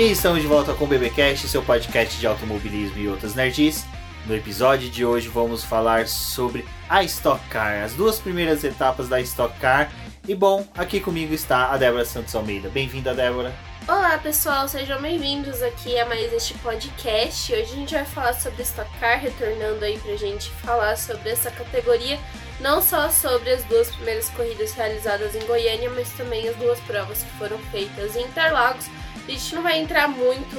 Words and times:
E 0.00 0.12
estamos 0.12 0.40
de 0.40 0.46
volta 0.46 0.72
com 0.72 0.86
o 0.86 0.86
BBcast, 0.86 1.46
seu 1.46 1.62
podcast 1.62 2.18
de 2.18 2.26
automobilismo 2.26 2.96
e 2.96 3.06
outras 3.06 3.34
nerds. 3.34 3.84
No 4.24 4.34
episódio 4.34 4.88
de 4.88 5.04
hoje 5.04 5.28
vamos 5.28 5.62
falar 5.62 6.08
sobre 6.08 6.64
a 6.88 7.04
Stock 7.04 7.46
Car, 7.50 7.84
as 7.84 7.92
duas 7.92 8.18
primeiras 8.18 8.64
etapas 8.64 9.10
da 9.10 9.20
Stock 9.20 9.54
Car. 9.58 9.92
E 10.26 10.34
bom, 10.34 10.66
aqui 10.74 11.00
comigo 11.00 11.34
está 11.34 11.70
a 11.70 11.76
Débora 11.76 12.06
Santos 12.06 12.34
Almeida. 12.34 12.70
Bem-vinda, 12.70 13.12
Débora. 13.12 13.52
Olá 13.86 14.16
pessoal, 14.16 14.66
sejam 14.66 14.98
bem-vindos 15.02 15.62
aqui 15.62 15.98
a 15.98 16.06
mais 16.06 16.32
este 16.32 16.54
podcast. 16.54 17.52
Hoje 17.52 17.62
a 17.70 17.76
gente 17.76 17.94
vai 17.94 18.06
falar 18.06 18.32
sobre 18.32 18.62
Stock 18.62 18.90
Car, 18.98 19.20
retornando 19.20 19.84
aí 19.84 19.98
pra 19.98 20.16
gente 20.16 20.48
falar 20.62 20.96
sobre 20.96 21.28
essa 21.28 21.50
categoria, 21.50 22.18
não 22.58 22.80
só 22.80 23.10
sobre 23.10 23.50
as 23.50 23.62
duas 23.64 23.90
primeiras 23.90 24.30
corridas 24.30 24.72
realizadas 24.72 25.34
em 25.34 25.44
Goiânia, 25.44 25.90
mas 25.90 26.10
também 26.12 26.48
as 26.48 26.56
duas 26.56 26.80
provas 26.80 27.22
que 27.22 27.38
foram 27.38 27.58
feitas 27.70 28.16
em 28.16 28.22
Interlagos. 28.22 28.86
A 29.26 29.30
gente 29.30 29.54
não 29.54 29.62
vai 29.62 29.78
entrar 29.80 30.08
muito 30.08 30.56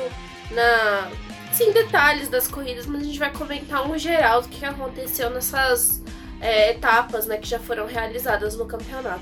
na 0.52 1.10
assim, 1.52 1.72
detalhes 1.72 2.30
das 2.30 2.48
corridas, 2.48 2.86
mas 2.86 3.02
a 3.02 3.06
gente 3.06 3.20
vai 3.20 3.32
comentar 3.32 3.90
um 3.90 3.98
geral 3.98 4.42
do 4.42 4.48
que 4.48 4.64
aconteceu 4.66 5.30
nessas 5.30 6.02
é, 6.40 6.72
etapas 6.72 7.28
né, 7.28 7.38
que 7.38 7.48
já 7.48 7.60
foram 7.60 7.86
realizadas 7.86 8.58
no 8.58 8.66
campeonato. 8.66 9.22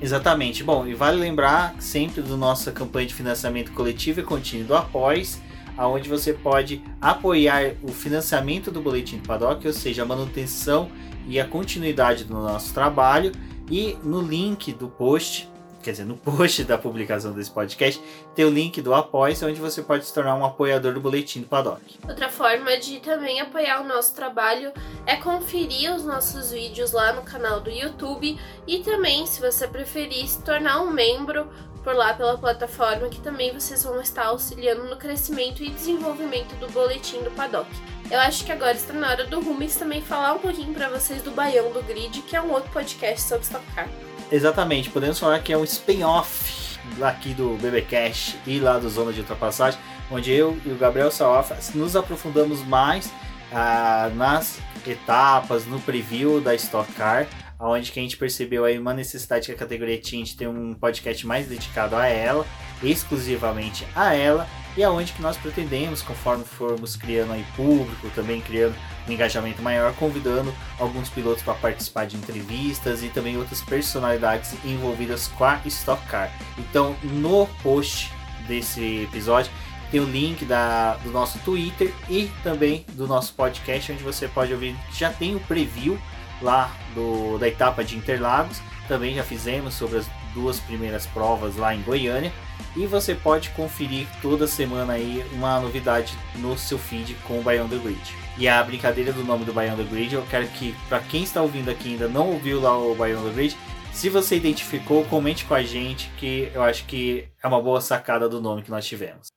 Exatamente. 0.00 0.62
Bom, 0.62 0.86
e 0.86 0.94
vale 0.94 1.18
lembrar 1.18 1.74
sempre 1.80 2.20
do 2.20 2.36
nossa 2.36 2.70
campanha 2.70 3.06
de 3.06 3.14
financiamento 3.14 3.72
coletivo 3.72 4.20
e 4.20 4.22
contínuo 4.22 4.66
do 4.66 4.76
Após, 4.76 5.40
aonde 5.76 6.08
você 6.08 6.32
pode 6.32 6.82
apoiar 7.00 7.72
o 7.82 7.88
financiamento 7.88 8.70
do 8.70 8.80
boletim 8.80 9.16
do 9.16 9.26
Paddock, 9.26 9.66
ou 9.66 9.72
seja, 9.72 10.02
a 10.02 10.06
manutenção 10.06 10.90
e 11.26 11.40
a 11.40 11.46
continuidade 11.46 12.24
do 12.24 12.34
nosso 12.34 12.74
trabalho. 12.74 13.32
E 13.70 13.96
no 14.04 14.20
link 14.20 14.72
do 14.72 14.88
post 14.88 15.48
quer 15.86 15.92
dizer, 15.92 16.04
no 16.04 16.16
post 16.16 16.64
da 16.64 16.76
publicação 16.76 17.32
desse 17.32 17.50
podcast, 17.50 18.02
tem 18.34 18.44
o 18.44 18.50
link 18.50 18.82
do 18.82 18.92
Apoia, 18.92 19.36
onde 19.44 19.60
você 19.60 19.82
pode 19.82 20.04
se 20.04 20.12
tornar 20.12 20.34
um 20.34 20.44
apoiador 20.44 20.92
do 20.92 21.00
Boletim 21.00 21.40
do 21.42 21.46
Paddock. 21.46 21.80
Outra 22.08 22.28
forma 22.28 22.76
de 22.76 22.98
também 22.98 23.40
apoiar 23.40 23.80
o 23.82 23.84
nosso 23.86 24.12
trabalho 24.14 24.72
é 25.06 25.16
conferir 25.16 25.94
os 25.94 26.04
nossos 26.04 26.50
vídeos 26.50 26.90
lá 26.90 27.12
no 27.12 27.22
canal 27.22 27.60
do 27.60 27.70
YouTube 27.70 28.36
e 28.66 28.78
também, 28.80 29.26
se 29.26 29.40
você 29.40 29.68
preferir, 29.68 30.26
se 30.26 30.42
tornar 30.42 30.80
um 30.80 30.90
membro 30.90 31.48
por 31.84 31.94
lá 31.94 32.12
pela 32.14 32.36
plataforma, 32.36 33.08
que 33.08 33.20
também 33.20 33.52
vocês 33.52 33.84
vão 33.84 34.00
estar 34.00 34.26
auxiliando 34.26 34.84
no 34.84 34.96
crescimento 34.96 35.62
e 35.62 35.70
desenvolvimento 35.70 36.56
do 36.56 36.68
Boletim 36.72 37.22
do 37.22 37.30
Paddock. 37.30 37.70
Eu 38.10 38.18
acho 38.18 38.44
que 38.44 38.50
agora 38.50 38.74
está 38.74 38.92
na 38.92 39.08
hora 39.08 39.24
do 39.24 39.38
Rumens 39.38 39.76
também 39.76 40.02
falar 40.02 40.34
um 40.34 40.38
pouquinho 40.40 40.74
para 40.74 40.88
vocês 40.88 41.22
do 41.22 41.30
Baião 41.30 41.70
do 41.70 41.82
Grid, 41.82 42.22
que 42.22 42.34
é 42.34 42.42
um 42.42 42.50
outro 42.50 42.72
podcast 42.72 43.28
sobre 43.28 43.44
Stock 43.44 43.64
Car. 43.72 43.88
Exatamente, 44.30 44.90
podemos 44.90 45.18
falar 45.18 45.38
que 45.38 45.52
é 45.52 45.58
um 45.58 45.62
spin-off 45.62 46.78
aqui 47.00 47.32
do 47.32 47.56
BBcast 47.60 48.36
e 48.44 48.58
lá 48.58 48.76
do 48.78 48.88
Zona 48.88 49.12
de 49.12 49.20
Ultrapassagem, 49.20 49.78
onde 50.10 50.32
eu 50.32 50.58
e 50.64 50.70
o 50.70 50.76
Gabriel 50.76 51.12
Salaf 51.12 51.52
nos 51.74 51.94
aprofundamos 51.94 52.60
mais 52.64 53.12
ah, 53.52 54.10
nas 54.14 54.58
etapas, 54.84 55.64
no 55.64 55.80
preview 55.80 56.40
da 56.40 56.54
Stock 56.56 56.90
Car, 56.94 57.28
onde 57.58 57.92
que 57.92 58.00
a 58.00 58.02
gente 58.02 58.16
percebeu 58.16 58.64
aí 58.64 58.76
uma 58.78 58.92
necessidade 58.92 59.46
que 59.46 59.52
a 59.52 59.56
categoria 59.56 59.98
tinha 59.98 60.24
de 60.24 60.36
ter 60.36 60.48
um 60.48 60.74
podcast 60.74 61.24
mais 61.24 61.46
dedicado 61.46 61.94
a 61.94 62.06
ela, 62.06 62.44
exclusivamente 62.82 63.86
a 63.94 64.12
ela, 64.12 64.48
e 64.76 64.84
aonde 64.84 65.12
que 65.12 65.22
nós 65.22 65.36
pretendemos, 65.36 66.02
conforme 66.02 66.44
formos 66.44 66.96
criando 66.96 67.32
aí 67.32 67.44
público, 67.56 68.10
também 68.14 68.40
criando 68.40 68.74
um 69.08 69.12
engajamento 69.12 69.62
maior, 69.62 69.94
convidando 69.94 70.54
alguns 70.78 71.08
pilotos 71.08 71.42
para 71.42 71.54
participar 71.54 72.06
de 72.06 72.16
entrevistas 72.16 73.02
e 73.02 73.08
também 73.08 73.36
outras 73.36 73.62
personalidades 73.62 74.54
envolvidas 74.64 75.28
com 75.28 75.44
a 75.44 75.60
Stock 75.64 76.04
Car. 76.06 76.30
Então, 76.58 76.96
no 77.02 77.46
post 77.62 78.12
desse 78.46 79.02
episódio 79.04 79.50
tem 79.90 80.00
o 80.00 80.04
link 80.04 80.44
da, 80.44 80.94
do 80.96 81.10
nosso 81.10 81.38
Twitter 81.40 81.94
e 82.08 82.30
também 82.42 82.84
do 82.92 83.06
nosso 83.06 83.32
podcast, 83.34 83.92
onde 83.92 84.02
você 84.02 84.26
pode 84.26 84.52
ouvir. 84.52 84.76
Já 84.92 85.12
tem 85.12 85.36
o 85.36 85.40
preview 85.40 85.98
lá 86.42 86.70
do, 86.94 87.38
da 87.38 87.48
etapa 87.48 87.84
de 87.84 87.96
Interlagos. 87.96 88.60
Também 88.88 89.14
já 89.14 89.22
fizemos 89.22 89.74
sobre 89.74 89.98
as 89.98 90.06
duas 90.36 90.60
primeiras 90.60 91.06
provas 91.06 91.56
lá 91.56 91.74
em 91.74 91.80
Goiânia. 91.80 92.30
E 92.76 92.86
você 92.86 93.14
pode 93.14 93.48
conferir 93.50 94.06
toda 94.20 94.46
semana 94.46 94.92
aí 94.92 95.24
uma 95.32 95.58
novidade 95.58 96.16
no 96.34 96.56
seu 96.58 96.78
feed 96.78 97.14
com 97.26 97.38
o 97.38 97.42
Baião 97.42 97.66
The 97.66 97.78
Grid. 97.78 98.14
E 98.36 98.46
a 98.46 98.62
brincadeira 98.62 99.14
do 99.14 99.24
nome 99.24 99.46
do 99.46 99.52
Baião 99.52 99.76
The 99.76 99.84
Grid, 99.84 100.14
eu 100.14 100.26
quero 100.30 100.46
que, 100.48 100.74
para 100.88 101.00
quem 101.00 101.22
está 101.22 101.40
ouvindo 101.40 101.70
aqui 101.70 101.92
ainda 101.92 102.06
não 102.06 102.28
ouviu 102.28 102.60
lá 102.60 102.78
o 102.78 102.94
Baião 102.94 103.24
The 103.24 103.30
Grid, 103.30 103.56
se 103.92 104.10
você 104.10 104.36
identificou, 104.36 105.06
comente 105.06 105.46
com 105.46 105.54
a 105.54 105.62
gente, 105.62 106.10
que 106.18 106.50
eu 106.54 106.62
acho 106.62 106.84
que 106.84 107.28
é 107.42 107.48
uma 107.48 107.62
boa 107.62 107.80
sacada 107.80 108.28
do 108.28 108.42
nome 108.42 108.62
que 108.62 108.70
nós 108.70 108.86
tivemos. 108.86 109.28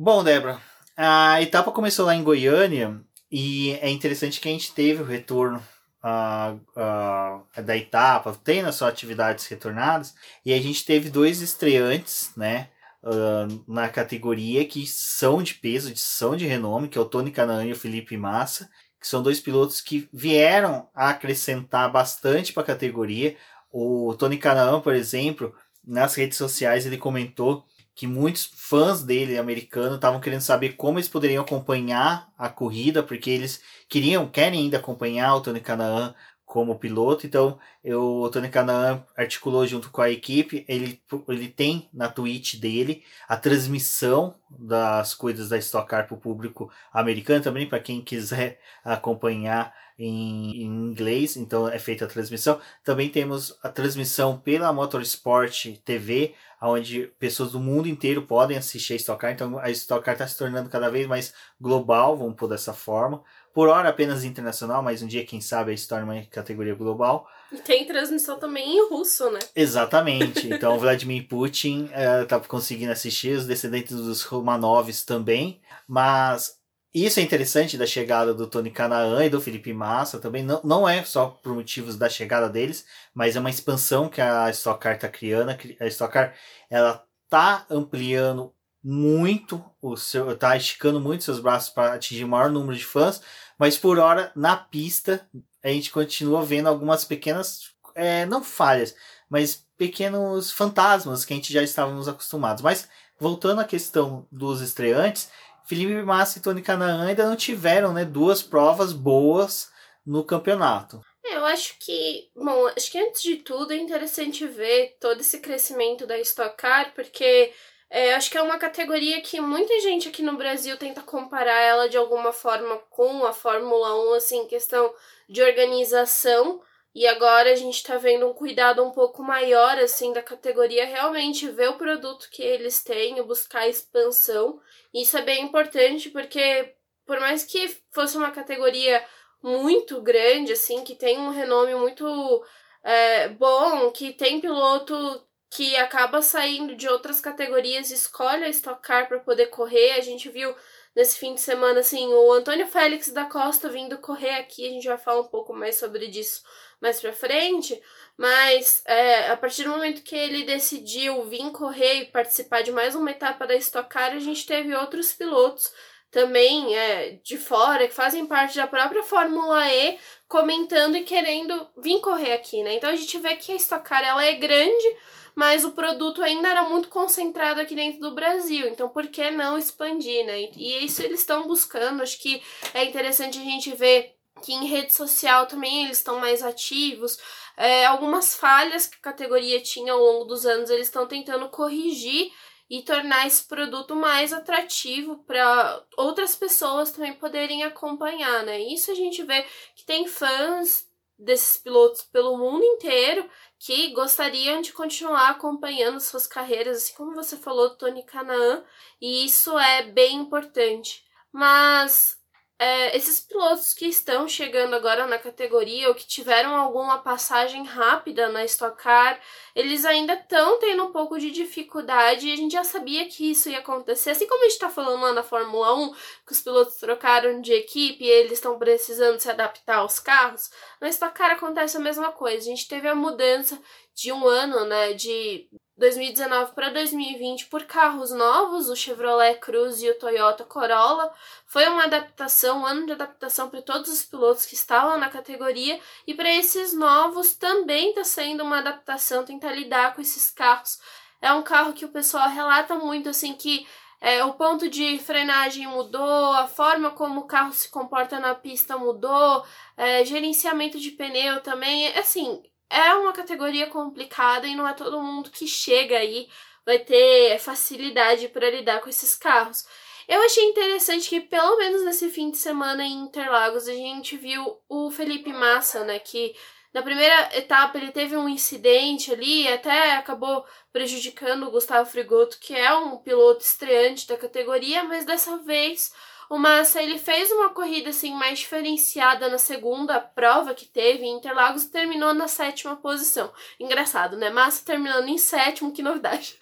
Bom, 0.00 0.22
Débora, 0.22 0.58
a 1.00 1.40
etapa 1.40 1.70
começou 1.70 2.06
lá 2.06 2.16
em 2.16 2.24
Goiânia 2.24 3.00
e 3.30 3.70
é 3.80 3.88
interessante 3.88 4.40
que 4.40 4.48
a 4.48 4.50
gente 4.50 4.72
teve 4.72 5.00
o 5.00 5.06
retorno 5.06 5.62
uh, 6.02 6.60
uh, 6.76 7.62
da 7.62 7.76
etapa, 7.76 8.36
tem 8.42 8.62
nas 8.62 8.74
suas 8.74 8.90
atividades 8.90 9.46
retornadas, 9.46 10.12
e 10.44 10.52
a 10.52 10.60
gente 10.60 10.84
teve 10.84 11.08
dois 11.08 11.40
estreantes, 11.40 12.32
né? 12.36 12.70
Uh, 13.00 13.62
na 13.68 13.88
categoria 13.88 14.64
que 14.64 14.84
são 14.88 15.40
de 15.40 15.54
peso, 15.54 15.92
de 15.92 16.00
são 16.00 16.34
de 16.34 16.46
renome, 16.46 16.88
que 16.88 16.98
é 16.98 17.00
o 17.00 17.04
Tony 17.04 17.30
Canaan 17.30 17.66
e 17.66 17.72
o 17.72 17.76
Felipe 17.76 18.16
Massa, 18.16 18.68
que 19.00 19.06
são 19.06 19.22
dois 19.22 19.38
pilotos 19.38 19.80
que 19.80 20.08
vieram 20.12 20.88
a 20.92 21.10
acrescentar 21.10 21.92
bastante 21.92 22.52
para 22.52 22.64
a 22.64 22.66
categoria. 22.66 23.36
O 23.70 24.16
Tony 24.18 24.36
Canaan, 24.36 24.80
por 24.80 24.96
exemplo, 24.96 25.54
nas 25.86 26.16
redes 26.16 26.36
sociais 26.36 26.86
ele 26.86 26.98
comentou 26.98 27.64
que 27.98 28.06
muitos 28.06 28.48
fãs 28.54 29.02
dele 29.02 29.36
americano 29.36 29.96
estavam 29.96 30.20
querendo 30.20 30.40
saber 30.40 30.74
como 30.76 31.00
eles 31.00 31.08
poderiam 31.08 31.42
acompanhar 31.42 32.32
a 32.38 32.48
corrida, 32.48 33.02
porque 33.02 33.28
eles 33.28 33.60
queriam, 33.88 34.28
querem 34.28 34.60
ainda 34.60 34.78
acompanhar 34.78 35.34
o 35.34 35.40
Tony 35.40 35.58
Canaan 35.58 36.14
como 36.46 36.78
piloto. 36.78 37.26
Então, 37.26 37.58
eu, 37.82 38.20
o 38.20 38.30
Tony 38.30 38.48
Canaan 38.50 39.04
articulou 39.16 39.66
junto 39.66 39.90
com 39.90 40.00
a 40.00 40.10
equipe. 40.12 40.64
Ele, 40.68 41.02
ele 41.28 41.48
tem 41.48 41.90
na 41.92 42.08
Twitch 42.08 42.60
dele 42.60 43.02
a 43.28 43.36
transmissão 43.36 44.36
das 44.48 45.12
coisas 45.12 45.48
da 45.48 45.58
Stock 45.58 45.88
Car 45.88 46.06
para 46.06 46.14
o 46.14 46.20
público 46.20 46.70
americano 46.92 47.42
também, 47.42 47.68
para 47.68 47.80
quem 47.80 48.00
quiser 48.00 48.60
acompanhar 48.84 49.74
em, 49.98 50.62
em, 50.62 50.66
inglês. 50.66 51.36
Então, 51.36 51.68
é 51.68 51.80
feita 51.80 52.04
a 52.04 52.08
transmissão. 52.08 52.60
Também 52.84 53.08
temos 53.08 53.58
a 53.60 53.68
transmissão 53.68 54.38
pela 54.38 54.72
Motorsport 54.72 55.66
TV, 55.84 56.36
onde 56.60 57.12
pessoas 57.18 57.52
do 57.52 57.60
mundo 57.60 57.88
inteiro 57.88 58.22
podem 58.22 58.56
assistir 58.56 58.94
a 58.94 58.96
Stock 58.96 59.20
Car. 59.20 59.32
Então 59.32 59.58
a 59.58 59.70
Stock 59.70 60.04
Car 60.04 60.14
está 60.14 60.26
se 60.26 60.36
tornando 60.36 60.68
cada 60.68 60.90
vez 60.90 61.06
mais 61.06 61.32
global, 61.60 62.16
vamos 62.16 62.34
pôr 62.34 62.48
dessa 62.48 62.72
forma. 62.72 63.22
Por 63.54 63.68
hora 63.68 63.88
apenas 63.88 64.24
internacional, 64.24 64.82
mas 64.82 65.02
um 65.02 65.06
dia, 65.06 65.24
quem 65.24 65.40
sabe, 65.40 65.76
se 65.76 65.88
torna 65.88 66.04
uma 66.04 66.22
categoria 66.26 66.74
global. 66.74 67.28
E 67.50 67.56
tem 67.56 67.86
transmissão 67.86 68.38
também 68.38 68.76
em 68.76 68.88
russo, 68.88 69.30
né? 69.30 69.40
Exatamente. 69.54 70.48
Então 70.58 70.78
Vladimir 70.78 71.26
Putin 71.28 71.84
está 72.22 72.36
eh, 72.36 72.48
conseguindo 72.48 72.90
assistir, 72.90 73.36
os 73.36 73.46
descendentes 73.46 73.96
dos 73.96 74.22
Romanovs 74.22 75.04
também. 75.04 75.60
Mas 75.86 76.57
isso 76.94 77.20
é 77.20 77.22
interessante 77.22 77.76
da 77.76 77.86
chegada 77.86 78.32
do 78.32 78.46
Tony 78.46 78.70
Canaan 78.70 79.24
e 79.24 79.30
do 79.30 79.40
Felipe 79.40 79.72
Massa 79.72 80.18
também. 80.18 80.42
Não, 80.42 80.60
não 80.64 80.88
é 80.88 81.04
só 81.04 81.26
por 81.28 81.54
motivos 81.54 81.96
da 81.96 82.08
chegada 82.08 82.48
deles, 82.48 82.86
mas 83.14 83.36
é 83.36 83.40
uma 83.40 83.50
expansão 83.50 84.08
que 84.08 84.20
a 84.20 84.48
Stock 84.50 84.80
Car 84.80 84.94
está 84.94 85.08
criando. 85.08 85.50
A 85.80 85.86
Stock 85.86 86.12
Car 86.12 86.34
ela 86.70 87.04
tá 87.28 87.66
ampliando 87.70 88.54
muito 88.82 89.62
o 89.82 89.96
seu, 89.96 90.36
tá 90.36 90.56
esticando 90.56 91.00
muito 91.00 91.24
seus 91.24 91.40
braços 91.40 91.68
para 91.70 91.94
atingir 91.94 92.24
o 92.24 92.28
maior 92.28 92.50
número 92.50 92.76
de 92.78 92.84
fãs, 92.84 93.20
mas 93.58 93.76
por 93.76 93.98
hora 93.98 94.32
na 94.34 94.56
pista 94.56 95.28
a 95.62 95.68
gente 95.68 95.90
continua 95.90 96.42
vendo 96.44 96.68
algumas 96.68 97.04
pequenas, 97.04 97.72
é, 97.94 98.24
não 98.24 98.42
falhas, 98.42 98.94
mas 99.28 99.66
pequenos 99.76 100.50
fantasmas 100.50 101.24
que 101.24 101.32
a 101.32 101.36
gente 101.36 101.52
já 101.52 101.62
estávamos 101.62 102.08
acostumados. 102.08 102.62
Mas 102.62 102.88
voltando 103.18 103.60
à 103.60 103.64
questão 103.64 104.26
dos 104.30 104.60
estreantes, 104.60 105.28
Felipe 105.68 106.02
Massa 106.02 106.38
e 106.38 106.42
Tony 106.42 106.62
Canaan 106.62 107.06
ainda 107.06 107.26
não 107.26 107.36
tiveram 107.36 107.92
né, 107.92 108.04
duas 108.04 108.42
provas 108.42 108.92
boas 108.92 109.70
no 110.04 110.24
campeonato. 110.24 111.00
É, 111.22 111.36
eu 111.36 111.44
acho 111.44 111.74
que, 111.78 112.30
bom, 112.34 112.68
acho 112.74 112.90
que 112.90 112.98
antes 112.98 113.20
de 113.20 113.36
tudo 113.36 113.74
é 113.74 113.76
interessante 113.76 114.46
ver 114.46 114.96
todo 114.98 115.20
esse 115.20 115.40
crescimento 115.40 116.06
da 116.06 116.18
Stock 116.18 116.56
Car, 116.56 116.94
porque 116.94 117.52
é, 117.90 118.14
acho 118.14 118.30
que 118.30 118.38
é 118.38 118.42
uma 118.42 118.58
categoria 118.58 119.20
que 119.20 119.40
muita 119.40 119.78
gente 119.80 120.08
aqui 120.08 120.22
no 120.22 120.38
Brasil 120.38 120.76
tenta 120.78 121.02
comparar 121.02 121.60
ela 121.60 121.86
de 121.86 121.98
alguma 121.98 122.32
forma 122.32 122.78
com 122.88 123.26
a 123.26 123.34
Fórmula 123.34 123.94
1, 124.10 124.14
assim, 124.14 124.46
questão 124.46 124.94
de 125.28 125.42
organização. 125.42 126.62
E 126.98 127.06
agora 127.06 127.52
a 127.52 127.54
gente 127.54 127.76
está 127.76 127.96
vendo 127.96 128.28
um 128.28 128.34
cuidado 128.34 128.84
um 128.84 128.90
pouco 128.90 129.22
maior 129.22 129.78
assim 129.78 130.12
da 130.12 130.20
categoria, 130.20 130.84
realmente 130.84 131.48
ver 131.48 131.70
o 131.70 131.78
produto 131.78 132.28
que 132.28 132.42
eles 132.42 132.82
têm, 132.82 133.22
buscar 133.22 133.68
expansão. 133.68 134.60
Isso 134.92 135.16
é 135.16 135.22
bem 135.22 135.44
importante 135.44 136.10
porque 136.10 136.74
por 137.06 137.20
mais 137.20 137.44
que 137.44 137.68
fosse 137.92 138.16
uma 138.16 138.32
categoria 138.32 139.00
muito 139.40 140.02
grande, 140.02 140.54
assim, 140.54 140.82
que 140.82 140.96
tem 140.96 141.20
um 141.20 141.30
renome 141.30 141.72
muito 141.76 142.44
é, 142.82 143.28
bom, 143.28 143.92
que 143.92 144.12
tem 144.12 144.40
piloto 144.40 145.24
que 145.48 145.76
acaba 145.76 146.20
saindo 146.20 146.74
de 146.74 146.88
outras 146.88 147.20
categorias, 147.20 147.92
escolhe 147.92 148.42
a 148.42 148.48
Stock 148.48 148.82
Car 148.82 149.06
para 149.06 149.20
poder 149.20 149.46
correr. 149.46 149.92
A 149.92 150.00
gente 150.00 150.28
viu 150.30 150.52
nesse 150.96 151.16
fim 151.16 151.32
de 151.32 151.40
semana, 151.40 151.78
assim, 151.78 152.12
o 152.12 152.32
Antônio 152.32 152.66
Félix 152.66 153.12
da 153.12 153.24
Costa 153.24 153.68
vindo 153.68 153.98
correr 153.98 154.34
aqui. 154.34 154.66
A 154.66 154.70
gente 154.70 154.88
vai 154.88 154.98
falar 154.98 155.20
um 155.20 155.28
pouco 155.28 155.54
mais 155.54 155.76
sobre 155.76 156.08
disso 156.08 156.42
mais 156.80 157.00
pra 157.00 157.12
frente. 157.12 157.80
Mas 158.16 158.82
é, 158.84 159.30
a 159.30 159.36
partir 159.36 159.64
do 159.64 159.70
momento 159.70 160.02
que 160.02 160.16
ele 160.16 160.42
decidiu 160.42 161.24
vir 161.24 161.50
correr 161.52 162.02
e 162.02 162.06
participar 162.06 162.62
de 162.62 162.72
mais 162.72 162.94
uma 162.94 163.10
etapa 163.10 163.46
da 163.46 163.54
Stock 163.54 163.88
Car, 163.88 164.12
a 164.12 164.18
gente 164.18 164.46
teve 164.46 164.74
outros 164.74 165.12
pilotos 165.12 165.72
também 166.10 166.74
é, 166.74 167.18
de 167.22 167.36
fora, 167.36 167.86
que 167.86 167.94
fazem 167.94 168.26
parte 168.26 168.56
da 168.56 168.66
própria 168.66 169.02
Fórmula 169.02 169.72
E, 169.72 169.98
comentando 170.26 170.96
e 170.96 171.04
querendo 171.04 171.68
vir 171.76 172.00
correr 172.00 172.32
aqui, 172.32 172.62
né? 172.62 172.74
Então 172.74 172.90
a 172.90 172.96
gente 172.96 173.18
vê 173.18 173.36
que 173.36 173.52
a 173.52 173.56
Stock 173.56 173.86
Car 173.86 174.02
ela 174.02 174.24
é 174.24 174.34
grande, 174.34 174.96
mas 175.34 175.64
o 175.64 175.70
produto 175.70 176.20
ainda 176.22 176.48
era 176.48 176.64
muito 176.64 176.88
concentrado 176.88 177.60
aqui 177.60 177.74
dentro 177.74 178.00
do 178.00 178.14
Brasil. 178.14 178.66
Então, 178.68 178.88
por 178.88 179.06
que 179.06 179.30
não 179.30 179.56
expandir, 179.56 180.26
né? 180.26 180.48
E 180.56 180.84
isso 180.84 181.00
eles 181.00 181.20
estão 181.20 181.46
buscando. 181.46 182.02
Acho 182.02 182.18
que 182.18 182.42
é 182.74 182.84
interessante 182.84 183.38
a 183.38 183.44
gente 183.44 183.72
ver 183.76 184.17
que 184.38 184.52
em 184.52 184.66
rede 184.66 184.92
social 184.92 185.46
também 185.46 185.84
eles 185.84 185.98
estão 185.98 186.18
mais 186.18 186.42
ativos. 186.42 187.18
É, 187.56 187.86
algumas 187.86 188.34
falhas 188.34 188.86
que 188.86 188.96
a 188.96 189.02
categoria 189.02 189.60
tinha 189.60 189.92
ao 189.92 189.98
longo 189.98 190.24
dos 190.24 190.46
anos, 190.46 190.70
eles 190.70 190.86
estão 190.86 191.06
tentando 191.06 191.48
corrigir 191.48 192.32
e 192.70 192.82
tornar 192.82 193.26
esse 193.26 193.44
produto 193.44 193.96
mais 193.96 194.32
atrativo 194.32 195.24
para 195.24 195.82
outras 195.96 196.36
pessoas 196.36 196.90
também 196.92 197.14
poderem 197.14 197.64
acompanhar, 197.64 198.44
né? 198.44 198.60
Isso 198.60 198.90
a 198.90 198.94
gente 198.94 199.22
vê 199.22 199.44
que 199.74 199.84
tem 199.86 200.06
fãs 200.06 200.86
desses 201.18 201.56
pilotos 201.56 202.02
pelo 202.02 202.36
mundo 202.36 202.62
inteiro 202.62 203.28
que 203.58 203.92
gostariam 203.92 204.60
de 204.60 204.72
continuar 204.72 205.30
acompanhando 205.30 205.98
suas 205.98 206.26
carreiras, 206.26 206.76
assim 206.76 206.94
como 206.94 207.14
você 207.14 207.36
falou 207.36 207.70
do 207.70 207.76
Tony 207.76 208.04
Canaan, 208.04 208.62
e 209.00 209.24
isso 209.24 209.58
é 209.58 209.82
bem 209.82 210.16
importante. 210.16 211.04
Mas 211.32 212.17
é, 212.58 212.96
esses 212.96 213.20
pilotos 213.20 213.72
que 213.72 213.86
estão 213.86 214.26
chegando 214.26 214.74
agora 214.74 215.06
na 215.06 215.16
categoria 215.16 215.88
ou 215.88 215.94
que 215.94 216.06
tiveram 216.06 216.56
alguma 216.56 216.98
passagem 216.98 217.64
rápida 217.64 218.28
na 218.28 218.44
Stock 218.44 218.82
Car, 218.82 219.20
eles 219.54 219.84
ainda 219.84 220.14
estão 220.14 220.58
tendo 220.58 220.84
um 220.84 220.90
pouco 220.90 221.20
de 221.20 221.30
dificuldade 221.30 222.26
e 222.26 222.32
a 222.32 222.36
gente 222.36 222.52
já 222.52 222.64
sabia 222.64 223.06
que 223.06 223.30
isso 223.30 223.48
ia 223.48 223.60
acontecer. 223.60 224.10
Assim 224.10 224.26
como 224.26 224.40
a 224.40 224.44
gente 224.44 224.54
está 224.54 224.68
falando 224.68 225.02
lá 225.02 225.12
na 225.12 225.22
Fórmula 225.22 225.72
1, 225.76 225.92
que 226.26 226.32
os 226.32 226.40
pilotos 226.40 226.74
trocaram 226.76 227.40
de 227.40 227.52
equipe 227.52 228.04
e 228.04 228.08
eles 228.10 228.32
estão 228.32 228.58
precisando 228.58 229.20
se 229.20 229.30
adaptar 229.30 229.76
aos 229.76 230.00
carros, 230.00 230.50
na 230.80 230.88
Stock 230.88 231.14
Car 231.14 231.30
acontece 231.30 231.76
a 231.76 231.80
mesma 231.80 232.10
coisa. 232.10 232.38
A 232.38 232.40
gente 232.40 232.66
teve 232.66 232.88
a 232.88 232.94
mudança 232.94 233.56
de 233.94 234.10
um 234.10 234.26
ano, 234.26 234.64
né, 234.64 234.94
de 234.94 235.48
2019 235.78 236.52
para 236.52 236.70
2020 236.70 237.46
por 237.46 237.62
carros 237.64 238.10
novos, 238.10 238.68
o 238.68 238.74
Chevrolet 238.74 239.38
Cruze 239.38 239.86
e 239.86 239.90
o 239.90 239.98
Toyota 239.98 240.44
Corolla. 240.44 241.12
Foi 241.46 241.68
uma 241.68 241.84
adaptação, 241.84 242.62
um 242.62 242.66
ano 242.66 242.86
de 242.86 242.92
adaptação 242.92 243.48
para 243.48 243.62
todos 243.62 243.88
os 243.88 244.02
pilotos 244.02 244.44
que 244.44 244.54
estavam 244.54 244.98
na 244.98 245.08
categoria 245.08 245.80
e 246.04 246.14
para 246.14 246.28
esses 246.34 246.74
novos 246.74 247.34
também 247.34 247.90
está 247.90 248.02
sendo 248.02 248.42
uma 248.42 248.58
adaptação 248.58 249.24
tentar 249.24 249.52
lidar 249.52 249.94
com 249.94 250.00
esses 250.00 250.30
carros. 250.30 250.80
É 251.22 251.32
um 251.32 251.42
carro 251.42 251.72
que 251.72 251.84
o 251.84 251.90
pessoal 251.90 252.28
relata 252.28 252.74
muito 252.74 253.08
assim 253.08 253.34
que 253.34 253.64
é, 254.00 254.24
o 254.24 254.34
ponto 254.34 254.68
de 254.68 254.98
frenagem 254.98 255.66
mudou, 255.66 256.32
a 256.32 256.46
forma 256.46 256.90
como 256.90 257.20
o 257.20 257.26
carro 257.26 257.52
se 257.52 257.68
comporta 257.68 258.20
na 258.20 258.34
pista 258.34 258.76
mudou, 258.78 259.44
é, 259.76 260.04
gerenciamento 260.04 260.78
de 260.78 260.92
pneu 260.92 261.40
também. 261.40 261.88
Assim, 261.96 262.42
é 262.70 262.94
uma 262.94 263.12
categoria 263.12 263.66
complicada 263.68 264.46
e 264.46 264.54
não 264.54 264.66
é 264.66 264.72
todo 264.74 265.02
mundo 265.02 265.30
que 265.30 265.46
chega 265.46 265.98
aí 265.98 266.28
vai 266.64 266.78
ter 266.78 267.38
facilidade 267.38 268.28
para 268.28 268.50
lidar 268.50 268.80
com 268.80 268.90
esses 268.90 269.14
carros. 269.14 269.66
Eu 270.06 270.20
achei 270.22 270.44
interessante 270.44 271.08
que, 271.08 271.20
pelo 271.20 271.56
menos 271.56 271.82
nesse 271.82 272.10
fim 272.10 272.30
de 272.30 272.36
semana 272.36 272.84
em 272.84 273.04
Interlagos, 273.04 273.66
a 273.68 273.72
gente 273.72 274.16
viu 274.16 274.58
o 274.68 274.90
Felipe 274.90 275.32
Massa, 275.32 275.84
né? 275.84 275.98
Que 275.98 276.34
na 276.72 276.82
primeira 276.82 277.36
etapa 277.36 277.78
ele 277.78 277.90
teve 277.90 278.16
um 278.16 278.28
incidente 278.28 279.10
ali, 279.12 279.48
até 279.48 279.92
acabou 279.92 280.44
prejudicando 280.70 281.44
o 281.44 281.50
Gustavo 281.50 281.90
Frigoto, 281.90 282.38
que 282.38 282.54
é 282.54 282.74
um 282.74 282.98
piloto 282.98 283.42
estreante 283.42 284.06
da 284.06 284.16
categoria, 284.16 284.84
mas 284.84 285.06
dessa 285.06 285.38
vez 285.38 285.92
o 286.30 286.38
Massa 286.38 286.82
ele 286.82 286.98
fez 286.98 287.30
uma 287.30 287.50
corrida 287.50 287.90
assim 287.90 288.12
mais 288.14 288.38
diferenciada 288.40 289.28
na 289.28 289.38
segunda 289.38 290.00
prova 290.00 290.54
que 290.54 290.66
teve 290.66 291.04
em 291.04 291.16
Interlagos 291.16 291.64
e 291.64 291.70
terminou 291.70 292.12
na 292.12 292.28
sétima 292.28 292.76
posição. 292.76 293.32
Engraçado, 293.58 294.16
né? 294.16 294.30
Massa 294.30 294.64
terminando 294.64 295.08
em 295.08 295.18
sétimo, 295.18 295.72
que 295.72 295.82
novidade. 295.82 296.38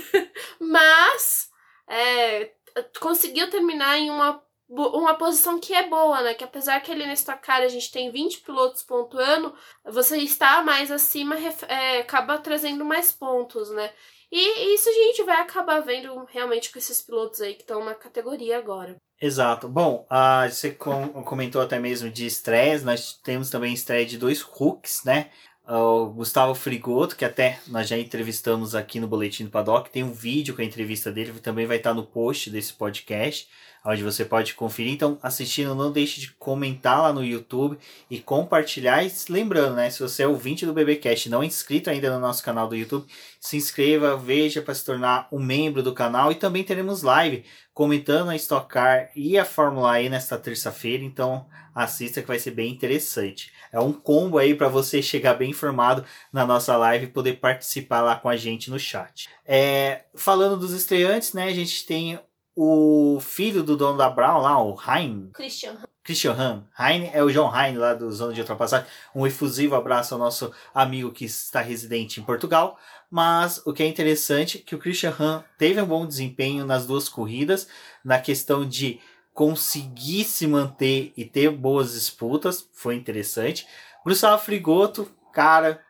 Mas 0.58 1.50
é, 1.88 2.52
conseguiu 3.00 3.50
terminar 3.50 3.98
em 3.98 4.10
uma 4.10 4.44
uma 4.68 5.14
posição 5.14 5.60
que 5.60 5.72
é 5.72 5.88
boa, 5.88 6.22
né? 6.22 6.34
Que 6.34 6.42
apesar 6.42 6.80
que 6.80 6.90
ele 6.90 7.06
nesta 7.06 7.36
cara 7.36 7.64
a 7.64 7.68
gente 7.68 7.92
tem 7.92 8.10
20 8.10 8.40
pilotos 8.40 8.82
pontuando, 8.82 9.54
você 9.84 10.18
está 10.18 10.62
mais 10.62 10.90
acima 10.90 11.36
é, 11.68 12.00
acaba 12.00 12.38
trazendo 12.38 12.84
mais 12.84 13.12
pontos, 13.12 13.70
né? 13.70 13.92
E 14.30 14.74
isso 14.74 14.88
a 14.88 14.92
gente 14.92 15.22
vai 15.22 15.40
acabar 15.40 15.80
vendo 15.80 16.24
realmente 16.24 16.72
com 16.72 16.78
esses 16.78 17.00
pilotos 17.00 17.40
aí 17.40 17.54
que 17.54 17.62
estão 17.62 17.84
na 17.84 17.94
categoria 17.94 18.58
agora. 18.58 18.96
Exato. 19.20 19.68
Bom, 19.68 20.06
uh, 20.10 20.50
você 20.50 20.72
com, 20.72 21.08
comentou 21.22 21.62
até 21.62 21.78
mesmo 21.78 22.10
de 22.10 22.26
estreias, 22.26 22.82
nós 22.82 23.14
temos 23.22 23.48
também 23.50 23.72
estreia 23.72 24.04
de 24.04 24.18
dois 24.18 24.42
hooks, 24.42 25.02
né? 25.04 25.30
O 25.68 26.06
Gustavo 26.06 26.54
Frigoto, 26.54 27.16
que 27.16 27.24
até 27.24 27.58
nós 27.66 27.88
já 27.88 27.98
entrevistamos 27.98 28.74
aqui 28.74 29.00
no 29.00 29.08
Boletim 29.08 29.44
do 29.44 29.50
Paddock, 29.50 29.90
tem 29.90 30.04
um 30.04 30.12
vídeo 30.12 30.54
com 30.54 30.62
a 30.62 30.64
entrevista 30.64 31.10
dele, 31.10 31.32
também 31.40 31.66
vai 31.66 31.78
estar 31.78 31.92
no 31.92 32.06
post 32.06 32.50
desse 32.50 32.72
podcast 32.72 33.48
onde 33.92 34.02
você 34.02 34.24
pode 34.24 34.54
conferir. 34.54 34.92
Então, 34.92 35.18
assistindo, 35.22 35.74
não 35.74 35.92
deixe 35.92 36.20
de 36.20 36.32
comentar 36.32 37.00
lá 37.00 37.12
no 37.12 37.24
YouTube 37.24 37.78
e 38.10 38.18
compartilhar. 38.18 39.04
E 39.04 39.12
lembrando, 39.28 39.76
né, 39.76 39.88
se 39.90 40.00
você 40.00 40.24
é 40.24 40.28
ouvinte 40.28 40.66
do 40.66 40.72
BBcast 40.72 41.28
e 41.28 41.30
não 41.30 41.42
é 41.42 41.46
inscrito 41.46 41.88
ainda 41.88 42.10
no 42.10 42.20
nosso 42.20 42.42
canal 42.42 42.68
do 42.68 42.76
YouTube, 42.76 43.06
se 43.40 43.56
inscreva, 43.56 44.16
veja 44.16 44.60
para 44.60 44.74
se 44.74 44.84
tornar 44.84 45.28
um 45.30 45.38
membro 45.38 45.82
do 45.82 45.94
canal. 45.94 46.32
E 46.32 46.34
também 46.34 46.64
teremos 46.64 47.02
live 47.02 47.44
comentando 47.72 48.30
a 48.30 48.36
Stock 48.36 48.68
Car 48.68 49.10
e 49.14 49.38
a 49.38 49.44
Fórmula 49.44 50.00
E 50.00 50.08
nesta 50.08 50.36
terça-feira. 50.36 51.04
Então, 51.04 51.46
assista 51.74 52.22
que 52.22 52.28
vai 52.28 52.38
ser 52.38 52.52
bem 52.52 52.72
interessante. 52.72 53.52
É 53.70 53.78
um 53.78 53.92
combo 53.92 54.38
aí 54.38 54.54
para 54.54 54.68
você 54.68 55.02
chegar 55.02 55.34
bem 55.34 55.50
informado 55.50 56.02
na 56.32 56.46
nossa 56.46 56.74
live 56.76 57.04
e 57.04 57.10
poder 57.10 57.34
participar 57.34 58.00
lá 58.00 58.16
com 58.16 58.28
a 58.28 58.36
gente 58.36 58.70
no 58.70 58.78
chat. 58.78 59.28
É, 59.44 60.04
falando 60.14 60.56
dos 60.56 60.72
estreantes, 60.72 61.34
né, 61.34 61.44
a 61.44 61.54
gente 61.54 61.84
tem 61.84 62.18
o 62.56 63.18
filho 63.20 63.62
do 63.62 63.76
dono 63.76 63.98
da 63.98 64.08
Brown 64.08 64.40
lá, 64.40 64.58
o 64.62 64.74
Hein. 64.88 65.28
Christian. 65.34 65.76
Christian 66.02 66.32
Han. 66.32 66.64
Hein 66.78 67.10
é 67.12 67.22
o 67.22 67.30
John 67.30 67.52
Hein 67.54 67.76
lá 67.76 67.92
do 67.92 68.10
Zona 68.10 68.32
de 68.32 68.40
Ultrapassagem. 68.40 68.86
Um 69.14 69.26
efusivo 69.26 69.74
abraço 69.74 70.14
ao 70.14 70.20
nosso 70.20 70.50
amigo 70.74 71.12
que 71.12 71.26
está 71.26 71.60
residente 71.60 72.18
em 72.18 72.22
Portugal. 72.24 72.78
Mas 73.10 73.60
o 73.66 73.72
que 73.74 73.82
é 73.82 73.86
interessante 73.86 74.58
é 74.58 74.60
que 74.62 74.74
o 74.74 74.78
Christian 74.78 75.14
Han 75.20 75.44
teve 75.58 75.82
um 75.82 75.86
bom 75.86 76.06
desempenho 76.06 76.64
nas 76.64 76.86
duas 76.86 77.08
corridas, 77.08 77.68
na 78.02 78.18
questão 78.18 78.66
de 78.66 79.00
conseguir 79.34 80.24
se 80.24 80.46
manter 80.46 81.12
e 81.14 81.24
ter 81.24 81.50
boas 81.50 81.92
disputas, 81.92 82.66
foi 82.72 82.94
interessante. 82.94 83.66
Gustavo 84.02 84.42
Frigoto, 84.42 85.10
cara, 85.30 85.84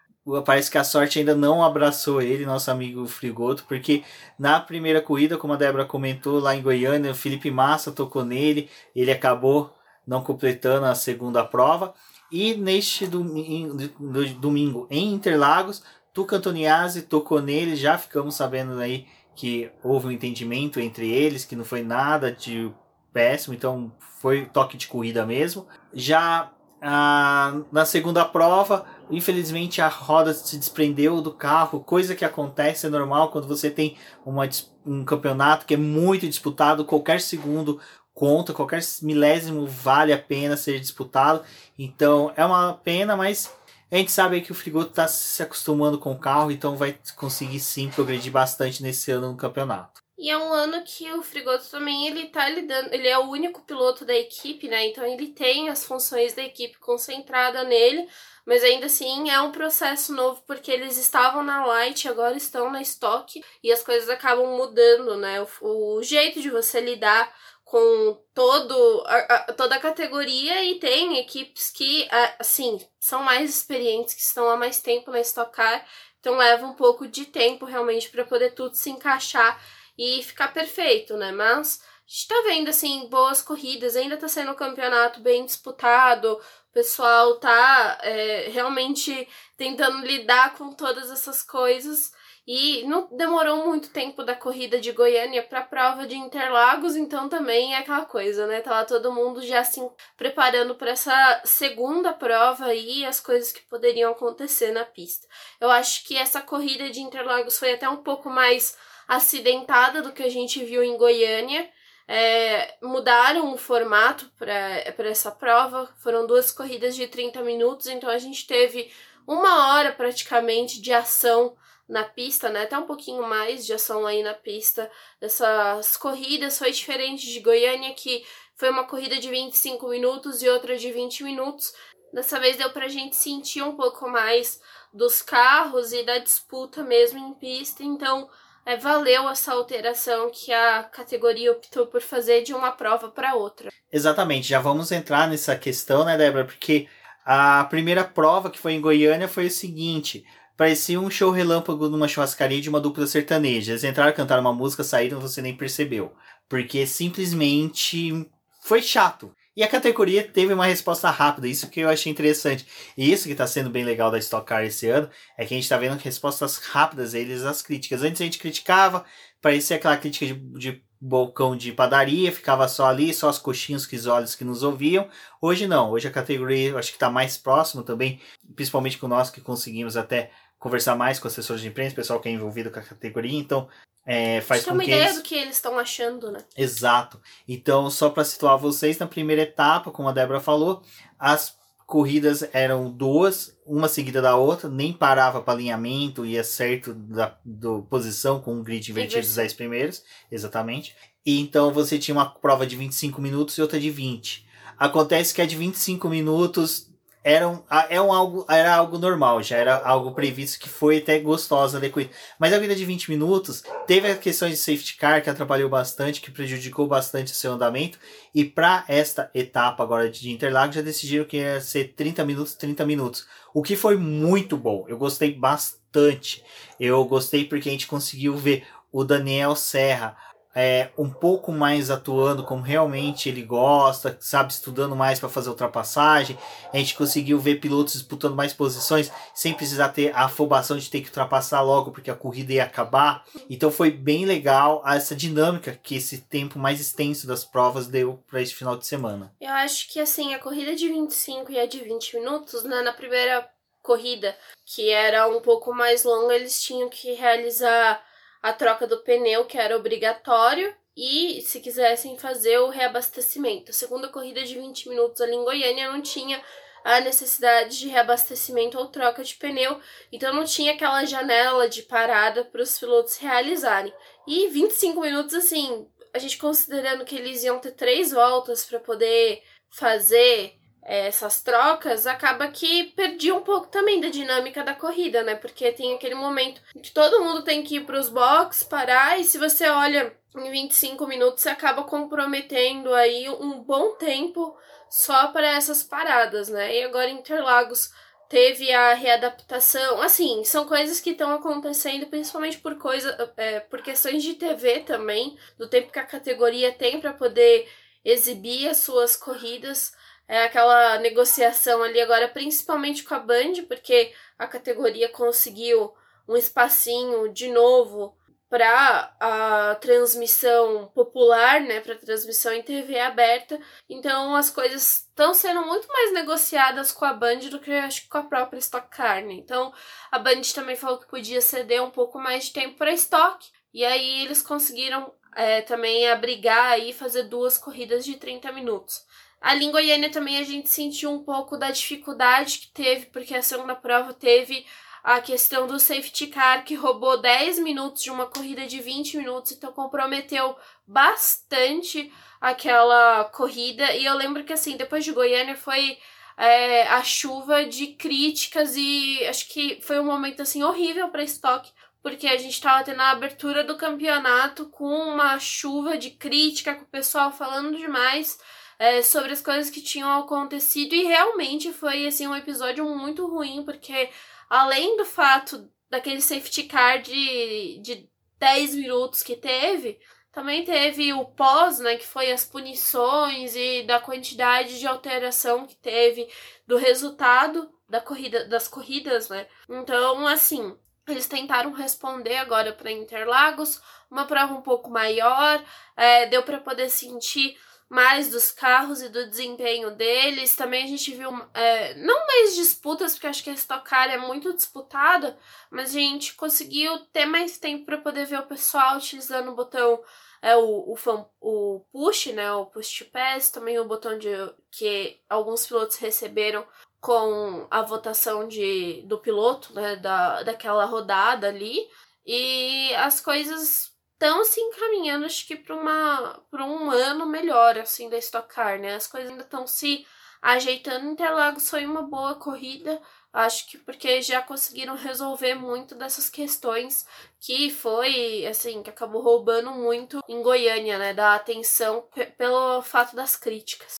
parece 0.44 0.70
que 0.70 0.78
a 0.78 0.84
sorte 0.84 1.18
ainda 1.18 1.34
não 1.34 1.62
abraçou 1.62 2.20
ele, 2.20 2.44
nosso 2.44 2.70
amigo 2.70 3.06
Frigoto, 3.06 3.64
porque 3.68 4.02
na 4.38 4.58
primeira 4.60 5.00
corrida, 5.00 5.38
como 5.38 5.52
a 5.52 5.56
Débora 5.56 5.84
comentou, 5.84 6.40
lá 6.40 6.54
em 6.54 6.62
Goiânia, 6.62 7.12
o 7.12 7.14
Felipe 7.14 7.50
Massa 7.50 7.92
tocou 7.92 8.24
nele, 8.24 8.68
ele 8.94 9.12
acabou 9.12 9.72
não 10.06 10.22
completando 10.22 10.86
a 10.86 10.94
segunda 10.94 11.44
prova. 11.44 11.94
E 12.30 12.54
neste 12.54 13.06
domingo, 13.06 14.86
em 14.90 15.12
Interlagos, 15.12 15.82
Tuca 16.12 16.36
Antoniazzi 16.36 17.02
tocou 17.02 17.40
nele, 17.40 17.76
já 17.76 17.96
ficamos 17.96 18.34
sabendo 18.34 18.78
aí 18.80 19.06
que 19.34 19.70
houve 19.84 20.08
um 20.08 20.10
entendimento 20.10 20.80
entre 20.80 21.08
eles, 21.08 21.44
que 21.44 21.54
não 21.54 21.64
foi 21.64 21.82
nada 21.82 22.32
de 22.32 22.72
péssimo, 23.12 23.54
então 23.54 23.92
foi 24.20 24.46
toque 24.46 24.76
de 24.76 24.88
corrida 24.88 25.26
mesmo. 25.26 25.66
Já 25.92 26.50
ah, 26.80 27.60
na 27.70 27.84
segunda 27.84 28.24
prova, 28.24 28.86
infelizmente 29.10 29.80
a 29.80 29.88
roda 29.88 30.32
se 30.34 30.56
desprendeu 30.56 31.20
do 31.20 31.32
carro, 31.32 31.80
coisa 31.80 32.14
que 32.14 32.24
acontece, 32.24 32.86
é 32.86 32.90
normal 32.90 33.30
quando 33.30 33.46
você 33.46 33.70
tem 33.70 33.96
uma, 34.24 34.48
um 34.84 35.04
campeonato 35.04 35.66
que 35.66 35.74
é 35.74 35.76
muito 35.76 36.26
disputado, 36.26 36.84
qualquer 36.84 37.20
segundo 37.20 37.80
conta, 38.14 38.54
qualquer 38.54 38.80
milésimo 39.02 39.66
vale 39.66 40.12
a 40.12 40.18
pena 40.18 40.56
ser 40.56 40.80
disputado. 40.80 41.44
Então 41.78 42.32
é 42.34 42.44
uma 42.44 42.72
pena, 42.72 43.14
mas 43.14 43.54
a 43.90 43.96
gente 43.96 44.10
sabe 44.10 44.40
que 44.40 44.50
o 44.50 44.54
Frigoto 44.54 44.90
está 44.90 45.06
se 45.06 45.42
acostumando 45.42 45.98
com 45.98 46.12
o 46.12 46.18
carro, 46.18 46.50
então 46.50 46.76
vai 46.76 46.98
conseguir 47.16 47.60
sim 47.60 47.88
progredir 47.90 48.32
bastante 48.32 48.82
nesse 48.82 49.10
ano 49.12 49.30
no 49.30 49.36
campeonato. 49.36 50.00
E 50.18 50.30
é 50.30 50.38
um 50.38 50.50
ano 50.50 50.82
que 50.82 51.12
o 51.12 51.22
Frigoto 51.22 51.68
também 51.70 52.06
ele 52.06 52.28
tá 52.28 52.48
lidando, 52.48 52.92
ele 52.92 53.06
é 53.06 53.18
o 53.18 53.28
único 53.28 53.60
piloto 53.60 54.02
da 54.04 54.14
equipe, 54.14 54.66
né? 54.66 54.86
Então 54.86 55.04
ele 55.04 55.28
tem 55.28 55.68
as 55.68 55.84
funções 55.84 56.32
da 56.32 56.42
equipe 56.42 56.78
concentrada 56.78 57.62
nele, 57.64 58.08
mas 58.46 58.62
ainda 58.62 58.86
assim 58.86 59.28
é 59.28 59.40
um 59.40 59.50
processo 59.50 60.14
novo 60.14 60.40
porque 60.46 60.70
eles 60.70 60.96
estavam 60.96 61.42
na 61.42 61.66
Light, 61.66 62.08
agora 62.08 62.36
estão 62.36 62.70
na 62.70 62.80
Stock 62.80 63.42
e 63.62 63.72
as 63.72 63.82
coisas 63.82 64.08
acabam 64.08 64.56
mudando, 64.56 65.16
né? 65.16 65.44
O, 65.60 65.96
o 65.96 66.02
jeito 66.02 66.40
de 66.40 66.48
você 66.48 66.80
lidar 66.80 67.34
com 67.64 68.22
todo 68.32 69.02
a, 69.06 69.16
a, 69.16 69.52
toda 69.52 69.74
a 69.74 69.80
categoria 69.80 70.64
e 70.64 70.78
tem 70.78 71.18
equipes 71.18 71.68
que 71.72 72.08
assim 72.38 72.78
são 73.00 73.24
mais 73.24 73.50
experientes 73.50 74.14
que 74.14 74.20
estão 74.20 74.48
há 74.48 74.56
mais 74.56 74.80
tempo 74.80 75.10
na 75.10 75.20
Stock 75.20 75.52
Car, 75.52 75.84
então 76.20 76.36
leva 76.36 76.64
um 76.64 76.74
pouco 76.74 77.08
de 77.08 77.26
tempo 77.26 77.64
realmente 77.64 78.08
para 78.08 78.24
poder 78.24 78.50
tudo 78.54 78.76
se 78.76 78.88
encaixar 78.88 79.60
e 79.98 80.22
ficar 80.22 80.52
perfeito, 80.52 81.16
né? 81.16 81.32
Mas 81.32 81.82
gente 82.06 82.28
tá 82.28 82.42
vendo, 82.46 82.68
assim, 82.68 83.08
boas 83.08 83.42
corridas, 83.42 83.96
ainda 83.96 84.16
tá 84.16 84.28
sendo 84.28 84.52
um 84.52 84.56
campeonato 84.56 85.20
bem 85.20 85.44
disputado, 85.44 86.32
o 86.32 86.72
pessoal 86.72 87.38
tá 87.38 87.98
é, 88.02 88.48
realmente 88.48 89.28
tentando 89.56 90.06
lidar 90.06 90.54
com 90.54 90.72
todas 90.72 91.10
essas 91.10 91.42
coisas. 91.42 92.12
E 92.48 92.84
não 92.84 93.08
demorou 93.10 93.66
muito 93.66 93.90
tempo 93.90 94.22
da 94.22 94.36
corrida 94.36 94.78
de 94.78 94.92
Goiânia 94.92 95.42
para 95.42 95.58
a 95.58 95.64
prova 95.64 96.06
de 96.06 96.14
Interlagos, 96.14 96.94
então 96.94 97.28
também 97.28 97.74
é 97.74 97.78
aquela 97.78 98.04
coisa, 98.04 98.46
né? 98.46 98.60
Tá 98.60 98.70
lá 98.70 98.84
todo 98.84 99.12
mundo 99.12 99.42
já 99.42 99.58
assim 99.58 99.90
preparando 100.16 100.76
para 100.76 100.92
essa 100.92 101.42
segunda 101.44 102.12
prova 102.12 102.72
e 102.72 103.04
as 103.04 103.18
coisas 103.18 103.50
que 103.50 103.62
poderiam 103.62 104.12
acontecer 104.12 104.70
na 104.70 104.84
pista. 104.84 105.26
Eu 105.60 105.68
acho 105.72 106.04
que 106.04 106.16
essa 106.16 106.40
corrida 106.40 106.88
de 106.88 107.00
Interlagos 107.00 107.58
foi 107.58 107.72
até 107.72 107.88
um 107.88 107.96
pouco 107.96 108.30
mais 108.30 108.76
acidentada 109.08 110.00
do 110.00 110.12
que 110.12 110.22
a 110.22 110.30
gente 110.30 110.64
viu 110.64 110.84
em 110.84 110.96
Goiânia. 110.96 111.68
É, 112.08 112.76
mudaram 112.80 113.52
o 113.52 113.58
formato 113.58 114.30
para 114.38 115.08
essa 115.08 115.30
prova. 115.30 115.92
Foram 115.98 116.26
duas 116.26 116.52
corridas 116.52 116.94
de 116.94 117.06
30 117.06 117.42
minutos, 117.42 117.86
então 117.88 118.08
a 118.08 118.18
gente 118.18 118.46
teve 118.46 118.92
uma 119.26 119.74
hora 119.74 119.92
praticamente 119.92 120.80
de 120.80 120.92
ação 120.92 121.56
na 121.88 122.04
pista, 122.04 122.48
né? 122.48 122.62
Até 122.62 122.78
um 122.78 122.86
pouquinho 122.86 123.22
mais 123.22 123.64
de 123.64 123.72
ação 123.72 124.06
aí 124.06 124.22
na 124.22 124.34
pista 124.34 124.90
dessas 125.20 125.96
corridas. 125.96 126.58
Foi 126.58 126.70
diferente 126.70 127.26
de 127.26 127.40
Goiânia, 127.40 127.94
que 127.94 128.24
foi 128.54 128.70
uma 128.70 128.84
corrida 128.84 129.16
de 129.18 129.28
25 129.28 129.88
minutos 129.88 130.42
e 130.42 130.48
outra 130.48 130.76
de 130.76 130.90
20 130.90 131.24
minutos. 131.24 131.72
Dessa 132.12 132.40
vez 132.40 132.56
deu 132.56 132.70
pra 132.70 132.88
gente 132.88 133.14
sentir 133.16 133.62
um 133.62 133.76
pouco 133.76 134.08
mais 134.08 134.60
dos 134.92 135.22
carros 135.22 135.92
e 135.92 136.02
da 136.02 136.18
disputa 136.18 136.82
mesmo 136.82 137.18
em 137.18 137.34
pista. 137.34 137.82
Então, 137.82 138.28
é, 138.66 138.76
valeu 138.76 139.28
essa 139.28 139.52
alteração 139.52 140.28
que 140.32 140.52
a 140.52 140.82
categoria 140.82 141.52
optou 141.52 141.86
por 141.86 142.02
fazer 142.02 142.42
de 142.42 142.52
uma 142.52 142.72
prova 142.72 143.08
para 143.08 143.36
outra. 143.36 143.70
Exatamente, 143.92 144.48
já 144.48 144.58
vamos 144.58 144.90
entrar 144.90 145.28
nessa 145.28 145.54
questão, 145.54 146.04
né, 146.04 146.18
Débora? 146.18 146.44
Porque 146.44 146.88
a 147.24 147.64
primeira 147.70 148.02
prova 148.02 148.50
que 148.50 148.58
foi 148.58 148.72
em 148.72 148.80
Goiânia 148.80 149.28
foi 149.28 149.46
o 149.46 149.50
seguinte: 149.50 150.24
parecia 150.56 151.00
um 151.00 151.08
show 151.08 151.30
relâmpago 151.30 151.88
numa 151.88 152.08
churrascaria 152.08 152.60
de 152.60 152.68
uma 152.68 152.80
dupla 152.80 153.06
sertaneja. 153.06 153.72
Eles 153.72 153.84
entraram, 153.84 154.12
cantaram 154.12 154.42
uma 154.42 154.52
música, 154.52 154.82
saíram, 154.82 155.20
você 155.20 155.40
nem 155.40 155.56
percebeu. 155.56 156.12
Porque 156.48 156.86
simplesmente 156.86 158.28
foi 158.62 158.82
chato. 158.82 159.32
E 159.56 159.62
a 159.62 159.68
categoria 159.68 160.22
teve 160.22 160.52
uma 160.52 160.66
resposta 160.66 161.08
rápida, 161.08 161.48
isso 161.48 161.70
que 161.70 161.80
eu 161.80 161.88
achei 161.88 162.12
interessante. 162.12 162.66
E 162.94 163.10
isso 163.10 163.24
que 163.24 163.32
está 163.32 163.46
sendo 163.46 163.70
bem 163.70 163.84
legal 163.84 164.10
da 164.10 164.18
Stock 164.18 164.46
Car 164.46 164.62
esse 164.64 164.86
ano, 164.86 165.08
é 165.36 165.46
que 165.46 165.54
a 165.54 165.56
gente 165.56 165.64
está 165.64 165.78
vendo 165.78 165.96
respostas 165.98 166.58
rápidas 166.58 167.14
eles 167.14 167.42
às 167.42 167.62
críticas. 167.62 168.02
Antes 168.02 168.20
a 168.20 168.24
gente 168.24 168.38
criticava, 168.38 169.04
parecia 169.40 169.76
aquela 169.76 169.96
crítica 169.96 170.26
de, 170.26 170.34
de 170.58 170.82
balcão 171.00 171.56
de 171.56 171.72
padaria, 171.72 172.30
ficava 172.32 172.68
só 172.68 172.86
ali, 172.86 173.14
só 173.14 173.30
as 173.30 173.38
coxinhas 173.38 173.86
que 173.86 173.96
os 173.96 174.06
olhos 174.06 174.34
que 174.34 174.44
nos 174.44 174.62
ouviam. 174.62 175.08
Hoje 175.40 175.66
não, 175.66 175.90
hoje 175.90 176.06
a 176.06 176.10
categoria 176.10 176.70
eu 176.70 176.78
acho 176.78 176.90
que 176.90 176.96
está 176.96 177.08
mais 177.08 177.38
próximo 177.38 177.82
também, 177.82 178.20
principalmente 178.54 178.98
com 178.98 179.08
nós 179.08 179.30
que 179.30 179.40
conseguimos 179.40 179.96
até 179.96 180.30
conversar 180.58 180.96
mais 180.96 181.18
com 181.18 181.28
assessores 181.28 181.62
de 181.62 181.68
imprensa, 181.68 181.94
pessoal 181.94 182.20
que 182.20 182.28
é 182.28 182.32
envolvido 182.32 182.70
com 182.70 182.78
a 182.78 182.82
categoria, 182.82 183.38
então 183.38 183.68
é, 184.06 184.40
faz 184.40 184.64
com 184.64 184.72
uma 184.72 184.84
que 184.84 184.90
ideia 184.90 185.06
eles... 185.06 185.16
do 185.16 185.22
que 185.22 185.34
eles 185.34 185.56
estão 185.56 185.78
achando, 185.78 186.30
né? 186.30 186.38
Exato. 186.56 187.20
Então, 187.46 187.90
só 187.90 188.08
para 188.08 188.24
situar 188.24 188.56
vocês, 188.56 188.98
na 188.98 189.06
primeira 189.06 189.42
etapa, 189.42 189.90
como 189.90 190.08
a 190.08 190.12
Débora 190.12 190.40
falou, 190.40 190.82
as 191.18 191.56
corridas 191.86 192.48
eram 192.52 192.90
duas, 192.90 193.56
uma 193.64 193.88
seguida 193.88 194.20
da 194.20 194.36
outra, 194.36 194.68
nem 194.68 194.92
parava 194.92 195.40
para 195.40 195.54
alinhamento, 195.54 196.26
ia 196.26 196.42
certo 196.42 196.92
da 196.92 197.38
do 197.44 197.82
posição 197.82 198.40
com 198.40 198.54
um 198.54 198.62
grid 198.62 198.90
invertido 198.90 199.22
dos 199.22 199.36
10 199.36 199.52
primeiros, 199.54 200.02
exatamente. 200.30 200.96
E 201.24 201.40
então 201.40 201.72
você 201.72 201.98
tinha 201.98 202.14
uma 202.14 202.28
prova 202.28 202.66
de 202.66 202.76
25 202.76 203.20
minutos 203.20 203.56
e 203.56 203.62
outra 203.62 203.78
de 203.78 203.90
20. 203.90 204.46
Acontece 204.76 205.32
que 205.32 205.40
a 205.40 205.46
de 205.46 205.56
25 205.56 206.08
minutos 206.08 206.92
era, 207.26 207.48
um, 207.48 207.60
é 207.90 208.00
um 208.00 208.12
algo, 208.12 208.46
era 208.48 208.72
algo 208.72 208.98
normal, 208.98 209.42
já 209.42 209.56
era 209.56 209.84
algo 209.84 210.12
previsto 210.12 210.60
que 210.60 210.68
foi 210.68 210.98
até 210.98 211.18
gostosa 211.18 211.80
de 211.80 211.90
corrida. 211.90 212.12
Mas 212.38 212.52
a 212.52 212.58
vida 212.60 212.72
de 212.72 212.84
20 212.84 213.10
minutos 213.10 213.64
teve 213.84 214.08
a 214.08 214.16
questão 214.16 214.48
de 214.48 214.56
safety 214.56 214.96
car 214.96 215.20
que 215.20 215.28
atrapalhou 215.28 215.68
bastante, 215.68 216.20
que 216.20 216.30
prejudicou 216.30 216.86
bastante 216.86 217.32
o 217.32 217.34
seu 217.34 217.54
andamento. 217.54 217.98
E 218.32 218.44
para 218.44 218.84
esta 218.86 219.28
etapa 219.34 219.82
agora 219.82 220.08
de 220.08 220.30
Interlagos 220.30 220.76
já 220.76 220.82
decidiram 220.82 221.24
que 221.24 221.38
ia 221.38 221.60
ser 221.60 221.94
30 221.96 222.24
minutos, 222.24 222.54
30 222.54 222.86
minutos. 222.86 223.26
O 223.52 223.60
que 223.60 223.74
foi 223.74 223.96
muito 223.96 224.56
bom. 224.56 224.84
Eu 224.86 224.96
gostei 224.96 225.34
bastante. 225.34 226.44
Eu 226.78 227.04
gostei 227.06 227.44
porque 227.44 227.68
a 227.68 227.72
gente 227.72 227.88
conseguiu 227.88 228.36
ver 228.36 228.64
o 228.92 229.02
Daniel 229.02 229.56
Serra 229.56 230.16
é, 230.58 230.88
um 230.96 231.10
pouco 231.10 231.52
mais 231.52 231.90
atuando 231.90 232.42
como 232.42 232.62
realmente 232.62 233.28
ele 233.28 233.42
gosta, 233.42 234.16
sabe, 234.18 234.50
estudando 234.50 234.96
mais 234.96 235.20
para 235.20 235.28
fazer 235.28 235.50
ultrapassagem. 235.50 236.38
A 236.72 236.78
gente 236.78 236.96
conseguiu 236.96 237.38
ver 237.38 237.56
pilotos 237.56 237.92
disputando 237.92 238.34
mais 238.34 238.54
posições 238.54 239.12
sem 239.34 239.52
precisar 239.52 239.90
ter 239.90 240.16
a 240.16 240.24
afobação 240.24 240.78
de 240.78 240.88
ter 240.88 241.02
que 241.02 241.08
ultrapassar 241.08 241.60
logo 241.60 241.90
porque 241.90 242.10
a 242.10 242.14
corrida 242.14 242.54
ia 242.54 242.64
acabar. 242.64 243.22
Então 243.50 243.70
foi 243.70 243.90
bem 243.90 244.24
legal 244.24 244.82
essa 244.86 245.14
dinâmica 245.14 245.78
que 245.82 245.96
esse 245.96 246.22
tempo 246.22 246.58
mais 246.58 246.80
extenso 246.80 247.26
das 247.26 247.44
provas 247.44 247.86
deu 247.86 248.24
para 248.26 248.40
esse 248.40 248.54
final 248.54 248.78
de 248.78 248.86
semana. 248.86 249.34
Eu 249.38 249.52
acho 249.52 249.86
que 249.92 250.00
assim, 250.00 250.32
a 250.32 250.38
corrida 250.38 250.74
de 250.74 250.88
25 250.88 251.52
e 251.52 251.60
a 251.60 251.66
de 251.66 251.80
20 251.80 252.16
minutos, 252.16 252.64
né, 252.64 252.80
na 252.80 252.94
primeira 252.94 253.46
corrida, 253.82 254.34
que 254.64 254.88
era 254.88 255.28
um 255.28 255.40
pouco 255.42 255.74
mais 255.74 256.02
longa, 256.02 256.34
eles 256.34 256.62
tinham 256.62 256.88
que 256.88 257.12
realizar 257.12 258.02
a 258.46 258.52
troca 258.52 258.86
do 258.86 258.98
pneu, 258.98 259.44
que 259.44 259.58
era 259.58 259.76
obrigatório, 259.76 260.72
e 260.96 261.42
se 261.42 261.58
quisessem 261.58 262.16
fazer 262.16 262.58
o 262.60 262.68
reabastecimento. 262.68 263.72
A 263.72 263.74
segunda 263.74 264.08
corrida 264.08 264.40
de 264.44 264.54
20 264.54 264.88
minutos 264.88 265.20
ali 265.20 265.34
em 265.34 265.42
Goiânia 265.42 265.90
não 265.90 266.00
tinha 266.00 266.40
a 266.84 267.00
necessidade 267.00 267.76
de 267.76 267.88
reabastecimento 267.88 268.78
ou 268.78 268.86
troca 268.86 269.24
de 269.24 269.34
pneu, 269.34 269.80
então 270.12 270.32
não 270.32 270.44
tinha 270.44 270.74
aquela 270.74 271.04
janela 271.04 271.68
de 271.68 271.82
parada 271.82 272.44
para 272.44 272.62
os 272.62 272.78
pilotos 272.78 273.16
realizarem. 273.16 273.92
E 274.28 274.46
25 274.46 275.00
minutos, 275.00 275.34
assim, 275.34 275.90
a 276.14 276.18
gente 276.20 276.38
considerando 276.38 277.04
que 277.04 277.16
eles 277.16 277.42
iam 277.42 277.58
ter 277.58 277.72
três 277.72 278.12
voltas 278.12 278.64
para 278.64 278.78
poder 278.78 279.42
fazer 279.68 280.54
essas 280.86 281.42
trocas, 281.42 282.06
acaba 282.06 282.46
que 282.46 282.84
perdi 282.94 283.32
um 283.32 283.40
pouco 283.40 283.66
também 283.66 284.00
da 284.00 284.08
dinâmica 284.08 284.62
da 284.62 284.72
corrida, 284.72 285.24
né? 285.24 285.34
Porque 285.34 285.72
tem 285.72 285.94
aquele 285.94 286.14
momento 286.14 286.60
que 286.80 286.92
todo 286.92 287.24
mundo 287.24 287.42
tem 287.42 287.64
que 287.64 287.76
ir 287.76 287.84
para 287.84 287.98
os 287.98 288.08
boxes, 288.08 288.62
parar, 288.62 289.18
e 289.18 289.24
se 289.24 289.36
você 289.36 289.68
olha 289.68 290.16
em 290.36 290.50
25 290.50 291.04
minutos, 291.08 291.42
você 291.42 291.48
acaba 291.48 291.82
comprometendo 291.82 292.94
aí 292.94 293.28
um 293.28 293.60
bom 293.60 293.94
tempo 293.94 294.56
só 294.88 295.28
para 295.28 295.48
essas 295.56 295.82
paradas, 295.82 296.48
né? 296.48 296.78
E 296.78 296.84
agora 296.84 297.10
Interlagos 297.10 297.90
teve 298.28 298.72
a 298.72 298.94
readaptação. 298.94 300.00
Assim, 300.00 300.44
são 300.44 300.66
coisas 300.66 301.00
que 301.00 301.10
estão 301.10 301.32
acontecendo 301.32 302.06
principalmente 302.06 302.58
por 302.58 302.76
coisa, 302.78 303.32
é, 303.36 303.58
por 303.58 303.82
questões 303.82 304.22
de 304.22 304.34
TV 304.34 304.80
também, 304.80 305.36
do 305.58 305.68
tempo 305.68 305.90
que 305.90 305.98
a 305.98 306.06
categoria 306.06 306.72
tem 306.72 307.00
para 307.00 307.12
poder 307.12 307.68
exibir 308.04 308.68
as 308.68 308.78
suas 308.78 309.16
corridas 309.16 309.92
é 310.28 310.44
aquela 310.44 310.98
negociação 310.98 311.82
ali 311.82 312.00
agora, 312.00 312.28
principalmente 312.28 313.04
com 313.04 313.14
a 313.14 313.18
Band, 313.18 313.64
porque 313.68 314.12
a 314.38 314.46
categoria 314.46 315.08
conseguiu 315.08 315.94
um 316.28 316.36
espacinho 316.36 317.32
de 317.32 317.48
novo 317.48 318.16
para 318.48 319.12
a 319.18 319.74
transmissão 319.76 320.90
popular, 320.94 321.60
né, 321.60 321.80
para 321.80 321.96
transmissão 321.96 322.52
em 322.52 322.62
TV 322.62 322.98
aberta. 322.98 323.60
Então 323.88 324.34
as 324.36 324.50
coisas 324.50 325.00
estão 325.00 325.34
sendo 325.34 325.64
muito 325.64 325.88
mais 325.88 326.12
negociadas 326.12 326.92
com 326.92 327.04
a 327.04 327.12
Band 327.12 327.38
do 327.50 327.58
que 327.58 327.72
acho 327.72 328.08
com 328.08 328.18
a 328.18 328.22
própria 328.22 328.58
Stock 328.58 328.88
Car. 328.88 329.24
Né? 329.24 329.34
Então 329.34 329.72
a 330.10 330.18
Band 330.18 330.42
também 330.54 330.76
falou 330.76 330.98
que 330.98 331.08
podia 331.08 331.40
ceder 331.40 331.82
um 331.82 331.90
pouco 331.90 332.18
mais 332.18 332.46
de 332.46 332.52
tempo 332.52 332.76
para 332.76 332.92
Stock. 332.92 333.44
E 333.74 333.84
aí 333.84 334.22
eles 334.22 334.42
conseguiram 334.42 335.12
é, 335.34 335.60
também 335.60 336.08
abrigar 336.08 336.78
e 336.80 336.92
fazer 336.92 337.24
duas 337.24 337.58
corridas 337.58 338.04
de 338.04 338.16
30 338.16 338.50
minutos. 338.52 339.04
Ali 339.46 339.64
em 339.64 339.70
Goiânia 339.70 340.10
também 340.10 340.38
a 340.38 340.42
gente 340.42 340.68
sentiu 340.68 341.08
um 341.08 341.22
pouco 341.22 341.56
da 341.56 341.70
dificuldade 341.70 342.58
que 342.58 342.66
teve, 342.72 343.06
porque 343.06 343.32
a 343.32 343.40
segunda 343.40 343.76
prova 343.76 344.12
teve 344.12 344.66
a 345.04 345.20
questão 345.20 345.68
do 345.68 345.78
safety 345.78 346.26
car 346.26 346.64
que 346.64 346.74
roubou 346.74 347.20
10 347.20 347.60
minutos 347.60 348.02
de 348.02 348.10
uma 348.10 348.26
corrida 348.26 348.66
de 348.66 348.80
20 348.80 349.18
minutos, 349.18 349.52
então 349.52 349.70
comprometeu 349.70 350.56
bastante 350.84 352.12
aquela 352.40 353.22
corrida. 353.26 353.94
E 353.94 354.04
eu 354.04 354.16
lembro 354.16 354.42
que 354.42 354.52
assim, 354.52 354.76
depois 354.76 355.04
de 355.04 355.12
Goiânia 355.12 355.54
foi 355.54 355.96
é, 356.36 356.88
a 356.88 357.04
chuva 357.04 357.64
de 357.64 357.94
críticas 357.94 358.74
e 358.74 359.24
acho 359.28 359.48
que 359.48 359.80
foi 359.80 360.00
um 360.00 360.06
momento 360.06 360.42
assim 360.42 360.64
horrível 360.64 361.08
para 361.08 361.22
estoque 361.22 361.70
porque 362.02 362.26
a 362.26 362.36
gente 362.36 362.52
estava 362.52 362.84
tendo 362.84 363.00
a 363.00 363.10
abertura 363.10 363.62
do 363.64 363.76
campeonato 363.76 364.66
com 364.70 364.86
uma 364.86 365.38
chuva 365.38 365.98
de 365.98 366.10
crítica, 366.10 366.74
com 366.74 366.82
o 366.82 366.88
pessoal 366.88 367.32
falando 367.32 367.76
demais 367.76 368.38
é, 368.78 369.02
sobre 369.02 369.32
as 369.32 369.40
coisas 369.40 369.70
que 369.70 369.80
tinham 369.80 370.20
acontecido 370.20 370.94
e 370.94 371.04
realmente 371.04 371.72
foi 371.72 372.06
assim 372.06 372.26
um 372.26 372.36
episódio 372.36 372.84
muito 372.84 373.26
ruim, 373.26 373.64
porque 373.64 374.10
além 374.48 374.96
do 374.96 375.04
fato 375.04 375.68
daquele 375.88 376.20
safety 376.20 376.64
car 376.64 377.00
de, 377.00 377.78
de 377.82 378.08
10 378.38 378.74
minutos 378.74 379.22
que 379.22 379.36
teve, 379.36 379.98
também 380.32 380.64
teve 380.64 381.12
o 381.14 381.24
pós, 381.24 381.78
né, 381.78 381.96
que 381.96 382.06
foi 382.06 382.30
as 382.30 382.44
punições 382.44 383.56
e 383.56 383.84
da 383.84 383.98
quantidade 383.98 384.78
de 384.78 384.86
alteração 384.86 385.66
que 385.66 385.76
teve 385.76 386.28
do 386.66 386.76
resultado 386.76 387.72
da 387.88 388.00
corrida 388.00 388.46
das 388.46 388.68
corridas, 388.68 389.28
né? 389.28 389.46
Então, 389.68 390.26
assim, 390.26 390.76
eles 391.08 391.26
tentaram 391.26 391.72
responder 391.72 392.36
agora 392.36 392.72
para 392.72 392.90
Interlagos, 392.90 393.80
uma 394.10 394.26
prova 394.26 394.54
um 394.54 394.60
pouco 394.60 394.90
maior, 394.90 395.64
é, 395.96 396.26
deu 396.26 396.42
para 396.42 396.60
poder 396.60 396.90
sentir 396.90 397.56
mais 397.88 398.30
dos 398.30 398.50
carros 398.50 399.00
e 399.00 399.08
do 399.08 399.28
desempenho 399.28 399.92
deles. 399.92 400.56
Também 400.56 400.84
a 400.84 400.88
gente 400.88 401.14
viu, 401.14 401.30
é, 401.54 401.94
não 401.94 402.26
mais 402.26 402.54
disputas, 402.56 403.12
porque 403.12 403.26
acho 403.26 403.44
que 403.44 403.50
a 403.50 403.54
Stock 403.54 403.88
Car 403.88 404.10
é 404.10 404.18
muito 404.18 404.52
disputada, 404.52 405.38
mas 405.70 405.90
a 405.90 405.98
gente 406.00 406.34
conseguiu 406.34 406.98
ter 407.12 407.26
mais 407.26 407.58
tempo 407.58 407.86
para 407.86 407.98
poder 407.98 408.26
ver 408.26 408.40
o 408.40 408.46
pessoal 408.46 408.96
utilizando 408.96 409.50
o 409.50 409.54
botão, 409.54 410.02
é, 410.42 410.56
o, 410.56 410.92
o, 410.92 410.96
fan, 410.96 411.26
o 411.40 411.84
push, 411.92 412.26
né, 412.26 412.52
o 412.52 412.66
push 412.66 412.98
to 412.98 413.04
pass, 413.06 413.50
também 413.50 413.78
o 413.78 413.84
botão 413.84 414.18
de 414.18 414.30
que 414.70 415.20
alguns 415.28 415.66
pilotos 415.66 415.96
receberam 415.96 416.66
com 417.00 417.68
a 417.70 417.82
votação 417.82 418.48
de, 418.48 419.02
do 419.02 419.18
piloto, 419.18 419.72
né, 419.74 419.96
da, 419.96 420.42
daquela 420.42 420.84
rodada 420.86 421.48
ali, 421.48 421.88
e 422.26 422.92
as 422.96 423.20
coisas 423.20 423.95
estão 424.16 424.44
se 424.44 424.58
encaminhando, 424.60 425.26
acho 425.26 425.46
que 425.46 425.54
para 425.56 426.64
um 426.64 426.90
ano 426.90 427.26
melhor 427.26 427.78
assim 427.78 428.08
da 428.08 428.16
Stock 428.16 428.48
Car, 428.48 428.80
né? 428.80 428.94
As 428.94 429.06
coisas 429.06 429.30
ainda 429.30 429.44
estão 429.44 429.66
se 429.66 430.06
ajeitando. 430.40 431.10
Interlagos 431.10 431.68
foi 431.68 431.84
uma 431.84 432.02
boa 432.02 432.34
corrida, 432.34 433.00
acho 433.32 433.70
que 433.70 433.76
porque 433.78 434.22
já 434.22 434.40
conseguiram 434.40 434.96
resolver 434.96 435.54
muito 435.54 435.94
dessas 435.94 436.30
questões 436.30 437.06
que 437.38 437.70
foi 437.70 438.46
assim 438.46 438.82
que 438.82 438.90
acabou 438.90 439.22
roubando 439.22 439.70
muito 439.72 440.20
em 440.26 440.42
Goiânia, 440.42 440.98
né? 440.98 441.12
Da 441.12 441.34
atenção 441.34 442.08
pelo 442.38 442.80
fato 442.82 443.14
das 443.14 443.36
críticas. 443.36 443.96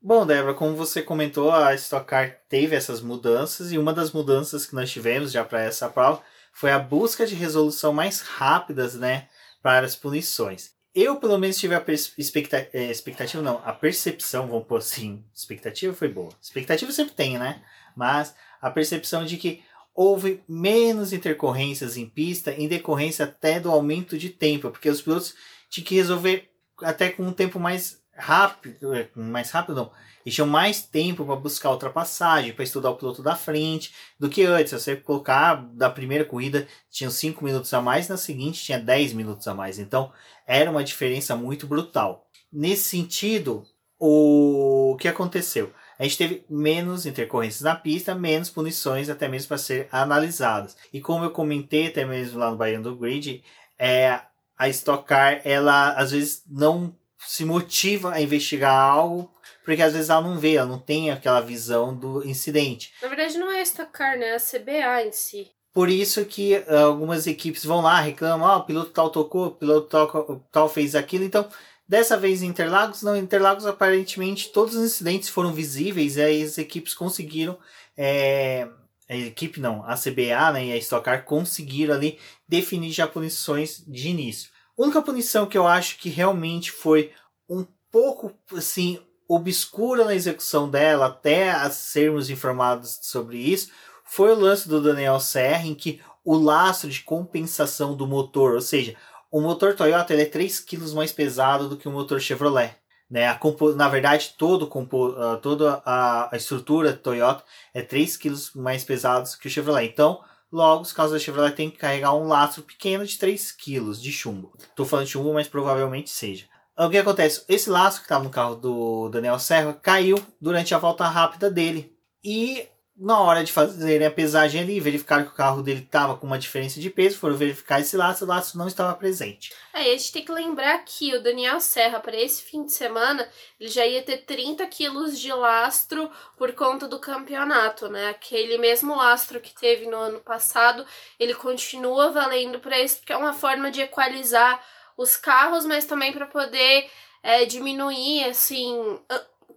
Bom, 0.00 0.24
Débora, 0.24 0.54
como 0.54 0.76
você 0.76 1.02
comentou, 1.02 1.50
a 1.50 1.74
Stock 1.74 2.06
Car 2.06 2.40
teve 2.48 2.76
essas 2.76 3.00
mudanças 3.00 3.72
e 3.72 3.78
uma 3.78 3.92
das 3.92 4.12
mudanças 4.12 4.64
que 4.64 4.74
nós 4.74 4.90
tivemos 4.90 5.32
já 5.32 5.44
para 5.44 5.62
essa 5.62 5.88
prova 5.88 6.22
foi 6.52 6.70
a 6.70 6.78
busca 6.78 7.26
de 7.26 7.34
resolução 7.34 7.92
mais 7.92 8.20
rápidas, 8.20 8.94
né, 8.94 9.28
para 9.62 9.86
as 9.86 9.96
punições. 9.96 10.72
Eu, 10.94 11.16
pelo 11.16 11.38
menos, 11.38 11.58
tive 11.58 11.74
a 11.74 11.84
expectativa, 12.16 12.70
é, 12.72 12.90
expectativa, 12.90 13.42
não, 13.42 13.62
a 13.64 13.72
percepção, 13.72 14.48
vamos 14.48 14.66
pôr 14.66 14.78
assim, 14.78 15.24
expectativa 15.34 15.94
foi 15.94 16.08
boa. 16.08 16.30
Expectativa 16.40 16.90
sempre 16.90 17.14
tem, 17.14 17.38
né? 17.38 17.62
Mas 17.94 18.34
a 18.60 18.70
percepção 18.70 19.24
de 19.24 19.36
que 19.36 19.62
houve 19.94 20.42
menos 20.48 21.12
intercorrências 21.12 21.96
em 21.96 22.06
pista 22.06 22.52
em 22.52 22.68
decorrência 22.68 23.24
até 23.24 23.58
do 23.58 23.70
aumento 23.70 24.16
de 24.16 24.30
tempo, 24.30 24.70
porque 24.70 24.88
os 24.88 25.02
pilotos 25.02 25.34
tinham 25.68 25.86
que 25.86 25.96
resolver 25.96 26.50
até 26.82 27.10
com 27.10 27.24
um 27.24 27.32
tempo 27.32 27.58
mais 27.58 28.00
rápido, 28.18 28.94
é, 28.94 29.08
mais 29.14 29.50
rápido 29.50 29.76
não, 29.76 29.92
eles 30.24 30.34
tinham 30.34 30.46
mais 30.46 30.82
tempo 30.82 31.24
para 31.24 31.36
buscar 31.36 31.70
ultrapassagem, 31.70 32.52
para 32.52 32.64
estudar 32.64 32.90
o 32.90 32.96
piloto 32.96 33.22
da 33.22 33.34
frente, 33.34 33.94
do 34.18 34.28
que 34.28 34.44
antes. 34.44 34.72
Você 34.72 34.96
colocar 34.96 35.54
da 35.72 35.88
primeira 35.88 36.24
corrida, 36.24 36.66
tinham 36.90 37.10
5 37.10 37.42
minutos 37.44 37.72
a 37.72 37.80
mais, 37.80 38.08
na 38.08 38.16
seguinte 38.16 38.62
tinha 38.62 38.78
10 38.78 39.14
minutos 39.14 39.48
a 39.48 39.54
mais. 39.54 39.78
Então, 39.78 40.12
era 40.46 40.70
uma 40.70 40.84
diferença 40.84 41.34
muito 41.34 41.66
brutal. 41.66 42.26
Nesse 42.52 42.84
sentido, 42.84 43.64
o 43.98 44.96
que 45.00 45.08
aconteceu? 45.08 45.72
A 45.98 46.04
gente 46.04 46.18
teve 46.18 46.44
menos 46.48 47.06
intercorrências 47.06 47.62
na 47.62 47.74
pista, 47.74 48.14
menos 48.14 48.50
punições 48.50 49.08
até 49.08 49.28
mesmo 49.28 49.48
para 49.48 49.58
ser 49.58 49.88
analisadas. 49.90 50.76
E 50.92 51.00
como 51.00 51.24
eu 51.24 51.30
comentei 51.30 51.88
até 51.88 52.04
mesmo 52.04 52.38
lá 52.38 52.50
no 52.50 52.56
Baiano 52.56 52.84
do 52.84 52.96
Grid, 52.96 53.42
é, 53.78 54.20
a 54.56 54.68
Stock 54.68 55.06
Car, 55.06 55.40
ela 55.44 55.92
às 55.92 56.10
vezes 56.12 56.42
não 56.46 56.94
se 57.18 57.44
motiva 57.44 58.12
a 58.12 58.20
investigar 58.20 58.74
algo, 58.74 59.30
porque 59.64 59.82
às 59.82 59.92
vezes 59.92 60.10
ela 60.10 60.20
não 60.20 60.38
vê, 60.38 60.54
ela 60.54 60.68
não 60.68 60.78
tem 60.78 61.10
aquela 61.10 61.40
visão 61.40 61.94
do 61.94 62.26
incidente. 62.26 62.92
Na 63.02 63.08
verdade, 63.08 63.36
não 63.36 63.50
é 63.50 63.60
a 63.60 63.62
Stock 63.62 63.92
Car, 63.92 64.18
né? 64.18 64.28
É 64.28 64.34
a 64.34 64.40
CBA 64.40 65.06
em 65.06 65.12
si. 65.12 65.50
Por 65.72 65.88
isso 65.88 66.24
que 66.24 66.56
uh, 66.56 66.86
algumas 66.86 67.26
equipes 67.26 67.64
vão 67.64 67.80
lá, 67.80 68.00
reclamam, 68.00 68.48
ah, 68.48 68.56
o 68.56 68.64
piloto 68.64 68.90
tal 68.90 69.10
tocou, 69.10 69.46
o 69.46 69.50
piloto 69.52 69.88
tal, 69.88 70.46
tal 70.50 70.68
fez 70.68 70.94
aquilo. 70.94 71.24
Então, 71.24 71.48
dessa 71.86 72.16
vez 72.16 72.42
em 72.42 72.46
Interlagos, 72.46 73.02
não, 73.02 73.16
em 73.16 73.20
Interlagos 73.20 73.66
aparentemente 73.66 74.48
todos 74.48 74.74
os 74.74 74.84
incidentes 74.84 75.28
foram 75.28 75.52
visíveis 75.52 76.16
e 76.16 76.22
aí 76.22 76.42
as 76.42 76.58
equipes 76.58 76.94
conseguiram, 76.94 77.58
é, 77.96 78.66
a 79.08 79.16
equipe 79.16 79.60
não, 79.60 79.84
a 79.84 79.94
CBA 79.94 80.52
né, 80.52 80.66
e 80.66 80.72
a 80.72 80.76
Stock 80.76 81.04
Car 81.04 81.24
conseguiram 81.24 81.94
ali 81.94 82.18
definir 82.48 82.90
já 82.90 83.06
punições 83.06 83.82
de 83.86 84.08
início. 84.08 84.50
A 84.78 84.82
única 84.82 85.02
punição 85.02 85.46
que 85.46 85.58
eu 85.58 85.66
acho 85.66 85.98
que 85.98 86.08
realmente 86.08 86.70
foi 86.70 87.12
um 87.48 87.66
pouco 87.90 88.32
assim 88.56 89.00
obscura 89.26 90.04
na 90.04 90.14
execução 90.14 90.70
dela 90.70 91.06
até 91.06 91.52
sermos 91.70 92.30
informados 92.30 92.98
sobre 93.02 93.38
isso 93.38 93.70
foi 94.04 94.32
o 94.32 94.38
lance 94.38 94.66
do 94.68 94.80
Daniel 94.80 95.20
Serra 95.20 95.66
em 95.66 95.74
que 95.74 96.00
o 96.24 96.34
lastro 96.34 96.88
de 96.88 97.02
compensação 97.02 97.94
do 97.94 98.06
motor, 98.06 98.54
ou 98.54 98.60
seja, 98.60 98.96
o 99.30 99.40
motor 99.40 99.74
Toyota 99.74 100.12
ele 100.12 100.22
é 100.22 100.26
3 100.26 100.60
kg 100.60 100.94
mais 100.94 101.12
pesado 101.12 101.68
do 101.68 101.76
que 101.76 101.88
o 101.88 101.92
motor 101.92 102.20
Chevrolet. 102.20 102.74
Né? 103.10 103.26
A 103.26 103.38
na 103.76 103.88
verdade, 103.88 104.34
todo, 104.38 104.64
uh, 104.64 105.36
toda 105.38 105.82
a, 105.84 106.34
a 106.34 106.36
estrutura 106.36 106.92
Toyota 106.92 107.44
é 107.74 107.82
3 107.82 108.16
kg 108.16 108.34
mais 108.54 108.84
pesado 108.84 109.28
que 109.40 109.46
o 109.46 109.50
Chevrolet. 109.50 109.86
Então, 109.86 110.22
Logo, 110.50 110.82
os 110.82 110.92
carros 110.92 111.12
da 111.12 111.18
Chevrolet 111.18 111.54
têm 111.54 111.70
que 111.70 111.76
carregar 111.76 112.14
um 112.14 112.26
lastro 112.26 112.62
pequeno 112.62 113.04
de 113.04 113.18
3 113.18 113.52
kg 113.52 113.92
de 113.92 114.10
chumbo. 114.10 114.52
Estou 114.58 114.86
falando 114.86 115.06
de 115.06 115.12
chumbo, 115.12 115.34
mas 115.34 115.48
provavelmente 115.48 116.10
seja. 116.10 116.46
O 116.76 116.88
que 116.88 116.96
acontece? 116.96 117.44
Esse 117.48 117.68
lastro 117.68 118.02
que 118.02 118.06
estava 118.06 118.24
no 118.24 118.30
carro 118.30 118.54
do 118.54 119.08
Daniel 119.08 119.38
Serra 119.38 119.72
caiu 119.74 120.16
durante 120.40 120.74
a 120.74 120.78
volta 120.78 121.06
rápida 121.06 121.50
dele. 121.50 121.92
E 122.24 122.66
na 123.00 123.20
hora 123.20 123.44
de 123.44 123.52
fazer 123.52 124.02
a 124.02 124.10
pesagem 124.10 124.60
ali, 124.60 124.80
verificaram 124.80 125.24
que 125.24 125.30
o 125.30 125.34
carro 125.34 125.62
dele 125.62 125.82
estava 125.82 126.16
com 126.16 126.26
uma 126.26 126.38
diferença 126.38 126.80
de 126.80 126.90
peso, 126.90 127.18
foram 127.18 127.36
verificar 127.36 127.80
esse 127.80 127.96
laço, 127.96 128.24
o 128.24 128.28
laço 128.28 128.58
não 128.58 128.66
estava 128.66 128.92
presente. 128.94 129.52
É, 129.72 129.82
a 129.82 129.84
gente 129.84 130.12
tem 130.12 130.24
que 130.24 130.32
lembrar 130.32 130.76
que 130.84 131.14
o 131.14 131.22
Daniel 131.22 131.60
Serra, 131.60 132.00
para 132.00 132.16
esse 132.16 132.42
fim 132.42 132.64
de 132.64 132.72
semana, 132.72 133.28
ele 133.60 133.70
já 133.70 133.86
ia 133.86 134.02
ter 134.02 134.18
30 134.18 134.66
quilos 134.66 135.18
de 135.18 135.32
lastro 135.32 136.10
por 136.36 136.52
conta 136.54 136.88
do 136.88 136.98
campeonato, 136.98 137.88
né? 137.88 138.08
Aquele 138.08 138.58
mesmo 138.58 138.96
lastro 138.96 139.40
que 139.40 139.54
teve 139.54 139.86
no 139.86 139.96
ano 139.96 140.18
passado, 140.18 140.84
ele 141.20 141.34
continua 141.34 142.10
valendo 142.10 142.58
para 142.58 142.80
isso, 142.80 142.96
porque 142.96 143.12
é 143.12 143.16
uma 143.16 143.32
forma 143.32 143.70
de 143.70 143.80
equalizar 143.80 144.60
os 144.96 145.16
carros, 145.16 145.64
mas 145.64 145.84
também 145.84 146.12
para 146.12 146.26
poder 146.26 146.90
é, 147.22 147.44
diminuir, 147.44 148.24
assim 148.24 148.98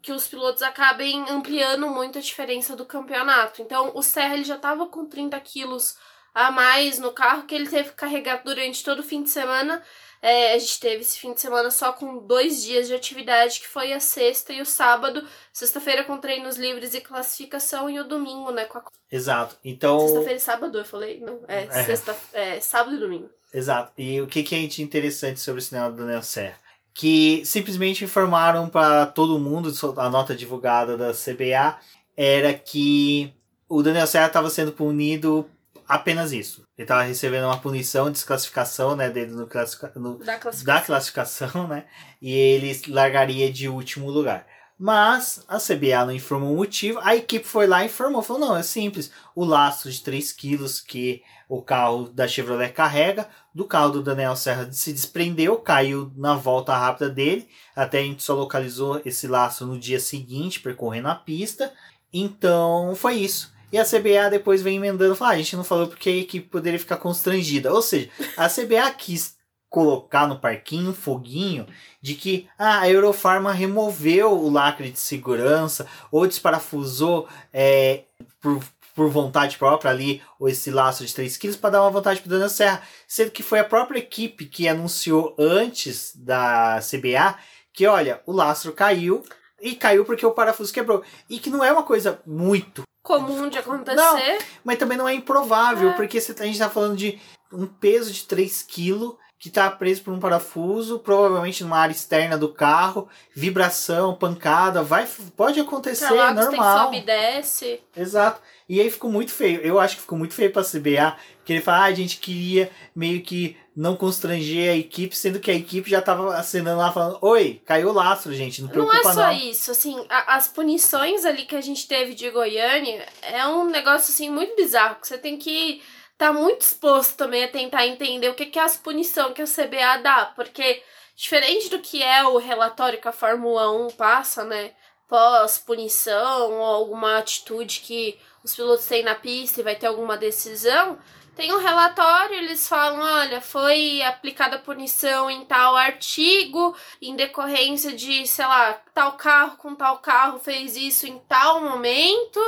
que 0.02 0.12
os 0.12 0.28
pilotos 0.28 0.62
acabem 0.62 1.24
ampliando 1.30 1.88
muito 1.88 2.18
a 2.18 2.22
diferença 2.22 2.76
do 2.76 2.86
campeonato. 2.86 3.62
Então, 3.62 3.92
o 3.94 4.02
Serra 4.02 4.34
ele 4.34 4.44
já 4.44 4.56
estava 4.56 4.88
com 4.88 5.06
30 5.06 5.40
quilos 5.42 5.96
a 6.34 6.50
mais 6.50 6.98
no 6.98 7.12
carro 7.12 7.44
que 7.44 7.54
ele 7.54 7.70
teve 7.70 7.90
que 7.90 7.96
carregar 7.96 8.42
durante 8.44 8.84
todo 8.84 9.00
o 9.00 9.04
fim 9.04 9.22
de 9.22 9.30
semana. 9.30 9.84
É, 10.22 10.54
a 10.54 10.60
gente 10.60 10.80
teve 10.80 11.02
esse 11.02 11.20
fim 11.20 11.34
de 11.34 11.42
semana 11.42 11.72
só 11.72 11.92
com 11.92 12.20
dois 12.20 12.62
dias 12.62 12.88
de 12.88 12.94
atividade, 12.94 13.60
que 13.60 13.68
foi 13.68 13.92
a 13.92 14.00
sexta 14.00 14.54
e 14.54 14.62
o 14.62 14.66
sábado. 14.66 15.28
Sexta-feira 15.52 16.04
com 16.04 16.18
treinos 16.18 16.58
livres 16.58 16.94
e 16.94 17.02
classificação, 17.02 17.90
e 17.90 18.00
o 18.00 18.04
domingo, 18.04 18.52
né? 18.52 18.66
Com 18.66 18.78
a... 18.78 18.84
Exato. 19.12 19.58
Então. 19.66 20.00
Sexta-feira 20.00 20.36
e 20.36 20.40
sábado, 20.40 20.78
eu 20.78 20.86
falei? 20.86 21.20
Não, 21.20 21.44
é, 21.48 21.64
é. 21.64 21.84
Sexta, 21.86 22.16
é 22.34 22.60
sábado 22.60 22.96
e 22.96 23.00
domingo. 23.00 23.30
Exato. 23.52 23.92
E 23.98 24.22
o 24.22 24.28
que, 24.28 24.44
que 24.44 24.54
é 24.54 24.60
interessante 24.60 25.40
sobre 25.40 25.60
o 25.60 25.64
cinema 25.64 25.90
do 25.90 25.98
Daniel 25.98 26.22
Serra? 26.22 26.60
Que 26.94 27.44
simplesmente 27.46 28.04
informaram 28.04 28.68
para 28.70 29.06
todo 29.06 29.40
mundo, 29.40 29.72
a 29.98 30.10
nota 30.10 30.36
divulgada 30.36 30.98
da 30.98 31.12
CBA 31.14 31.78
era 32.16 32.54
que 32.54 33.34
o 33.68 33.82
Daniel 33.82 34.08
Serra 34.08 34.28
estava 34.28 34.50
sendo 34.50 34.72
punido 34.72 35.50
apenas 35.88 36.32
isso. 36.32 36.64
Ele 36.78 36.86
estava 36.86 37.04
recebendo 37.04 37.46
uma 37.46 37.58
punição, 37.58 38.12
desclassificação, 38.12 38.96
né, 38.96 39.10
dele 39.10 39.32
no, 39.32 39.48
classifica, 39.48 39.92
no 39.96 40.18
da, 40.20 40.38
classificação. 40.38 40.66
da 40.66 40.82
classificação, 40.82 41.68
né, 41.68 41.86
e 42.22 42.34
ele 42.34 42.82
largaria 42.88 43.52
de 43.52 43.68
último 43.68 44.10
lugar. 44.10 44.46
Mas 44.84 45.46
a 45.48 45.60
CBA 45.60 46.06
não 46.08 46.12
informou 46.12 46.54
o 46.54 46.58
motivo. 46.58 47.00
A 47.04 47.16
equipe 47.16 47.46
foi 47.46 47.68
lá 47.68 47.84
e 47.84 47.86
informou. 47.86 48.24
Falou: 48.24 48.42
não, 48.42 48.58
é 48.58 48.64
simples. 48.64 49.12
O 49.36 49.46
lastro 49.46 49.92
de 49.92 50.02
3 50.02 50.32
quilos 50.32 50.82
que 50.82 51.22
o 51.48 51.62
carro 51.62 52.10
da 52.10 52.28
Chevrolet 52.28 52.74
carrega, 52.74 53.30
do 53.54 53.64
carro 53.66 53.92
do 53.92 54.02
Daniel 54.02 54.36
Serra 54.36 54.72
se 54.72 54.92
desprendeu, 54.92 55.58
caiu 55.58 56.12
na 56.18 56.36
volta 56.36 56.76
rápida 56.76 57.12
dele. 57.12 57.48
Até 57.76 58.00
a 58.00 58.02
gente 58.02 58.24
só 58.24 58.34
localizou 58.34 59.00
esse 59.06 59.28
lastro 59.28 59.68
no 59.68 59.78
dia 59.78 60.00
seguinte, 60.00 60.60
percorrendo 60.60 61.10
a 61.10 61.16
pista. 61.16 61.72
Então 62.12 62.96
foi 62.96 63.18
isso. 63.18 63.54
E 63.72 63.78
a 63.78 63.86
CBA 63.86 64.32
depois 64.32 64.64
vem 64.64 64.78
emendando, 64.78 65.16
fala, 65.16 65.30
ah, 65.30 65.34
a 65.36 65.38
gente 65.38 65.56
não 65.56 65.64
falou 65.64 65.90
porque 65.90 66.10
a 66.10 66.18
equipe 66.18 66.50
poderia 66.50 66.80
ficar 66.80 66.98
constrangida. 66.98 67.72
Ou 67.72 67.84
seja, 67.84 68.10
a 68.36 68.50
CBA 68.50 68.90
quis 68.98 69.36
colocar 69.72 70.28
no 70.28 70.38
parquinho 70.38 70.92
um 70.92 70.94
foguinho 70.94 71.66
de 72.02 72.14
que 72.14 72.48
ah, 72.60 72.82
a 72.82 72.90
Eurofarma 72.90 73.54
removeu 73.54 74.34
o 74.34 74.52
lacre 74.52 74.92
de 74.92 75.00
segurança 75.00 75.88
ou 76.12 76.28
desparafusou 76.28 77.28
é, 77.54 78.04
por, 78.42 78.62
por 78.94 79.10
vontade 79.10 79.58
própria 79.58 79.90
ali 79.90 80.22
ou 80.38 80.50
esse 80.50 80.70
laço 80.70 81.06
de 81.06 81.16
3 81.16 81.38
quilos 81.38 81.56
para 81.56 81.70
dar 81.70 81.84
uma 81.84 81.90
vantagem 81.90 82.22
para 82.22 82.32
Daniel 82.32 82.50
Serra, 82.50 82.84
sendo 83.08 83.32
que 83.32 83.42
foi 83.42 83.60
a 83.60 83.64
própria 83.64 84.00
equipe 84.00 84.46
que 84.46 84.68
anunciou 84.68 85.34
antes 85.40 86.12
da 86.18 86.80
CBA 86.82 87.40
que 87.74 87.88
olha, 87.88 88.22
o 88.26 88.34
lastro 88.34 88.74
caiu 88.74 89.24
e 89.62 89.74
caiu 89.74 90.04
porque 90.04 90.26
o 90.26 90.32
parafuso 90.32 90.74
quebrou. 90.74 91.02
E 91.30 91.40
que 91.40 91.50
não 91.50 91.64
é 91.64 91.72
uma 91.72 91.84
coisa 91.84 92.22
muito 92.26 92.84
comum 93.02 93.48
de 93.48 93.58
acontecer. 93.58 93.96
Não, 93.96 94.20
mas 94.66 94.78
também 94.78 94.98
não 94.98 95.08
é 95.08 95.14
improvável, 95.14 95.92
é. 95.92 95.94
porque 95.94 96.18
a 96.18 96.22
gente 96.22 96.52
está 96.52 96.70
falando 96.70 96.98
de 96.98 97.18
um 97.54 97.66
peso 97.66 98.12
de 98.12 98.26
3 98.26 98.64
kg 98.64 99.16
que 99.42 99.48
está 99.48 99.72
preso 99.72 100.04
por 100.04 100.14
um 100.14 100.20
parafuso, 100.20 101.00
provavelmente 101.00 101.64
numa 101.64 101.80
área 101.80 101.92
externa 101.92 102.38
do 102.38 102.48
carro, 102.48 103.10
vibração, 103.34 104.14
pancada, 104.14 104.84
vai, 104.84 105.08
pode 105.36 105.60
acontecer, 105.60 106.14
é 106.14 106.32
normal. 106.32 106.36
Tem 106.36 106.60
que 106.60 106.64
sobe 106.64 106.98
e 106.98 107.02
desce. 107.02 107.80
Exato. 107.98 108.40
E 108.70 108.80
aí 108.80 108.92
ficou 108.92 109.12
muito 109.12 109.32
feio. 109.32 109.60
Eu 109.62 109.80
acho 109.80 109.96
que 109.96 110.02
ficou 110.04 110.16
muito 110.16 110.36
feio 110.36 110.52
para 110.52 110.62
a 110.62 110.66
CBA, 110.66 111.18
que 111.44 111.54
ele 111.54 111.62
fala, 111.62 111.86
ah, 111.86 111.86
a 111.86 111.94
gente 111.94 112.18
queria 112.18 112.70
meio 112.96 113.20
que 113.24 113.58
não 113.76 113.96
constranger 113.96 114.74
a 114.74 114.78
equipe, 114.78 115.18
sendo 115.18 115.40
que 115.40 115.50
a 115.50 115.56
equipe 115.56 115.90
já 115.90 116.00
estava 116.00 116.36
acenando 116.36 116.78
lá 116.78 116.92
falando, 116.92 117.18
oi, 117.20 117.60
caiu 117.66 117.90
o 117.90 117.94
lastro, 117.94 118.36
gente, 118.36 118.62
não 118.62 118.70
preocupa. 118.70 118.96
É 118.96 119.04
não 119.04 119.10
é 119.10 119.14
só 119.16 119.26
não. 119.26 119.34
isso, 119.34 119.72
assim, 119.72 120.06
a, 120.08 120.36
as 120.36 120.50
punições 120.50 121.26
ali 121.26 121.46
que 121.46 121.56
a 121.56 121.62
gente 121.62 121.88
teve 121.88 122.14
de 122.14 122.30
Goiânia 122.30 123.08
é 123.24 123.48
um 123.48 123.66
negócio, 123.66 124.14
assim, 124.14 124.30
muito 124.30 124.56
bizarro, 124.56 124.98
que 125.02 125.08
você 125.08 125.18
tem 125.18 125.36
que 125.36 125.82
tá 126.22 126.32
muito 126.32 126.60
disposto 126.60 127.18
também 127.18 127.46
a 127.46 127.48
tentar 127.48 127.88
entender 127.88 128.30
o 128.30 128.36
que, 128.36 128.46
que 128.46 128.60
é 128.60 128.62
as 128.62 128.78
punições 128.78 129.34
que 129.34 129.42
a 129.42 129.46
CBA 129.46 130.04
dá, 130.04 130.26
porque 130.36 130.84
diferente 131.16 131.68
do 131.68 131.80
que 131.80 132.04
é 132.04 132.24
o 132.28 132.38
relatório 132.38 133.02
que 133.02 133.08
a 133.08 133.12
Fórmula 133.12 133.72
1 133.72 133.90
passa, 133.98 134.44
né, 134.44 134.72
pós-punição 135.08 136.52
ou 136.52 136.64
alguma 136.64 137.18
atitude 137.18 137.80
que 137.80 138.20
os 138.44 138.56
pilotos 138.56 138.86
têm 138.86 139.02
na 139.02 139.16
pista 139.16 139.62
e 139.62 139.64
vai 139.64 139.76
ter 139.76 139.88
alguma 139.88 140.16
decisão, 140.16 141.00
tem 141.36 141.52
um 141.56 141.58
relatório, 141.58 142.36
eles 142.36 142.68
falam, 142.68 143.00
olha, 143.00 143.42
foi 143.42 144.04
aplicada 144.04 144.60
punição 144.60 145.28
em 145.28 145.44
tal 145.46 145.76
artigo, 145.76 146.78
em 147.02 147.16
decorrência 147.16 147.94
de, 147.94 148.28
sei 148.28 148.46
lá, 148.46 148.80
tal 148.94 149.14
carro 149.14 149.58
com 149.58 149.74
tal 149.74 149.98
carro 149.98 150.38
fez 150.38 150.76
isso 150.76 151.08
em 151.08 151.18
tal 151.28 151.62
momento, 151.62 152.40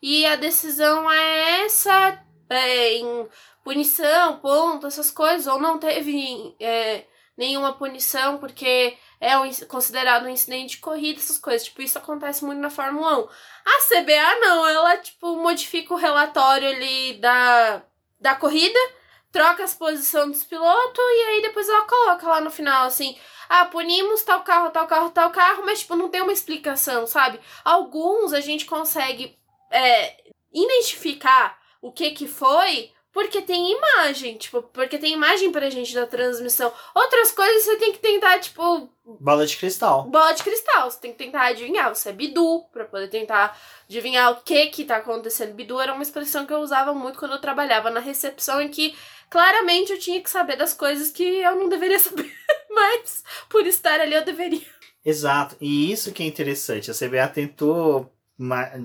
e 0.00 0.24
a 0.24 0.36
decisão 0.36 1.10
é 1.10 1.64
essa, 1.64 2.24
é, 2.48 2.94
em 2.94 3.28
punição, 3.64 4.38
ponto, 4.38 4.86
essas 4.86 5.10
coisas, 5.10 5.46
ou 5.46 5.60
não 5.60 5.78
teve 5.78 6.54
é, 6.60 7.04
nenhuma 7.36 7.72
punição 7.74 8.38
porque 8.38 8.96
é 9.20 9.36
um, 9.38 9.50
considerado 9.68 10.24
um 10.24 10.28
incidente 10.28 10.76
de 10.76 10.78
corrida, 10.78 11.18
essas 11.18 11.38
coisas. 11.38 11.64
Tipo, 11.64 11.82
isso 11.82 11.98
acontece 11.98 12.44
muito 12.44 12.60
na 12.60 12.70
Fórmula 12.70 13.18
1. 13.18 13.28
A 13.64 14.02
CBA 14.02 14.40
não, 14.40 14.66
ela, 14.66 14.96
tipo, 14.98 15.36
modifica 15.36 15.92
o 15.92 15.98
relatório 15.98 16.68
ali 16.68 17.14
da, 17.14 17.82
da 18.20 18.34
corrida, 18.34 18.78
troca 19.32 19.64
as 19.64 19.74
posições 19.74 20.28
dos 20.28 20.44
pilotos 20.44 20.98
e 20.98 21.22
aí 21.28 21.42
depois 21.42 21.68
ela 21.68 21.84
coloca 21.84 22.28
lá 22.28 22.40
no 22.40 22.50
final, 22.50 22.86
assim, 22.86 23.18
ah, 23.48 23.64
punimos 23.66 24.22
tal 24.22 24.42
carro, 24.42 24.70
tal 24.70 24.86
carro, 24.86 25.10
tal 25.10 25.30
carro, 25.30 25.62
mas, 25.64 25.80
tipo, 25.80 25.94
não 25.94 26.08
tem 26.08 26.22
uma 26.22 26.32
explicação, 26.32 27.06
sabe? 27.06 27.38
Alguns 27.64 28.32
a 28.32 28.40
gente 28.40 28.64
consegue 28.64 29.38
é, 29.70 30.16
identificar 30.52 31.58
o 31.86 31.92
que 31.92 32.10
que 32.10 32.26
foi, 32.26 32.90
porque 33.12 33.40
tem 33.40 33.72
imagem, 33.72 34.36
tipo, 34.36 34.60
porque 34.60 34.98
tem 34.98 35.14
imagem 35.14 35.50
pra 35.50 35.70
gente 35.70 35.94
da 35.94 36.06
transmissão. 36.06 36.72
Outras 36.94 37.30
coisas 37.30 37.64
você 37.64 37.76
tem 37.76 37.92
que 37.92 37.98
tentar, 37.98 38.38
tipo. 38.40 38.90
Bola 39.20 39.46
de 39.46 39.56
cristal. 39.56 40.02
Bola 40.02 40.32
de 40.32 40.42
cristal. 40.42 40.90
Você 40.90 40.98
tem 41.00 41.12
que 41.12 41.18
tentar 41.18 41.46
adivinhar. 41.46 41.94
Você 41.94 42.10
é 42.10 42.12
bidu, 42.12 42.64
pra 42.72 42.84
poder 42.84 43.08
tentar 43.08 43.56
adivinhar 43.88 44.32
o 44.32 44.42
que 44.42 44.66
que 44.66 44.84
tá 44.84 44.96
acontecendo. 44.96 45.54
Bidu 45.54 45.80
era 45.80 45.94
uma 45.94 46.02
expressão 46.02 46.44
que 46.44 46.52
eu 46.52 46.58
usava 46.58 46.92
muito 46.92 47.18
quando 47.18 47.32
eu 47.32 47.40
trabalhava 47.40 47.88
na 47.88 48.00
recepção, 48.00 48.60
em 48.60 48.68
que 48.68 48.94
claramente 49.30 49.92
eu 49.92 49.98
tinha 49.98 50.20
que 50.20 50.28
saber 50.28 50.56
das 50.56 50.74
coisas 50.74 51.10
que 51.10 51.22
eu 51.22 51.54
não 51.54 51.68
deveria 51.68 51.98
saber. 52.00 52.30
Mas, 52.68 53.22
por 53.48 53.64
estar 53.66 54.00
ali, 54.00 54.14
eu 54.14 54.24
deveria. 54.24 54.66
Exato. 55.04 55.56
E 55.60 55.90
isso 55.90 56.12
que 56.12 56.22
é 56.22 56.26
interessante. 56.26 56.90
A 56.90 56.94
CBA 56.94 57.28
tentou 57.28 58.12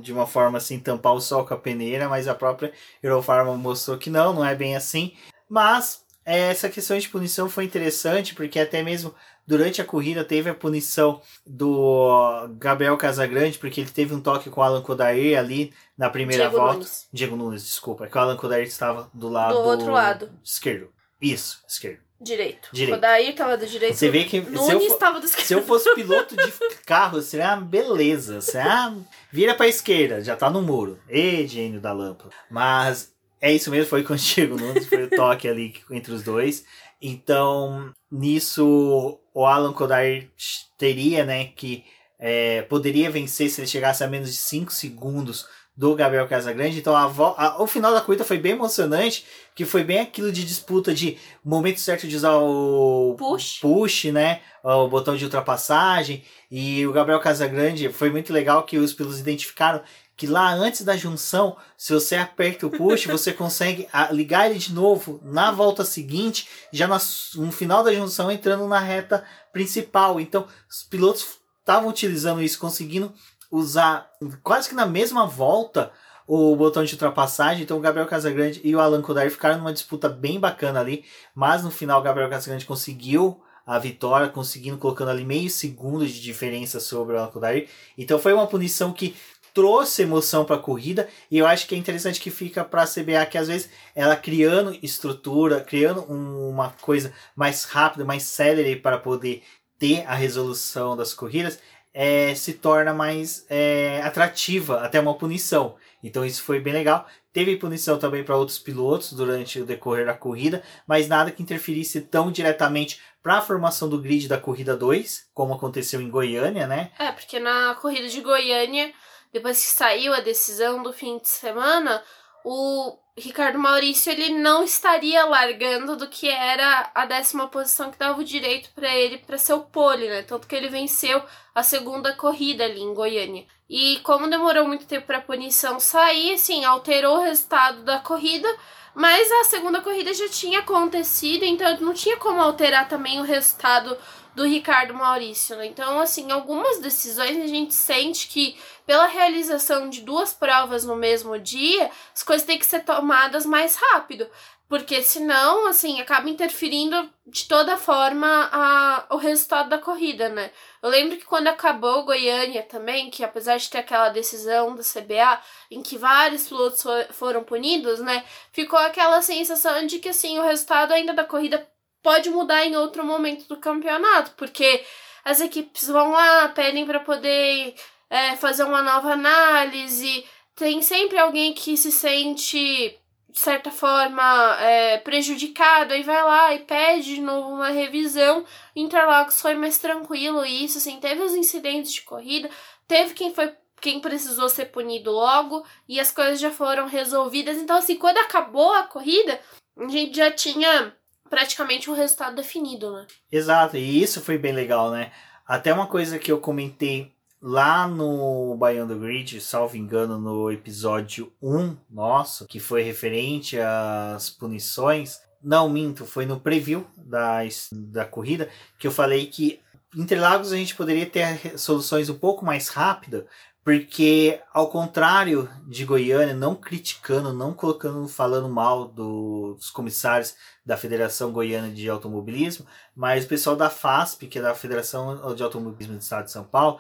de 0.02 0.14
uma 0.14 0.26
forma 0.26 0.58
assim 0.58 0.80
tampar 0.80 1.14
o 1.14 1.22
sol 1.22 1.46
com 1.46 1.54
a 1.54 1.58
peneira, 1.58 2.08
mas 2.08 2.28
a 2.28 2.36
própria 2.36 2.72
Eurofarma 3.04 3.56
mostrou 3.56 3.98
que 3.98 4.10
não, 4.10 4.34
não 4.34 4.46
é 4.46 4.56
bem 4.56 4.76
assim. 4.76 5.14
Mas 5.50 6.04
é, 6.26 6.50
essa 6.50 6.70
questão 6.70 6.98
de 6.98 7.10
punição 7.10 7.50
foi 7.50 7.66
interessante 7.66 8.34
porque 8.34 8.60
até 8.60 8.82
mesmo 8.84 9.14
durante 9.46 9.82
a 9.82 9.86
corrida 9.86 10.24
teve 10.24 10.50
a 10.50 10.56
punição 10.56 11.22
do 11.46 12.48
Gabriel 12.58 12.98
Casagrande 12.98 13.58
porque 13.58 13.82
ele 13.82 13.90
teve 13.90 14.14
um 14.14 14.22
toque 14.22 14.50
com 14.50 14.62
o 14.62 14.64
Alan 14.64 14.82
Kodair 14.82 15.38
ali 15.38 15.74
na 15.98 16.10
primeira 16.10 16.44
Diego 16.44 16.58
volta. 16.58 16.74
Nunes. 16.76 17.08
Diego 17.12 17.36
Nunes, 17.36 17.64
desculpa, 17.66 18.06
é 18.06 18.08
que 18.08 18.18
o 18.18 18.22
Alan 18.22 18.38
Kodair 18.38 18.66
estava 18.66 19.10
do 19.14 19.28
lado 19.28 19.56
do 19.56 19.60
outro 19.62 19.92
lado 19.92 20.32
esquerdo. 20.44 20.90
Isso, 21.20 21.62
esquerdo. 21.68 22.11
Direito. 22.22 22.70
Direito. 22.72 22.96
Kodair 22.96 23.36
tava 23.36 23.58
do 23.58 23.66
direito. 23.66 23.96
Você 23.96 24.10
vê 24.10 24.26
que 24.26 24.40
Nunes 24.40 24.66
se 24.66 24.74
eu, 24.74 25.00
for, 25.00 25.20
do 25.20 25.26
esquerdo. 25.26 25.48
se 25.48 25.54
eu 25.56 25.64
fosse 25.64 25.96
piloto 25.96 26.36
de 26.36 26.54
carro, 26.86 27.22
seria 27.22 27.56
uma 27.56 27.62
beleza. 27.62 28.40
Ah, 28.56 28.94
vira 29.32 29.56
pra 29.56 29.68
esquerda, 29.68 30.22
já 30.22 30.36
tá 30.36 30.50
no 30.50 30.62
muro. 30.62 31.00
Ê, 31.10 31.48
gênio 31.48 31.82
da 31.82 31.92
lâmpada. 31.92 32.30
Mas 32.50 33.12
é 33.42 33.52
isso 33.52 33.72
mesmo, 33.72 33.90
foi 33.90 34.04
contigo, 34.04 34.56
Nunes. 34.56 34.86
Foi 34.86 35.06
o 35.06 35.10
toque 35.16 35.48
ali 35.48 35.74
entre 35.90 36.14
os 36.14 36.22
dois. 36.22 36.64
Então, 37.02 37.92
nisso, 38.12 39.20
o 39.34 39.46
Alan 39.46 39.74
Kodair 39.74 40.30
teria, 40.78 41.26
né, 41.26 41.46
que 41.46 41.84
é, 42.20 42.62
poderia 42.62 43.10
vencer 43.10 43.50
se 43.50 43.60
ele 43.60 43.68
chegasse 43.68 44.04
a 44.04 44.08
menos 44.08 44.30
de 44.30 44.38
5 44.38 44.72
segundos 44.72 45.48
do 45.82 45.96
Gabriel 45.96 46.28
Casagrande. 46.28 46.78
Então 46.78 46.96
a, 46.96 47.06
a, 47.38 47.64
o 47.64 47.66
final 47.66 47.92
da 47.92 48.02
corrida 48.02 48.24
foi 48.24 48.38
bem 48.38 48.52
emocionante, 48.52 49.26
que 49.56 49.66
foi 49.66 49.84
bem 49.84 50.00
aquilo 50.00 50.32
de 50.32 50.46
disputa 50.46 50.94
de 50.94 51.18
momento 51.44 51.80
certo 51.80 52.08
de 52.08 52.16
usar 52.16 52.36
o 52.36 53.16
push, 53.18 53.58
push 53.60 54.04
né? 54.06 54.42
O 54.64 54.88
botão 54.88 55.16
de 55.18 55.24
ultrapassagem. 55.24 56.24
E 56.52 56.86
o 56.86 56.94
Gabriel 56.94 57.20
Casagrande 57.20 57.90
foi 57.90 58.12
muito 58.12 58.32
legal 58.32 58.62
que 58.62 58.78
os 58.78 58.94
pilotos 58.94 59.20
identificaram 59.20 59.82
que 60.16 60.28
lá 60.28 60.54
antes 60.54 60.84
da 60.84 60.96
junção, 60.96 61.58
se 61.76 61.92
você 61.92 62.16
aperta 62.16 62.68
o 62.68 62.70
push, 62.70 63.08
você 63.08 63.34
consegue 63.34 63.88
ligar 64.12 64.52
ele 64.52 64.60
de 64.60 64.72
novo 64.72 65.20
na 65.24 65.50
volta 65.50 65.84
seguinte, 65.84 66.48
já 66.72 66.88
no 66.88 67.52
final 67.52 67.84
da 67.84 67.92
junção 67.92 68.32
entrando 68.32 68.68
na 68.68 68.78
reta 68.78 69.26
principal. 69.52 70.20
Então, 70.20 70.46
os 70.70 70.84
pilotos 70.84 71.40
estavam 71.60 71.90
utilizando 71.90 72.44
isso, 72.44 72.60
conseguindo 72.60 73.12
usar 73.52 74.10
quase 74.42 74.70
que 74.70 74.76
na 74.76 74.86
mesma 74.86 75.28
volta 75.28 75.92
o 76.26 76.56
botão 76.56 76.84
de 76.84 76.94
ultrapassagem. 76.94 77.64
Então 77.64 77.78
o 77.78 77.82
Gabriel 77.82 78.08
Casagrande 78.08 78.62
e 78.64 78.74
o 78.76 78.80
Alan 78.80 79.02
Kodar 79.02 79.30
ficaram 79.30 79.58
numa 79.58 79.74
disputa 79.74 80.08
bem 80.08 80.40
bacana 80.40 80.80
ali. 80.80 81.04
Mas 81.36 81.64
no 81.64 81.70
final 81.70 82.00
o 82.00 82.04
Gabriel 82.04 82.30
Casagrande 82.30 82.66
conseguiu 82.66 83.44
a 83.66 83.78
vitória, 83.78 84.30
conseguindo 84.30 84.78
colocando 84.78 85.10
ali 85.10 85.26
meio 85.26 85.50
segundo 85.50 86.08
de 86.08 86.22
diferença 86.22 86.80
sobre 86.80 87.16
o 87.16 87.20
Alan 87.20 87.30
Kodar. 87.30 87.62
Então 87.98 88.18
foi 88.18 88.34
uma 88.34 88.48
punição 88.48 88.94
que 88.94 89.16
trouxe 89.54 90.04
emoção 90.04 90.46
para 90.46 90.56
a 90.56 90.60
corrida 90.60 91.10
e 91.30 91.38
eu 91.38 91.46
acho 91.46 91.68
que 91.68 91.76
é 91.76 91.78
interessante 91.78 92.22
que 92.22 92.32
fica 92.32 92.64
para 92.64 92.84
a 92.84 92.88
CBA 92.88 93.26
que 93.30 93.38
às 93.38 93.50
vezes 93.50 93.70
ela 93.94 94.16
criando 94.16 94.78
estrutura, 94.82 95.60
criando 95.60 96.10
um, 96.10 96.50
uma 96.50 96.70
coisa 96.82 97.14
mais 97.36 97.66
rápida, 97.66 98.06
mais 98.06 98.24
célere 98.24 98.78
para 98.78 98.98
poder 98.98 99.44
ter 99.78 100.06
a 100.08 100.14
resolução 100.14 100.96
das 100.96 101.14
corridas, 101.14 101.60
é, 101.94 102.34
se 102.36 102.54
torna 102.54 102.94
mais 102.94 103.46
é, 103.50 104.02
atrativa 104.04 104.82
até 104.82 105.00
uma 105.00 105.16
punição. 105.16 105.76
Então 106.04 106.26
isso 106.26 106.44
foi 106.44 106.60
bem 106.60 106.74
legal. 106.74 107.08
Teve 107.34 107.56
punição 107.58 107.98
também 107.98 108.24
para 108.24 108.36
outros 108.36 108.60
pilotos 108.60 109.14
durante 109.14 109.62
o 109.62 109.66
decorrer 109.66 110.06
da 110.06 110.14
corrida, 110.14 110.62
mas 110.86 111.08
nada 111.08 111.32
que 111.32 111.42
interferisse 111.42 112.02
tão 112.02 112.32
diretamente 112.32 113.00
para 113.24 113.38
a 113.38 113.42
formação 113.42 113.88
do 113.88 114.02
grid 114.02 114.28
da 114.28 114.38
corrida 114.38 114.76
2, 114.76 115.30
como 115.34 115.54
aconteceu 115.54 116.02
em 116.02 116.10
Goiânia, 116.10 116.68
né? 116.68 116.92
É, 116.98 117.12
porque 117.12 117.40
na 117.40 117.76
corrida 117.76 118.08
de 118.08 118.20
Goiânia, 118.20 118.92
depois 119.32 119.64
que 119.64 119.72
saiu 119.72 120.14
a 120.14 120.20
decisão 120.20 120.84
do 120.84 120.92
fim 120.92 121.20
de 121.20 121.30
semana, 121.30 122.04
o 122.44 122.98
Ricardo 123.18 123.60
Maurício 123.60 124.12
ele 124.12 124.30
não 124.30 124.64
estaria 124.64 125.26
largando 125.26 125.98
do 125.98 126.08
que 126.08 126.30
era 126.30 126.90
a 126.96 127.06
décima 127.06 127.48
posição 127.48 127.92
que 127.92 128.00
dava 128.00 128.20
o 128.20 128.24
direito 128.24 128.70
para 128.74 128.96
ele 128.96 129.18
para 129.18 129.38
ser 129.38 129.54
o 129.54 129.62
pole, 129.62 130.08
né? 130.08 130.24
Tanto 130.24 130.48
que 130.48 130.56
ele 130.56 130.70
venceu 130.70 131.22
a 131.54 131.62
segunda 131.62 132.14
corrida 132.14 132.64
ali 132.64 132.80
em 132.82 132.94
Goiânia. 132.94 133.46
E 133.70 134.00
como 134.00 134.30
demorou 134.30 134.68
muito 134.68 134.86
tempo 134.86 135.08
para 135.08 135.18
a 135.18 135.22
punição 135.22 135.80
sair, 135.80 136.34
assim, 136.36 136.64
alterou 136.64 137.18
o 137.18 137.24
resultado 137.24 137.84
da 137.84 138.00
corrida, 138.00 138.48
mas 138.94 139.32
a 139.32 139.44
segunda 139.46 139.82
corrida 139.82 140.14
já 140.14 140.28
tinha 140.28 140.60
acontecido, 140.60 141.44
então 141.44 141.80
não 141.80 141.94
tinha 141.94 142.18
como 142.18 142.42
alterar 142.42 142.88
também 142.88 143.20
o 143.20 143.24
resultado 143.24 143.98
do 144.36 144.46
Ricardo 144.46 144.94
Maurício. 144.94 145.56
Né? 145.58 145.68
Então, 145.68 146.00
assim, 146.00 146.32
algumas 146.32 146.80
decisões 146.80 147.38
a 147.38 147.48
gente 147.48 147.74
sente 147.74 148.28
que 148.28 148.58
pela 148.86 149.08
realização 149.08 149.90
de 149.90 150.02
duas 150.02 150.34
provas 150.34 150.84
no 150.84 150.96
mesmo 150.96 151.38
dia, 151.40 151.90
as 152.14 152.24
coisas 152.24 152.46
têm 152.46 152.60
que 152.60 152.66
ser 152.66 152.82
tomadas 152.82 153.46
mais 153.46 153.76
rápido. 153.76 154.28
Porque 154.72 155.04
senão, 155.04 155.68
assim, 155.68 156.00
acaba 156.00 156.30
interferindo 156.30 157.12
de 157.28 157.46
toda 157.46 157.76
forma 157.76 158.50
a, 158.54 159.06
o 159.10 159.18
resultado 159.18 159.68
da 159.68 159.78
corrida, 159.78 160.30
né? 160.30 160.50
Eu 160.82 160.90
lembro 160.90 161.18
que 161.18 161.26
quando 161.26 161.50
acabou 161.50 162.06
Goiânia 162.06 162.64
também, 162.64 163.12
que 163.12 163.22
apesar 163.22 163.58
de 163.58 163.70
ter 163.70 163.80
aquela 163.80 164.08
decisão 164.08 164.74
da 164.74 164.82
CBA 164.82 165.42
em 165.70 165.84
que 165.84 165.98
vários 165.98 166.48
pilotos 166.48 166.86
foram 167.10 167.44
punidos, 167.44 168.00
né? 168.00 168.24
Ficou 168.54 168.80
aquela 168.80 169.22
sensação 169.22 169.86
de 169.86 170.00
que, 170.00 170.08
assim, 170.08 170.40
o 170.40 170.44
resultado 170.44 170.94
ainda 170.94 171.14
da 171.14 171.26
corrida 171.26 171.68
pode 172.02 172.30
mudar 172.30 172.66
em 172.66 172.78
outro 172.78 173.04
momento 173.04 173.50
do 173.50 173.58
campeonato, 173.58 174.32
porque 174.38 174.86
as 175.26 175.42
equipes 175.42 175.90
vão 175.90 176.12
lá, 176.12 176.48
pedem 176.48 176.86
para 176.86 177.02
poder 177.02 177.76
é, 178.10 178.38
fazer 178.38 178.64
uma 178.64 178.82
nova 178.82 179.12
análise, 179.12 180.26
tem 180.56 180.82
sempre 180.82 181.18
alguém 181.18 181.54
que 181.54 181.76
se 181.76 181.92
sente 181.92 182.98
de 183.32 183.40
certa 183.40 183.72
forma 183.72 184.58
é, 184.60 184.98
prejudicado, 184.98 185.94
aí 185.94 186.04
vai 186.04 186.24
lá 186.24 186.54
e 186.54 186.60
pede 186.60 187.16
de 187.16 187.22
novo 187.22 187.50
uma 187.50 187.70
revisão. 187.70 188.46
Interlagos 188.76 189.42
foi 189.42 189.56
mais 189.56 189.78
tranquilo 189.78 190.46
isso, 190.46 190.78
assim, 190.78 191.00
teve 191.00 191.22
os 191.22 191.34
incidentes 191.34 191.94
de 191.94 192.02
corrida, 192.02 192.50
teve 192.88 193.14
quem 193.14 193.34
foi 193.34 193.54
quem 193.80 194.00
precisou 194.00 194.48
ser 194.48 194.66
punido 194.66 195.12
logo 195.12 195.66
e 195.90 196.00
as 196.00 196.12
coisas 196.12 196.40
já 196.40 196.52
foram 196.52 196.86
resolvidas. 196.86 197.58
Então, 197.58 197.78
assim, 197.78 197.96
quando 197.96 198.20
acabou 198.20 198.72
a 198.76 198.84
corrida, 198.84 199.40
a 199.76 199.88
gente 199.88 200.16
já 200.16 200.30
tinha 200.30 200.96
praticamente 201.28 201.90
um 201.90 201.96
resultado 201.96 202.36
definido, 202.36 202.94
né? 202.94 203.08
Exato, 203.32 203.78
e 203.78 204.04
isso 204.04 204.22
foi 204.22 204.38
bem 204.38 204.54
legal, 204.54 204.92
né? 204.92 205.12
Até 205.48 205.74
uma 205.74 205.88
coisa 205.88 206.20
que 206.20 206.32
eu 206.32 206.40
comentei 206.40 207.12
lá 207.42 207.88
no 207.88 208.56
Baiano 208.56 209.00
Grid, 209.00 209.42
salvo 209.42 209.76
engano, 209.76 210.18
no 210.20 210.52
episódio 210.52 211.32
1 211.42 211.76
nosso, 211.90 212.46
que 212.46 212.60
foi 212.60 212.84
referente 212.84 213.58
às 213.60 214.30
punições. 214.30 215.22
Não, 215.44 215.68
minto, 215.68 216.06
foi 216.06 216.26
no 216.26 216.40
preview 216.40 216.86
da, 216.96 217.40
da 217.72 218.06
corrida 218.06 218.48
que 218.78 218.86
eu 218.86 218.92
falei 218.92 219.26
que 219.26 219.60
Interlagos 219.96 220.54
a 220.54 220.56
gente 220.56 220.74
poderia 220.74 221.06
ter 221.06 221.60
soluções 221.60 222.10
um 222.10 222.18
pouco 222.18 222.46
mais 222.46 222.70
rápidas, 222.70 223.26
porque 223.62 224.40
ao 224.54 224.70
contrário 224.70 225.50
de 225.68 225.84
Goiânia, 225.84 226.34
não 226.34 226.56
criticando, 226.56 227.34
não 227.34 227.54
colocando, 227.54 228.08
falando 228.08 228.48
mal 228.48 228.88
do, 228.88 229.56
dos 229.56 229.70
comissários 229.70 230.34
da 230.66 230.78
Federação 230.78 231.34
Goiana 231.34 231.70
de 231.70 231.90
Automobilismo, 231.90 232.66
mas 232.96 233.26
o 233.26 233.28
pessoal 233.28 233.56
da 233.56 233.70
FASP, 233.70 234.28
que 234.28 234.40
é 234.40 234.42
da 234.42 234.56
Federação 234.56 235.36
de 235.36 235.44
Automobilismo 235.44 235.98
do 235.98 236.02
Estado 236.02 236.26
de 236.26 236.32
São 236.32 236.46
Paulo, 236.46 236.80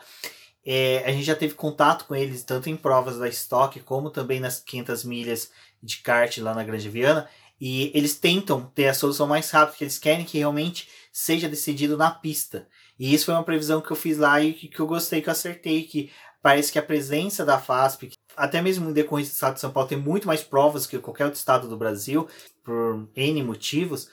é, 0.65 1.04
a 1.06 1.12
gente 1.12 1.24
já 1.24 1.36
teve 1.36 1.54
contato 1.54 2.06
com 2.06 2.15
eles 2.15 2.43
tanto 2.43 2.69
em 2.69 2.76
provas 2.76 3.17
da 3.17 3.28
Stock 3.28 3.80
como 3.82 4.10
também 4.10 4.39
nas 4.39 4.60
500 4.60 5.04
milhas 5.04 5.52
de 5.82 5.97
kart 5.97 6.38
lá 6.38 6.54
na 6.54 6.63
Grande 6.63 6.89
Viana, 6.89 7.28
e 7.60 7.91
eles 7.93 8.15
tentam 8.15 8.65
ter 8.74 8.88
a 8.88 8.93
solução 8.93 9.28
mais 9.28 9.50
rápida, 9.52 9.71
porque 9.71 9.84
eles 9.84 10.00
querem 10.00 10.26
que 10.26 10.38
realmente 10.38 10.88
seja 11.12 11.47
decidido 11.47 11.95
na 11.95 12.10
pista. 12.10 12.67
E 12.97 13.13
isso 13.13 13.26
foi 13.26 13.34
uma 13.34 13.43
previsão 13.43 13.82
que 13.82 13.91
eu 13.91 13.95
fiz 13.95 14.17
lá 14.17 14.41
e 14.41 14.54
que, 14.54 14.67
que 14.67 14.80
eu 14.80 14.88
gostei, 14.88 15.21
que 15.21 15.30
eu 15.30 15.32
acertei, 15.32 15.84
que 15.84 16.12
parece 16.41 16.71
que 16.71 16.80
a 16.80 16.84
presença 16.84 17.45
da 17.45 17.60
FASP, 17.60 18.12
até 18.36 18.62
mesmo 18.62 18.86
no 18.86 18.93
decorrência 18.93 19.32
do 19.32 19.36
estado 19.36 19.54
de 19.56 19.60
São 19.60 19.71
Paulo, 19.71 19.89
tem 19.89 19.97
muito 19.97 20.28
mais 20.28 20.43
provas 20.43 20.88
que 20.88 20.97
qualquer 20.97 21.26
outro 21.26 21.38
estado 21.38 21.67
do 21.67 21.78
Brasil, 21.78 22.28
por 22.63 23.08
N 23.15 23.43
motivos, 23.43 24.10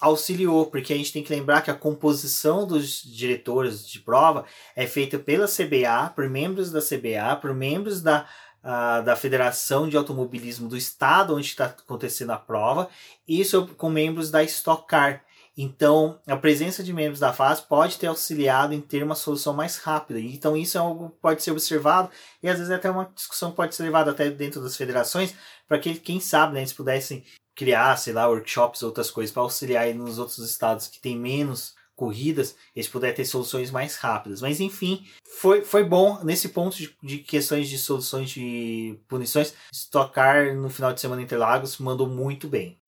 auxiliou, 0.00 0.66
porque 0.66 0.92
a 0.92 0.96
gente 0.96 1.12
tem 1.12 1.22
que 1.22 1.32
lembrar 1.32 1.60
que 1.62 1.70
a 1.70 1.74
composição 1.74 2.66
dos 2.66 3.02
diretores 3.02 3.86
de 3.86 4.00
prova 4.00 4.46
é 4.74 4.86
feita 4.86 5.18
pela 5.18 5.46
CBA, 5.46 6.10
por 6.14 6.28
membros 6.28 6.70
da 6.70 6.80
CBA, 6.80 7.36
por 7.40 7.52
membros 7.52 8.00
da, 8.00 8.26
da 9.04 9.14
Federação 9.16 9.88
de 9.88 9.96
Automobilismo 9.96 10.68
do 10.68 10.76
estado 10.76 11.34
onde 11.34 11.46
está 11.46 11.66
acontecendo 11.66 12.30
a 12.30 12.38
prova, 12.38 12.88
e 13.28 13.40
isso 13.40 13.66
com 13.76 13.90
membros 13.90 14.30
da 14.30 14.42
Stock 14.42 14.86
Car. 14.86 15.22
Então, 15.56 16.18
a 16.26 16.36
presença 16.36 16.82
de 16.82 16.90
membros 16.90 17.20
da 17.20 17.34
FAS 17.34 17.60
pode 17.60 17.98
ter 17.98 18.06
auxiliado 18.06 18.72
em 18.72 18.80
ter 18.80 19.02
uma 19.02 19.14
solução 19.14 19.52
mais 19.52 19.76
rápida. 19.76 20.18
Então, 20.18 20.56
isso 20.56 20.78
é 20.78 20.80
algo 20.80 21.10
que 21.10 21.16
pode 21.20 21.42
ser 21.42 21.50
observado 21.50 22.08
e 22.42 22.48
às 22.48 22.56
vezes 22.56 22.72
até 22.72 22.90
uma 22.90 23.10
discussão 23.14 23.52
pode 23.52 23.74
ser 23.74 23.82
levada 23.82 24.10
até 24.10 24.30
dentro 24.30 24.62
das 24.62 24.74
federações 24.74 25.34
para 25.68 25.78
que, 25.78 25.96
quem 25.96 26.18
sabe, 26.18 26.54
né, 26.54 26.60
eles 26.60 26.72
pudessem 26.72 27.24
criar, 27.60 27.94
sei 27.98 28.14
lá, 28.14 28.26
workshops, 28.26 28.82
outras 28.82 29.10
coisas 29.10 29.30
para 29.30 29.42
auxiliar 29.42 29.84
aí 29.84 29.92
nos 29.92 30.18
outros 30.18 30.38
estados 30.38 30.88
que 30.88 30.98
tem 30.98 31.14
menos 31.14 31.74
corridas, 31.94 32.56
eles 32.74 32.88
puderem 32.88 33.14
ter 33.14 33.26
soluções 33.26 33.70
mais 33.70 33.96
rápidas. 33.96 34.40
Mas 34.40 34.60
enfim, 34.60 35.06
foi, 35.38 35.62
foi 35.62 35.84
bom 35.84 36.24
nesse 36.24 36.48
ponto 36.48 36.74
de, 36.74 36.96
de 37.02 37.18
questões 37.18 37.68
de 37.68 37.76
soluções 37.76 38.30
de 38.30 38.98
punições. 39.06 39.52
Stockar 39.70 40.56
no 40.56 40.70
final 40.70 40.94
de 40.94 41.02
semana 41.02 41.20
em 41.20 41.26
Interlagos 41.26 41.76
mandou 41.76 42.06
muito 42.06 42.48
bem. 42.48 42.80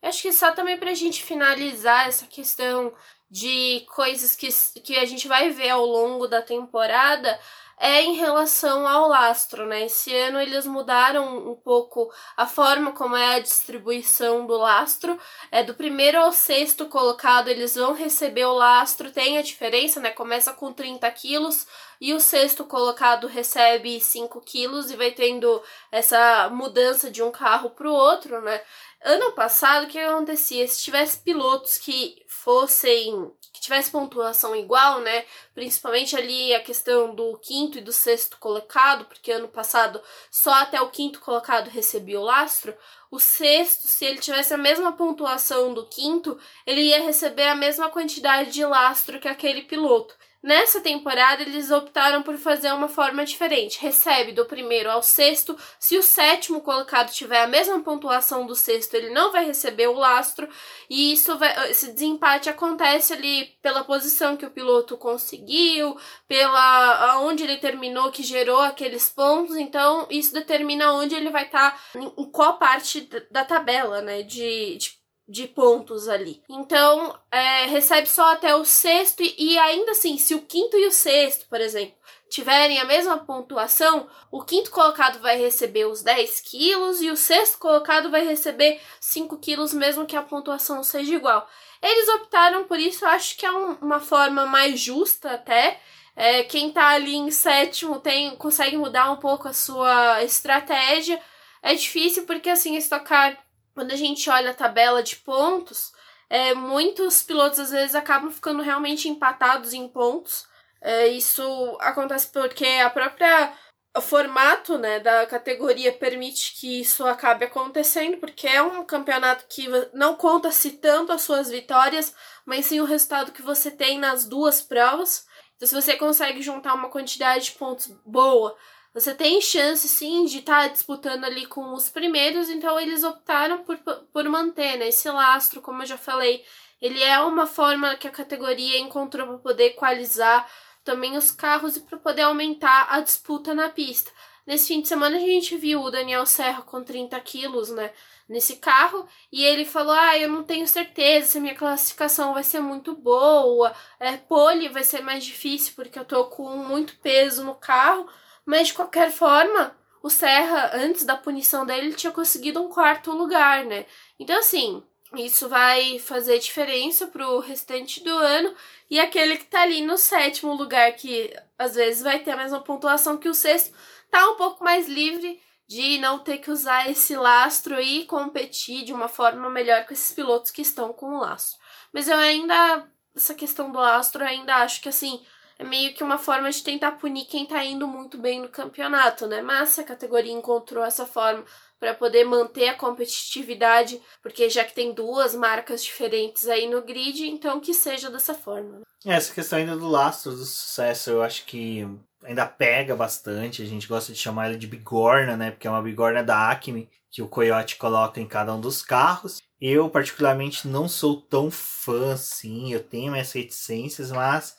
Acho 0.00 0.22
que 0.22 0.32
só 0.32 0.52
também 0.52 0.78
para 0.78 0.92
a 0.92 0.94
gente 0.94 1.24
finalizar 1.24 2.06
essa 2.06 2.26
questão 2.26 2.92
de 3.28 3.84
coisas 3.92 4.36
que, 4.36 4.48
que 4.80 4.96
a 4.96 5.04
gente 5.04 5.26
vai 5.26 5.50
ver 5.50 5.70
ao 5.70 5.84
longo 5.84 6.28
da 6.28 6.40
temporada, 6.40 7.38
é 7.80 8.02
em 8.02 8.14
relação 8.14 8.86
ao 8.86 9.08
lastro, 9.08 9.66
né? 9.66 9.86
Esse 9.86 10.14
ano 10.14 10.40
eles 10.40 10.66
mudaram 10.66 11.50
um 11.50 11.54
pouco 11.54 12.12
a 12.36 12.46
forma 12.46 12.92
como 12.92 13.16
é 13.16 13.36
a 13.36 13.38
distribuição 13.40 14.46
do 14.46 14.56
lastro. 14.56 15.18
É 15.50 15.62
do 15.62 15.74
primeiro 15.74 16.18
ao 16.18 16.32
sexto 16.32 16.86
colocado, 16.86 17.48
eles 17.48 17.74
vão 17.74 17.94
receber 17.94 18.44
o 18.46 18.54
lastro, 18.54 19.12
tem 19.12 19.38
a 19.38 19.42
diferença, 19.42 20.00
né? 20.00 20.10
Começa 20.10 20.52
com 20.52 20.72
30 20.72 21.10
quilos 21.12 21.66
e 22.00 22.12
o 22.14 22.20
sexto 22.20 22.64
colocado 22.64 23.26
recebe 23.26 24.00
5 24.00 24.40
quilos 24.40 24.90
e 24.90 24.96
vai 24.96 25.10
tendo 25.10 25.62
essa 25.90 26.48
mudança 26.50 27.10
de 27.10 27.22
um 27.22 27.30
carro 27.30 27.70
para 27.70 27.88
o 27.88 27.94
outro, 27.94 28.40
né? 28.40 28.60
Ano 29.04 29.32
passado, 29.32 29.84
o 29.84 29.88
que 29.88 29.98
acontecia? 29.98 30.66
Se 30.66 30.82
tivesse 30.82 31.18
pilotos 31.18 31.78
que 31.78 32.24
fossem 32.28 33.32
que 33.58 33.64
tivesse 33.64 33.90
pontuação 33.90 34.54
igual, 34.54 35.00
né? 35.00 35.24
Principalmente 35.52 36.16
ali 36.16 36.54
a 36.54 36.62
questão 36.62 37.14
do 37.14 37.36
quinto 37.38 37.78
e 37.78 37.80
do 37.80 37.92
sexto 37.92 38.38
colocado, 38.38 39.04
porque 39.04 39.32
ano 39.32 39.48
passado 39.48 40.00
só 40.30 40.52
até 40.54 40.80
o 40.80 40.90
quinto 40.90 41.20
colocado 41.20 41.68
recebia 41.68 42.20
o 42.20 42.24
lastro. 42.24 42.74
O 43.10 43.18
sexto, 43.18 43.88
se 43.88 44.04
ele 44.04 44.18
tivesse 44.18 44.54
a 44.54 44.58
mesma 44.58 44.92
pontuação 44.92 45.74
do 45.74 45.86
quinto, 45.86 46.38
ele 46.64 46.82
ia 46.82 47.02
receber 47.02 47.48
a 47.48 47.54
mesma 47.54 47.90
quantidade 47.90 48.52
de 48.52 48.64
lastro 48.64 49.18
que 49.18 49.28
aquele 49.28 49.62
piloto. 49.62 50.14
Nessa 50.40 50.80
temporada, 50.80 51.42
eles 51.42 51.72
optaram 51.72 52.22
por 52.22 52.36
fazer 52.38 52.72
uma 52.72 52.86
forma 52.86 53.24
diferente. 53.24 53.80
Recebe 53.80 54.30
do 54.30 54.44
primeiro 54.44 54.88
ao 54.88 55.02
sexto. 55.02 55.58
Se 55.80 55.98
o 55.98 56.02
sétimo 56.02 56.60
colocado 56.60 57.10
tiver 57.10 57.42
a 57.42 57.48
mesma 57.48 57.80
pontuação 57.80 58.46
do 58.46 58.54
sexto, 58.54 58.94
ele 58.94 59.10
não 59.10 59.32
vai 59.32 59.44
receber 59.44 59.88
o 59.88 59.94
lastro. 59.94 60.48
E 60.88 61.12
isso 61.12 61.36
vai, 61.36 61.70
esse 61.70 61.92
desempate 61.92 62.48
acontece 62.48 63.12
ali 63.12 63.46
pela 63.60 63.82
posição 63.82 64.36
que 64.36 64.46
o 64.46 64.50
piloto 64.50 64.96
conseguiu, 64.96 65.98
pela 66.28 67.12
aonde 67.12 67.42
ele 67.42 67.56
terminou, 67.56 68.12
que 68.12 68.22
gerou 68.22 68.60
aqueles 68.60 69.08
pontos. 69.08 69.56
Então, 69.56 70.06
isso 70.08 70.32
determina 70.32 70.92
onde 70.92 71.16
ele 71.16 71.30
vai 71.30 71.46
estar, 71.46 71.72
tá, 71.72 72.00
em 72.16 72.30
qual 72.30 72.58
parte 72.58 73.08
da 73.28 73.44
tabela, 73.44 74.00
né? 74.02 74.22
De, 74.22 74.76
de 74.76 74.97
de 75.28 75.46
pontos 75.46 76.08
ali. 76.08 76.42
Então, 76.48 77.14
é, 77.30 77.66
recebe 77.66 78.08
só 78.08 78.32
até 78.32 78.54
o 78.54 78.64
sexto, 78.64 79.22
e, 79.22 79.34
e 79.36 79.58
ainda 79.58 79.90
assim, 79.90 80.16
se 80.16 80.34
o 80.34 80.40
quinto 80.40 80.76
e 80.78 80.86
o 80.86 80.92
sexto, 80.92 81.46
por 81.48 81.60
exemplo, 81.60 81.94
tiverem 82.30 82.78
a 82.78 82.84
mesma 82.84 83.18
pontuação, 83.18 84.08
o 84.30 84.42
quinto 84.42 84.70
colocado 84.70 85.20
vai 85.20 85.38
receber 85.38 85.86
os 85.86 86.02
10 86.02 86.40
quilos 86.40 87.02
e 87.02 87.10
o 87.10 87.16
sexto 87.16 87.58
colocado 87.58 88.10
vai 88.10 88.24
receber 88.24 88.80
5 89.00 89.36
quilos, 89.38 89.74
mesmo 89.74 90.06
que 90.06 90.16
a 90.16 90.22
pontuação 90.22 90.82
seja 90.82 91.14
igual. 91.14 91.46
Eles 91.82 92.08
optaram 92.08 92.64
por 92.64 92.78
isso, 92.78 93.04
eu 93.04 93.08
acho 93.10 93.36
que 93.36 93.44
é 93.44 93.52
um, 93.52 93.72
uma 93.82 94.00
forma 94.00 94.46
mais 94.46 94.80
justa 94.80 95.32
até. 95.32 95.80
É, 96.16 96.42
quem 96.42 96.72
tá 96.72 96.88
ali 96.88 97.14
em 97.14 97.30
sétimo 97.30 98.00
tem 98.00 98.34
consegue 98.36 98.76
mudar 98.76 99.10
um 99.10 99.16
pouco 99.16 99.46
a 99.46 99.52
sua 99.52 100.22
estratégia. 100.24 101.20
É 101.62 101.74
difícil 101.74 102.24
porque 102.24 102.50
assim, 102.50 102.76
estocar 102.76 103.38
quando 103.78 103.92
a 103.92 103.96
gente 103.96 104.28
olha 104.28 104.50
a 104.50 104.54
tabela 104.54 105.04
de 105.04 105.14
pontos, 105.14 105.92
é, 106.28 106.52
muitos 106.52 107.22
pilotos 107.22 107.60
às 107.60 107.70
vezes 107.70 107.94
acabam 107.94 108.28
ficando 108.28 108.60
realmente 108.60 109.08
empatados 109.08 109.72
em 109.72 109.86
pontos. 109.86 110.48
É, 110.80 111.06
isso 111.06 111.78
acontece 111.80 112.26
porque 112.32 112.66
a 112.66 112.90
própria 112.90 113.52
o 113.96 114.00
formato 114.00 114.76
né, 114.78 114.98
da 114.98 115.24
categoria 115.26 115.92
permite 115.92 116.58
que 116.58 116.80
isso 116.80 117.06
acabe 117.06 117.44
acontecendo, 117.44 118.16
porque 118.16 118.48
é 118.48 118.60
um 118.60 118.84
campeonato 118.84 119.44
que 119.48 119.68
não 119.92 120.16
conta-se 120.16 120.72
tanto 120.72 121.12
as 121.12 121.22
suas 121.22 121.48
vitórias, 121.48 122.12
mas 122.44 122.66
sim 122.66 122.80
o 122.80 122.84
resultado 122.84 123.30
que 123.30 123.42
você 123.42 123.70
tem 123.70 123.96
nas 123.96 124.24
duas 124.24 124.60
provas. 124.60 125.24
Então, 125.54 125.68
se 125.68 125.74
você 125.74 125.96
consegue 125.96 126.42
juntar 126.42 126.74
uma 126.74 126.88
quantidade 126.88 127.44
de 127.44 127.52
pontos 127.52 127.86
boa, 128.04 128.56
você 128.94 129.14
tem 129.14 129.40
chance 129.40 129.86
sim 129.86 130.24
de 130.24 130.38
estar 130.38 130.62
tá 130.62 130.68
disputando 130.68 131.24
ali 131.24 131.46
com 131.46 131.72
os 131.72 131.88
primeiros, 131.88 132.48
então 132.48 132.78
eles 132.80 133.04
optaram 133.04 133.64
por, 133.64 133.76
por 134.12 134.24
manter 134.28 134.76
né, 134.76 134.88
esse 134.88 135.08
lastro, 135.10 135.60
como 135.60 135.82
eu 135.82 135.86
já 135.86 135.98
falei. 135.98 136.44
Ele 136.80 137.02
é 137.02 137.20
uma 137.20 137.46
forma 137.46 137.96
que 137.96 138.06
a 138.06 138.10
categoria 138.12 138.78
encontrou 138.78 139.26
para 139.26 139.38
poder 139.38 139.64
equalizar 139.66 140.48
também 140.84 141.16
os 141.16 141.30
carros 141.30 141.76
e 141.76 141.80
para 141.80 141.98
poder 141.98 142.22
aumentar 142.22 142.86
a 142.90 143.00
disputa 143.00 143.54
na 143.54 143.68
pista. 143.68 144.10
Nesse 144.46 144.68
fim 144.68 144.80
de 144.80 144.88
semana 144.88 145.16
a 145.16 145.20
gente 145.20 145.56
viu 145.58 145.82
o 145.82 145.90
Daniel 145.90 146.24
Serra 146.24 146.62
com 146.62 146.82
30 146.82 147.20
quilos, 147.20 147.68
né, 147.68 147.92
nesse 148.26 148.56
carro, 148.56 149.06
e 149.30 149.44
ele 149.44 149.66
falou: 149.66 149.92
Ah, 149.92 150.16
eu 150.16 150.30
não 150.30 150.42
tenho 150.42 150.66
certeza 150.66 151.28
se 151.28 151.40
minha 151.40 151.54
classificação 151.54 152.32
vai 152.32 152.42
ser 152.42 152.60
muito 152.60 152.94
boa, 152.94 153.74
é, 154.00 154.16
pole 154.16 154.70
vai 154.70 154.82
ser 154.84 155.02
mais 155.02 155.22
difícil 155.22 155.74
porque 155.76 155.98
eu 155.98 156.04
tô 156.06 156.24
com 156.26 156.56
muito 156.56 156.96
peso 156.96 157.44
no 157.44 157.54
carro, 157.54 158.08
mas 158.48 158.68
de 158.68 158.72
qualquer 158.72 159.12
forma, 159.12 159.76
o 160.02 160.08
Serra, 160.08 160.70
antes 160.72 161.04
da 161.04 161.14
punição 161.14 161.66
dele, 161.66 161.92
tinha 161.92 162.10
conseguido 162.10 162.62
um 162.62 162.70
quarto 162.70 163.12
lugar, 163.12 163.62
né? 163.66 163.84
Então, 164.18 164.38
assim, 164.38 164.82
isso 165.14 165.50
vai 165.50 165.98
fazer 165.98 166.38
diferença 166.38 167.08
pro 167.08 167.40
restante 167.40 168.02
do 168.02 168.08
ano. 168.08 168.54
E 168.88 168.98
aquele 168.98 169.36
que 169.36 169.44
tá 169.44 169.60
ali 169.60 169.82
no 169.82 169.98
sétimo 169.98 170.54
lugar, 170.54 170.90
que 170.94 171.30
às 171.58 171.74
vezes 171.74 172.02
vai 172.02 172.20
ter 172.20 172.30
a 172.30 172.38
mesma 172.38 172.62
pontuação 172.62 173.18
que 173.18 173.28
o 173.28 173.34
sexto, 173.34 173.76
tá 174.10 174.26
um 174.30 174.36
pouco 174.36 174.64
mais 174.64 174.88
livre 174.88 175.38
de 175.66 175.98
não 175.98 176.18
ter 176.18 176.38
que 176.38 176.50
usar 176.50 176.90
esse 176.90 177.14
lastro 177.14 177.78
e 177.78 178.06
competir 178.06 178.82
de 178.82 178.94
uma 178.94 179.08
forma 179.08 179.50
melhor 179.50 179.84
com 179.84 179.92
esses 179.92 180.10
pilotos 180.10 180.50
que 180.50 180.62
estão 180.62 180.90
com 180.94 181.16
o 181.16 181.20
lastro. 181.20 181.58
Mas 181.92 182.08
eu 182.08 182.16
ainda, 182.16 182.88
essa 183.14 183.34
questão 183.34 183.70
do 183.70 183.78
lastro, 183.78 184.22
eu 184.22 184.26
ainda 184.26 184.56
acho 184.56 184.80
que 184.80 184.88
assim, 184.88 185.22
é 185.58 185.64
meio 185.64 185.92
que 185.92 186.04
uma 186.04 186.18
forma 186.18 186.50
de 186.50 186.62
tentar 186.62 186.92
punir 186.92 187.24
quem 187.26 187.44
tá 187.44 187.64
indo 187.64 187.86
muito 187.86 188.16
bem 188.16 188.40
no 188.40 188.48
campeonato, 188.48 189.26
né? 189.26 189.42
Mas 189.42 189.70
se 189.70 189.80
a 189.80 189.84
categoria 189.84 190.32
encontrou 190.32 190.84
essa 190.84 191.04
forma 191.04 191.44
para 191.80 191.94
poder 191.94 192.24
manter 192.24 192.68
a 192.68 192.74
competitividade, 192.74 194.00
porque 194.22 194.48
já 194.48 194.64
que 194.64 194.74
tem 194.74 194.92
duas 194.92 195.34
marcas 195.34 195.82
diferentes 195.82 196.48
aí 196.48 196.68
no 196.68 196.82
grid, 196.82 197.28
então 197.28 197.60
que 197.60 197.74
seja 197.74 198.10
dessa 198.10 198.34
forma. 198.34 198.78
Né? 199.04 199.16
Essa 199.16 199.34
questão 199.34 199.58
ainda 199.58 199.76
do 199.76 199.88
lastro 199.88 200.32
do 200.32 200.44
sucesso, 200.44 201.10
eu 201.10 201.22
acho 201.22 201.44
que 201.44 201.86
ainda 202.22 202.46
pega 202.46 202.94
bastante. 202.94 203.62
A 203.62 203.66
gente 203.66 203.86
gosta 203.88 204.12
de 204.12 204.18
chamar 204.18 204.50
ele 204.50 204.58
de 204.58 204.66
bigorna, 204.66 205.36
né? 205.36 205.50
Porque 205.50 205.66
é 205.66 205.70
uma 205.70 205.82
bigorna 205.82 206.22
da 206.22 206.50
Acme 206.50 206.88
que 207.10 207.22
o 207.22 207.28
Coyote 207.28 207.76
coloca 207.76 208.20
em 208.20 208.26
cada 208.26 208.54
um 208.54 208.60
dos 208.60 208.82
carros. 208.82 209.40
Eu, 209.60 209.88
particularmente, 209.88 210.68
não 210.68 210.88
sou 210.88 211.20
tão 211.20 211.50
fã 211.50 212.12
assim. 212.12 212.72
Eu 212.72 212.82
tenho 212.82 213.12
minhas 213.12 213.32
reticências, 213.32 214.10
mas 214.10 214.56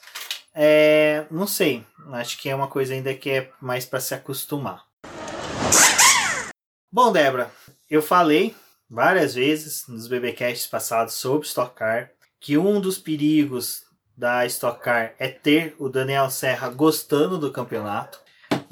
é, 0.53 1.25
não 1.29 1.47
sei. 1.47 1.85
Acho 2.11 2.37
que 2.37 2.49
é 2.49 2.55
uma 2.55 2.67
coisa 2.67 2.93
ainda 2.93 3.13
que 3.13 3.29
é 3.29 3.51
mais 3.61 3.85
para 3.85 3.99
se 3.99 4.13
acostumar. 4.13 4.85
Bom, 6.91 7.11
Débora, 7.11 7.51
eu 7.89 8.01
falei 8.01 8.55
várias 8.89 9.35
vezes 9.35 9.85
nos 9.87 10.07
BBcasts 10.07 10.65
passados 10.65 11.13
sobre 11.13 11.47
Stock 11.47 11.75
Car 11.75 12.09
que 12.39 12.57
um 12.57 12.79
dos 12.79 12.97
perigos 12.97 13.83
da 14.17 14.45
Stock 14.45 14.81
Car 14.81 15.13
é 15.19 15.27
ter 15.27 15.75
o 15.77 15.89
Daniel 15.89 16.29
Serra 16.29 16.69
gostando 16.69 17.37
do 17.37 17.51
campeonato. 17.51 18.19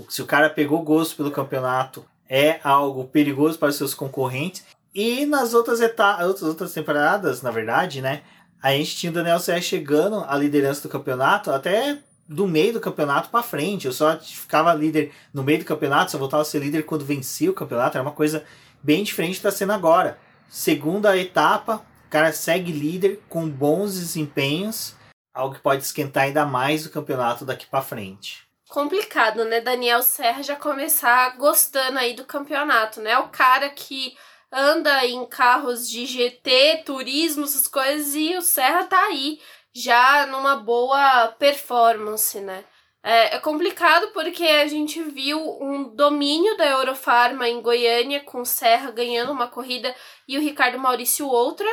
Se 0.09 0.21
o 0.21 0.25
cara 0.25 0.49
pegou 0.49 0.81
gosto 0.81 1.15
pelo 1.15 1.31
campeonato, 1.31 2.05
é 2.29 2.59
algo 2.63 3.05
perigoso 3.05 3.57
para 3.57 3.71
seus 3.71 3.93
concorrentes. 3.93 4.65
E 4.93 5.25
nas 5.25 5.53
outras 5.53 5.79
etapas, 5.79 6.41
outras 6.41 6.73
temporadas, 6.73 7.41
na 7.41 7.51
verdade, 7.51 8.01
né? 8.01 8.23
A 8.61 8.71
gente 8.71 8.95
tinha 8.95 9.11
o 9.11 9.13
Daniel 9.13 9.39
Serra 9.39 9.61
chegando 9.61 10.25
à 10.27 10.35
liderança 10.35 10.81
do 10.81 10.89
campeonato 10.89 11.51
até 11.51 11.99
do 12.27 12.47
meio 12.47 12.73
do 12.73 12.79
campeonato 12.79 13.29
para 13.29 13.43
frente. 13.43 13.85
Eu 13.85 13.93
só 13.93 14.17
ficava 14.17 14.73
líder 14.73 15.13
no 15.33 15.43
meio 15.43 15.59
do 15.59 15.65
campeonato, 15.65 16.11
só 16.11 16.17
voltava 16.17 16.41
a 16.41 16.45
ser 16.45 16.59
líder 16.59 16.83
quando 16.83 17.05
vencia 17.05 17.49
o 17.49 17.53
campeonato. 17.53 17.97
Era 17.97 18.05
uma 18.05 18.13
coisa 18.13 18.43
bem 18.83 19.03
diferente 19.03 19.35
está 19.35 19.51
sendo 19.51 19.73
agora. 19.73 20.19
Segunda 20.49 21.17
etapa, 21.17 21.85
o 22.05 22.09
cara 22.09 22.31
segue 22.33 22.71
líder 22.71 23.21
com 23.29 23.47
bons 23.49 23.95
desempenhos, 23.95 24.95
algo 25.33 25.55
que 25.55 25.61
pode 25.61 25.83
esquentar 25.83 26.23
ainda 26.23 26.45
mais 26.45 26.85
o 26.85 26.89
campeonato 26.89 27.45
daqui 27.45 27.65
para 27.65 27.81
frente. 27.81 28.47
Complicado, 28.69 29.45
né? 29.45 29.61
Daniel 29.61 30.03
Serra 30.03 30.43
já 30.43 30.55
começar 30.55 31.37
gostando 31.37 31.99
aí 31.99 32.13
do 32.13 32.25
campeonato, 32.25 32.99
né? 32.99 33.17
O 33.17 33.29
cara 33.29 33.69
que 33.69 34.13
anda 34.51 35.05
em 35.05 35.25
carros 35.25 35.89
de 35.89 36.05
GT, 36.05 36.83
turismo, 36.85 37.45
essas 37.45 37.67
coisas, 37.67 38.15
e 38.15 38.35
o 38.35 38.41
Serra 38.41 38.85
tá 38.85 38.99
aí 39.05 39.39
já 39.73 40.25
numa 40.25 40.55
boa 40.55 41.27
performance, 41.37 42.39
né? 42.39 42.63
É, 43.03 43.35
é, 43.35 43.39
complicado 43.39 44.09
porque 44.11 44.43
a 44.43 44.67
gente 44.67 45.01
viu 45.01 45.39
um 45.61 45.95
domínio 45.95 46.57
da 46.57 46.65
Eurofarma 46.65 47.47
em 47.47 47.61
Goiânia, 47.61 48.19
com 48.21 48.41
o 48.41 48.45
Serra 48.45 48.91
ganhando 48.91 49.31
uma 49.31 49.47
corrida 49.47 49.95
e 50.27 50.37
o 50.37 50.41
Ricardo 50.41 50.79
Maurício 50.79 51.27
outra. 51.27 51.67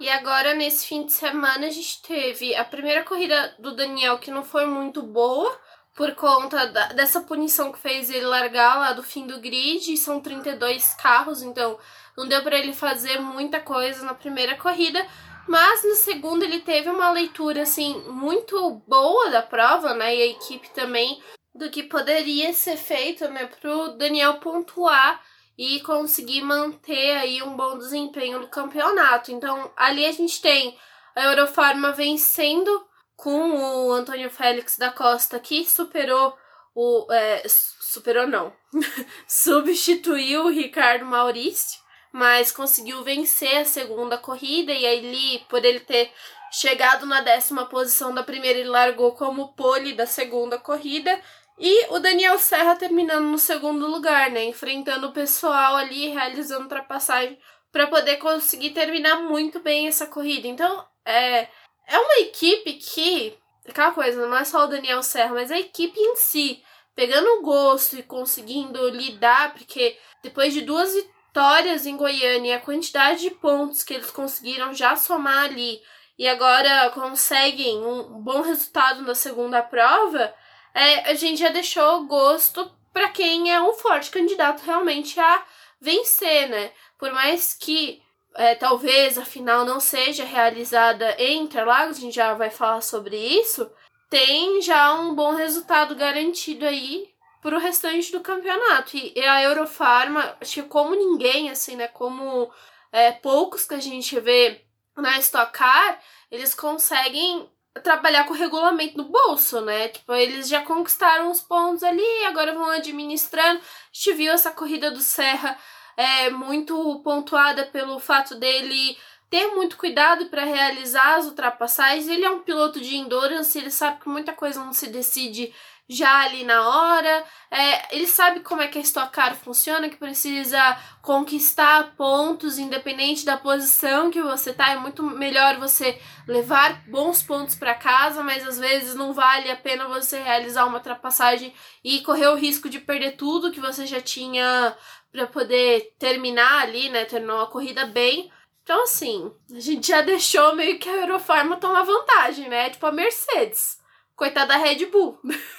E 0.00 0.08
agora, 0.08 0.54
nesse 0.54 0.86
fim 0.86 1.04
de 1.04 1.12
semana, 1.12 1.66
a 1.66 1.70
gente 1.70 2.00
teve 2.02 2.54
a 2.54 2.64
primeira 2.64 3.02
corrida 3.02 3.54
do 3.58 3.74
Daniel, 3.74 4.18
que 4.18 4.30
não 4.30 4.44
foi 4.44 4.64
muito 4.64 5.02
boa, 5.02 5.54
por 5.94 6.14
conta 6.14 6.68
da, 6.68 6.86
dessa 6.92 7.20
punição 7.20 7.72
que 7.72 7.78
fez 7.80 8.08
ele 8.08 8.24
largar 8.24 8.78
lá 8.78 8.92
do 8.92 9.02
fim 9.02 9.26
do 9.26 9.40
grid. 9.40 9.96
São 9.96 10.20
32 10.20 10.94
carros, 10.94 11.42
então 11.42 11.76
não 12.18 12.26
deu 12.26 12.42
para 12.42 12.58
ele 12.58 12.72
fazer 12.72 13.20
muita 13.20 13.60
coisa 13.60 14.04
na 14.04 14.12
primeira 14.12 14.56
corrida. 14.56 15.06
Mas 15.46 15.84
no 15.84 15.94
segundo 15.94 16.42
ele 16.42 16.58
teve 16.58 16.90
uma 16.90 17.10
leitura 17.12 17.62
assim 17.62 17.94
muito 18.08 18.82
boa 18.88 19.30
da 19.30 19.40
prova, 19.40 19.94
né? 19.94 20.14
E 20.14 20.22
a 20.22 20.26
equipe 20.26 20.68
também 20.70 21.22
do 21.54 21.70
que 21.70 21.84
poderia 21.84 22.52
ser 22.52 22.76
feito, 22.76 23.26
né, 23.28 23.46
pro 23.46 23.96
Daniel 23.96 24.34
pontuar 24.34 25.22
e 25.56 25.80
conseguir 25.80 26.42
manter 26.42 27.16
aí 27.16 27.42
um 27.42 27.56
bom 27.56 27.78
desempenho 27.78 28.40
no 28.40 28.48
campeonato. 28.48 29.32
Então, 29.32 29.72
ali 29.76 30.04
a 30.04 30.12
gente 30.12 30.40
tem 30.40 30.76
a 31.16 31.24
Eurofarma 31.24 31.92
vencendo 31.92 32.84
com 33.16 33.88
o 33.88 33.92
Antônio 33.92 34.30
Félix 34.30 34.76
da 34.76 34.90
Costa, 34.90 35.38
que 35.40 35.64
superou 35.64 36.36
o. 36.74 37.06
É, 37.12 37.42
superou 37.48 38.26
não. 38.26 38.52
substituiu 39.26 40.44
o 40.44 40.50
Ricardo 40.50 41.06
Maurício 41.06 41.87
mas 42.12 42.50
conseguiu 42.50 43.02
vencer 43.02 43.58
a 43.58 43.64
segunda 43.64 44.16
corrida 44.16 44.72
e 44.72 44.86
aí 44.86 45.44
por 45.48 45.64
ele 45.64 45.80
ter 45.80 46.12
chegado 46.50 47.06
na 47.06 47.20
décima 47.20 47.66
posição 47.66 48.14
da 48.14 48.22
primeira, 48.22 48.58
ele 48.58 48.68
largou 48.68 49.12
como 49.12 49.52
pole 49.54 49.92
da 49.92 50.06
segunda 50.06 50.58
corrida. 50.58 51.20
E 51.58 51.86
o 51.90 51.98
Daniel 51.98 52.38
Serra 52.38 52.76
terminando 52.76 53.24
no 53.24 53.38
segundo 53.38 53.86
lugar, 53.88 54.30
né? 54.30 54.44
Enfrentando 54.44 55.08
o 55.08 55.12
pessoal 55.12 55.76
ali, 55.76 56.08
realizando 56.08 56.62
ultrapassagem 56.62 57.38
para 57.72 57.86
poder 57.88 58.16
conseguir 58.16 58.70
terminar 58.70 59.22
muito 59.22 59.60
bem 59.60 59.88
essa 59.88 60.06
corrida. 60.06 60.46
Então, 60.46 60.86
é, 61.04 61.48
é 61.86 61.98
uma 61.98 62.18
equipe 62.20 62.74
que. 62.74 63.36
Aquela 63.68 63.90
coisa, 63.90 64.26
não 64.26 64.36
é 64.36 64.44
só 64.44 64.64
o 64.64 64.68
Daniel 64.68 65.02
Serra, 65.02 65.34
mas 65.34 65.50
a 65.50 65.58
equipe 65.58 66.00
em 66.00 66.16
si, 66.16 66.62
pegando 66.94 67.28
o 67.34 67.42
gosto 67.42 67.98
e 67.98 68.02
conseguindo 68.02 68.88
lidar, 68.88 69.52
porque 69.52 69.98
depois 70.22 70.54
de 70.54 70.62
duas 70.62 70.94
vitórias 70.94 71.17
vitórias 71.28 71.86
em 71.86 71.96
Goiânia, 71.96 72.56
a 72.56 72.60
quantidade 72.60 73.20
de 73.20 73.30
pontos 73.30 73.84
que 73.84 73.94
eles 73.94 74.10
conseguiram 74.10 74.74
já 74.74 74.96
somar 74.96 75.44
ali 75.44 75.80
e 76.18 76.26
agora 76.26 76.90
conseguem 76.90 77.78
um 77.78 78.20
bom 78.20 78.40
resultado 78.42 79.02
na 79.02 79.14
segunda 79.14 79.62
prova, 79.62 80.34
é, 80.74 81.10
a 81.10 81.14
gente 81.14 81.38
já 81.38 81.50
deixou 81.50 82.06
gosto 82.06 82.70
para 82.92 83.08
quem 83.10 83.52
é 83.52 83.60
um 83.60 83.72
forte 83.74 84.10
candidato 84.10 84.62
realmente 84.62 85.20
a 85.20 85.44
vencer, 85.80 86.48
né? 86.48 86.72
Por 86.98 87.12
mais 87.12 87.54
que 87.54 88.02
é, 88.34 88.56
talvez 88.56 89.16
a 89.16 89.24
final 89.24 89.64
não 89.64 89.78
seja 89.78 90.24
realizada 90.24 91.14
em 91.18 91.42
Interlagos, 91.42 91.98
a 91.98 92.00
gente 92.00 92.16
já 92.16 92.34
vai 92.34 92.50
falar 92.50 92.80
sobre 92.80 93.16
isso, 93.16 93.70
tem 94.10 94.60
já 94.60 94.92
um 94.94 95.14
bom 95.14 95.34
resultado 95.34 95.94
garantido 95.94 96.66
aí 96.66 97.08
para 97.40 97.56
o 97.56 97.60
restante 97.60 98.12
do 98.12 98.20
campeonato. 98.20 98.96
E, 98.96 99.20
a 99.20 99.42
Eurofarma, 99.42 100.36
acho 100.40 100.54
que 100.54 100.68
como 100.68 100.94
ninguém, 100.94 101.50
assim, 101.50 101.76
né? 101.76 101.88
Como 101.88 102.50
é, 102.92 103.12
poucos 103.12 103.64
que 103.64 103.74
a 103.74 103.80
gente 103.80 104.18
vê 104.20 104.64
na 104.96 105.18
Stock 105.18 105.52
Car, 105.52 106.00
eles 106.30 106.54
conseguem 106.54 107.48
trabalhar 107.82 108.24
com 108.24 108.32
o 108.32 108.36
regulamento 108.36 108.98
no 108.98 109.04
bolso, 109.04 109.60
né? 109.60 109.88
Tipo, 109.88 110.12
eles 110.14 110.48
já 110.48 110.62
conquistaram 110.62 111.30
os 111.30 111.40
pontos 111.40 111.82
ali, 111.82 112.24
agora 112.26 112.52
vão 112.52 112.70
administrando. 112.70 113.60
A 113.60 113.62
gente 113.92 114.12
viu 114.14 114.32
essa 114.32 114.50
corrida 114.50 114.90
do 114.90 115.00
Serra 115.00 115.56
é, 115.96 116.30
muito 116.30 117.00
pontuada 117.04 117.66
pelo 117.66 117.98
fato 117.98 118.34
dele 118.34 118.96
ter 119.30 119.48
muito 119.48 119.76
cuidado 119.76 120.26
para 120.26 120.44
realizar 120.44 121.16
as 121.16 121.26
ultrapassagens. 121.26 122.08
Ele 122.08 122.24
é 122.24 122.30
um 122.30 122.40
piloto 122.40 122.80
de 122.80 122.96
endurance, 122.96 123.58
ele 123.58 123.70
sabe 123.70 124.00
que 124.00 124.08
muita 124.08 124.32
coisa 124.32 124.64
não 124.64 124.72
se 124.72 124.88
decide 124.88 125.54
já 125.88 126.24
ali 126.24 126.44
na 126.44 126.68
hora. 126.68 127.24
É, 127.50 127.96
ele 127.96 128.06
sabe 128.06 128.40
como 128.40 128.60
é 128.60 128.68
que 128.68 128.78
a 128.78 128.82
Stock 128.82 129.10
Car 129.10 129.34
funciona, 129.34 129.88
que 129.88 129.96
precisa 129.96 130.60
conquistar 131.00 131.94
pontos 131.96 132.58
independente 132.58 133.24
da 133.24 133.38
posição 133.38 134.10
que 134.10 134.20
você 134.20 134.52
tá. 134.52 134.72
É 134.72 134.78
muito 134.78 135.02
melhor 135.02 135.58
você 135.58 135.98
levar 136.26 136.84
bons 136.88 137.22
pontos 137.22 137.54
para 137.54 137.74
casa, 137.74 138.22
mas 138.22 138.46
às 138.46 138.58
vezes 138.58 138.94
não 138.94 139.14
vale 139.14 139.50
a 139.50 139.56
pena 139.56 139.88
você 139.88 140.20
realizar 140.20 140.66
uma 140.66 140.76
ultrapassagem 140.76 141.54
e 141.82 142.00
correr 142.02 142.28
o 142.28 142.36
risco 142.36 142.68
de 142.68 142.78
perder 142.80 143.12
tudo 143.12 143.50
que 143.50 143.60
você 143.60 143.86
já 143.86 144.00
tinha 144.00 144.76
para 145.10 145.26
poder 145.26 145.94
terminar 145.98 146.62
ali, 146.62 146.90
né? 146.90 147.06
Terminar 147.06 147.36
uma 147.36 147.50
corrida 147.50 147.86
bem. 147.86 148.30
Então, 148.62 148.82
assim, 148.82 149.32
a 149.50 149.60
gente 149.60 149.88
já 149.88 150.02
deixou 150.02 150.54
meio 150.54 150.78
que 150.78 150.90
a 150.90 150.96
Eurofarma 150.96 151.56
tomar 151.56 151.84
vantagem, 151.84 152.50
né? 152.50 152.68
Tipo 152.68 152.84
a 152.84 152.92
Mercedes. 152.92 153.78
Coitada 154.14 154.48
da 154.48 154.56
Red 154.58 154.84
Bull. 154.86 155.18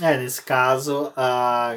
É, 0.00 0.16
nesse 0.18 0.42
caso, 0.42 1.12
a, 1.16 1.76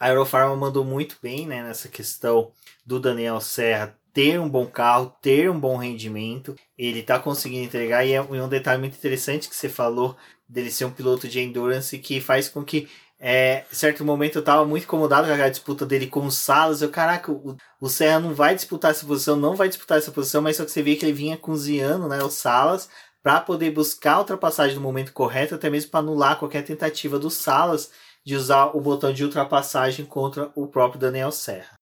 a 0.00 0.08
Eurofarma 0.08 0.56
mandou 0.56 0.84
muito 0.84 1.16
bem, 1.22 1.46
né? 1.46 1.62
Nessa 1.62 1.88
questão 1.88 2.50
do 2.86 2.98
Daniel 2.98 3.40
Serra 3.40 3.96
ter 4.14 4.40
um 4.40 4.48
bom 4.48 4.66
carro, 4.66 5.14
ter 5.20 5.50
um 5.50 5.58
bom 5.58 5.76
rendimento. 5.76 6.54
Ele 6.78 7.02
tá 7.02 7.18
conseguindo 7.18 7.64
entregar. 7.64 8.04
E 8.06 8.12
é 8.12 8.22
um 8.22 8.48
detalhe 8.48 8.80
muito 8.80 8.96
interessante 8.96 9.48
que 9.48 9.56
você 9.56 9.68
falou 9.68 10.16
dele 10.48 10.70
ser 10.70 10.84
um 10.84 10.90
piloto 10.90 11.28
de 11.28 11.40
endurance 11.40 11.98
que 11.98 12.20
faz 12.20 12.48
com 12.48 12.64
que 12.64 12.88
é, 13.26 13.64
certo 13.70 14.04
momento 14.04 14.36
eu 14.36 14.44
tava 14.44 14.66
muito 14.66 14.84
incomodado 14.84 15.26
com 15.26 15.32
a 15.32 15.48
disputa 15.48 15.86
dele 15.86 16.06
com 16.06 16.26
o 16.26 16.30
Salas. 16.30 16.82
Eu, 16.82 16.90
caraca, 16.90 17.32
o, 17.32 17.56
o 17.80 17.88
Serra 17.88 18.20
não 18.20 18.34
vai 18.34 18.54
disputar 18.54 18.90
essa 18.90 19.06
posição, 19.06 19.34
não 19.36 19.56
vai 19.56 19.68
disputar 19.68 19.98
essa 19.98 20.12
posição, 20.12 20.42
mas 20.42 20.56
só 20.56 20.64
que 20.64 20.70
você 20.70 20.82
vê 20.82 20.94
que 20.94 21.06
ele 21.06 21.12
vinha 21.12 21.36
cozinhando, 21.36 22.06
né, 22.06 22.22
o 22.22 22.28
Salas, 22.28 22.88
para 23.24 23.40
poder 23.40 23.70
buscar 23.70 24.12
a 24.12 24.18
ultrapassagem 24.18 24.76
no 24.76 24.82
momento 24.82 25.10
correto, 25.10 25.54
até 25.54 25.70
mesmo 25.70 25.90
para 25.90 26.00
anular 26.00 26.38
qualquer 26.38 26.62
tentativa 26.62 27.18
do 27.18 27.30
Salas 27.30 27.90
de 28.22 28.36
usar 28.36 28.76
o 28.76 28.80
botão 28.82 29.14
de 29.14 29.24
ultrapassagem 29.24 30.04
contra 30.04 30.52
o 30.54 30.66
próprio 30.66 31.00
Daniel 31.00 31.32
Serra. 31.32 31.78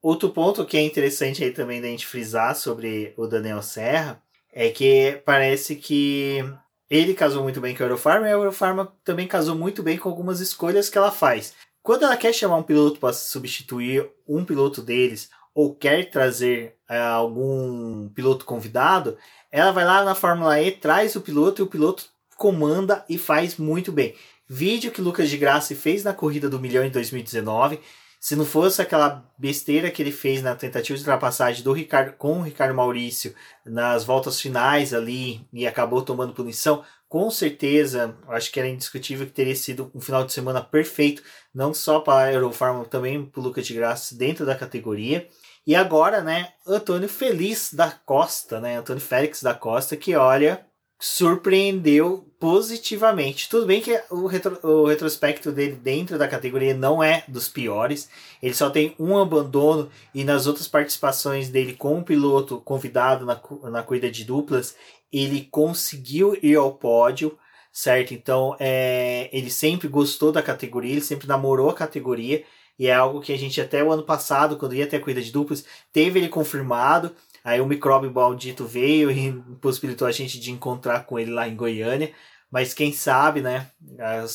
Outro 0.00 0.30
ponto 0.30 0.64
que 0.64 0.78
é 0.78 0.80
interessante 0.80 1.44
aí 1.44 1.50
também 1.50 1.82
da 1.82 1.88
gente 1.88 2.06
frisar 2.06 2.56
sobre 2.56 3.12
o 3.14 3.26
Daniel 3.26 3.60
Serra 3.60 4.22
é 4.50 4.70
que 4.70 5.20
parece 5.26 5.76
que 5.76 6.42
ele 6.88 7.12
casou 7.12 7.42
muito 7.42 7.60
bem 7.60 7.76
com 7.76 7.82
a 7.82 7.86
Eurofarma 7.86 8.26
e 8.26 8.30
a 8.30 8.34
Eurofarma 8.34 8.90
também 9.04 9.28
casou 9.28 9.54
muito 9.54 9.82
bem 9.82 9.98
com 9.98 10.08
algumas 10.08 10.40
escolhas 10.40 10.88
que 10.88 10.96
ela 10.96 11.12
faz. 11.12 11.52
Quando 11.82 12.04
ela 12.04 12.16
quer 12.16 12.32
chamar 12.32 12.56
um 12.56 12.62
piloto 12.62 12.98
para 12.98 13.12
substituir 13.12 14.10
um 14.26 14.46
piloto 14.46 14.80
deles 14.80 15.28
ou 15.54 15.74
quer 15.74 16.10
trazer 16.10 16.76
é, 16.88 16.98
algum 16.98 18.08
piloto 18.10 18.44
convidado, 18.44 19.16
ela 19.50 19.72
vai 19.72 19.84
lá 19.84 20.04
na 20.04 20.14
Fórmula 20.14 20.60
E, 20.60 20.72
traz 20.72 21.14
o 21.16 21.20
piloto 21.20 21.62
e 21.62 21.64
o 21.64 21.68
piloto 21.68 22.06
comanda 22.36 23.04
e 23.08 23.18
faz 23.18 23.56
muito 23.56 23.92
bem. 23.92 24.14
Vídeo 24.48 24.90
que 24.90 25.00
Lucas 25.00 25.28
de 25.28 25.36
Graça 25.36 25.74
fez 25.74 26.04
na 26.04 26.12
corrida 26.12 26.48
do 26.48 26.60
milhão 26.60 26.84
em 26.84 26.90
2019 26.90 27.80
se 28.22 28.36
não 28.36 28.44
fosse 28.44 28.80
aquela 28.80 29.28
besteira 29.36 29.90
que 29.90 30.00
ele 30.00 30.12
fez 30.12 30.40
na 30.42 30.54
tentativa 30.54 30.96
de 30.96 31.02
ultrapassagem 31.02 31.64
do 31.64 31.72
Ricardo, 31.72 32.12
com 32.12 32.38
o 32.38 32.42
Ricardo 32.42 32.72
Maurício 32.72 33.34
nas 33.66 34.04
voltas 34.04 34.40
finais 34.40 34.94
ali 34.94 35.44
e 35.52 35.66
acabou 35.66 36.02
tomando 36.02 36.32
punição, 36.32 36.84
com 37.08 37.28
certeza, 37.32 38.16
acho 38.28 38.52
que 38.52 38.60
era 38.60 38.68
indiscutível 38.68 39.26
que 39.26 39.32
teria 39.32 39.56
sido 39.56 39.90
um 39.92 40.00
final 40.00 40.24
de 40.24 40.32
semana 40.32 40.62
perfeito, 40.62 41.20
não 41.52 41.74
só 41.74 41.98
para 41.98 42.28
a 42.28 42.32
Eurofarma, 42.32 42.84
também 42.84 43.26
para 43.26 43.40
o 43.40 43.42
Lucas 43.42 43.66
de 43.66 43.74
Graça 43.74 44.14
dentro 44.14 44.46
da 44.46 44.54
categoria. 44.54 45.28
E 45.66 45.76
agora, 45.76 46.20
né, 46.20 46.52
Antônio 46.66 47.08
Feliz 47.08 47.72
da 47.72 47.90
Costa, 47.90 48.60
né, 48.60 48.78
Antônio 48.78 49.00
Félix 49.00 49.42
da 49.42 49.54
Costa, 49.54 49.96
que 49.96 50.16
olha, 50.16 50.66
surpreendeu 51.02 52.32
positivamente. 52.38 53.48
Tudo 53.48 53.66
bem 53.66 53.80
que 53.80 54.00
o, 54.10 54.26
retro, 54.26 54.58
o 54.62 54.86
retrospecto 54.86 55.50
dele 55.50 55.74
dentro 55.74 56.16
da 56.16 56.28
categoria 56.28 56.74
não 56.74 57.02
é 57.02 57.24
dos 57.26 57.48
piores. 57.48 58.08
Ele 58.40 58.54
só 58.54 58.70
tem 58.70 58.94
um 58.98 59.18
abandono 59.18 59.90
e 60.14 60.24
nas 60.24 60.46
outras 60.46 60.68
participações 60.68 61.48
dele 61.48 61.74
com 61.74 61.98
o 61.98 62.04
piloto 62.04 62.60
convidado 62.60 63.26
na, 63.26 63.40
na 63.70 63.82
corrida 63.82 64.10
de 64.10 64.24
duplas, 64.24 64.76
ele 65.12 65.48
conseguiu 65.50 66.36
ir 66.40 66.56
ao 66.56 66.72
pódio, 66.72 67.36
certo? 67.72 68.14
Então, 68.14 68.56
é, 68.60 69.28
ele 69.32 69.50
sempre 69.50 69.88
gostou 69.88 70.32
da 70.32 70.42
categoria, 70.42 70.92
ele 70.92 71.00
sempre 71.00 71.26
namorou 71.26 71.70
a 71.70 71.74
categoria. 71.74 72.44
E 72.82 72.88
é 72.88 72.94
algo 72.94 73.20
que 73.20 73.32
a 73.32 73.38
gente 73.38 73.60
até 73.60 73.80
o 73.80 73.92
ano 73.92 74.02
passado, 74.02 74.56
quando 74.56 74.74
ia 74.74 74.88
ter 74.88 74.96
a 74.96 75.00
corrida 75.00 75.22
de 75.22 75.30
duplas, 75.30 75.64
teve 75.92 76.18
ele 76.18 76.28
confirmado. 76.28 77.14
Aí 77.44 77.60
o 77.60 77.66
micróbio 77.66 78.10
maldito 78.10 78.66
veio 78.66 79.08
e 79.08 79.30
possibilitou 79.62 80.08
a 80.08 80.10
gente 80.10 80.40
de 80.40 80.50
encontrar 80.50 81.06
com 81.06 81.16
ele 81.16 81.30
lá 81.30 81.46
em 81.46 81.54
Goiânia. 81.54 82.12
Mas 82.50 82.74
quem 82.74 82.92
sabe, 82.92 83.40
né? 83.40 83.70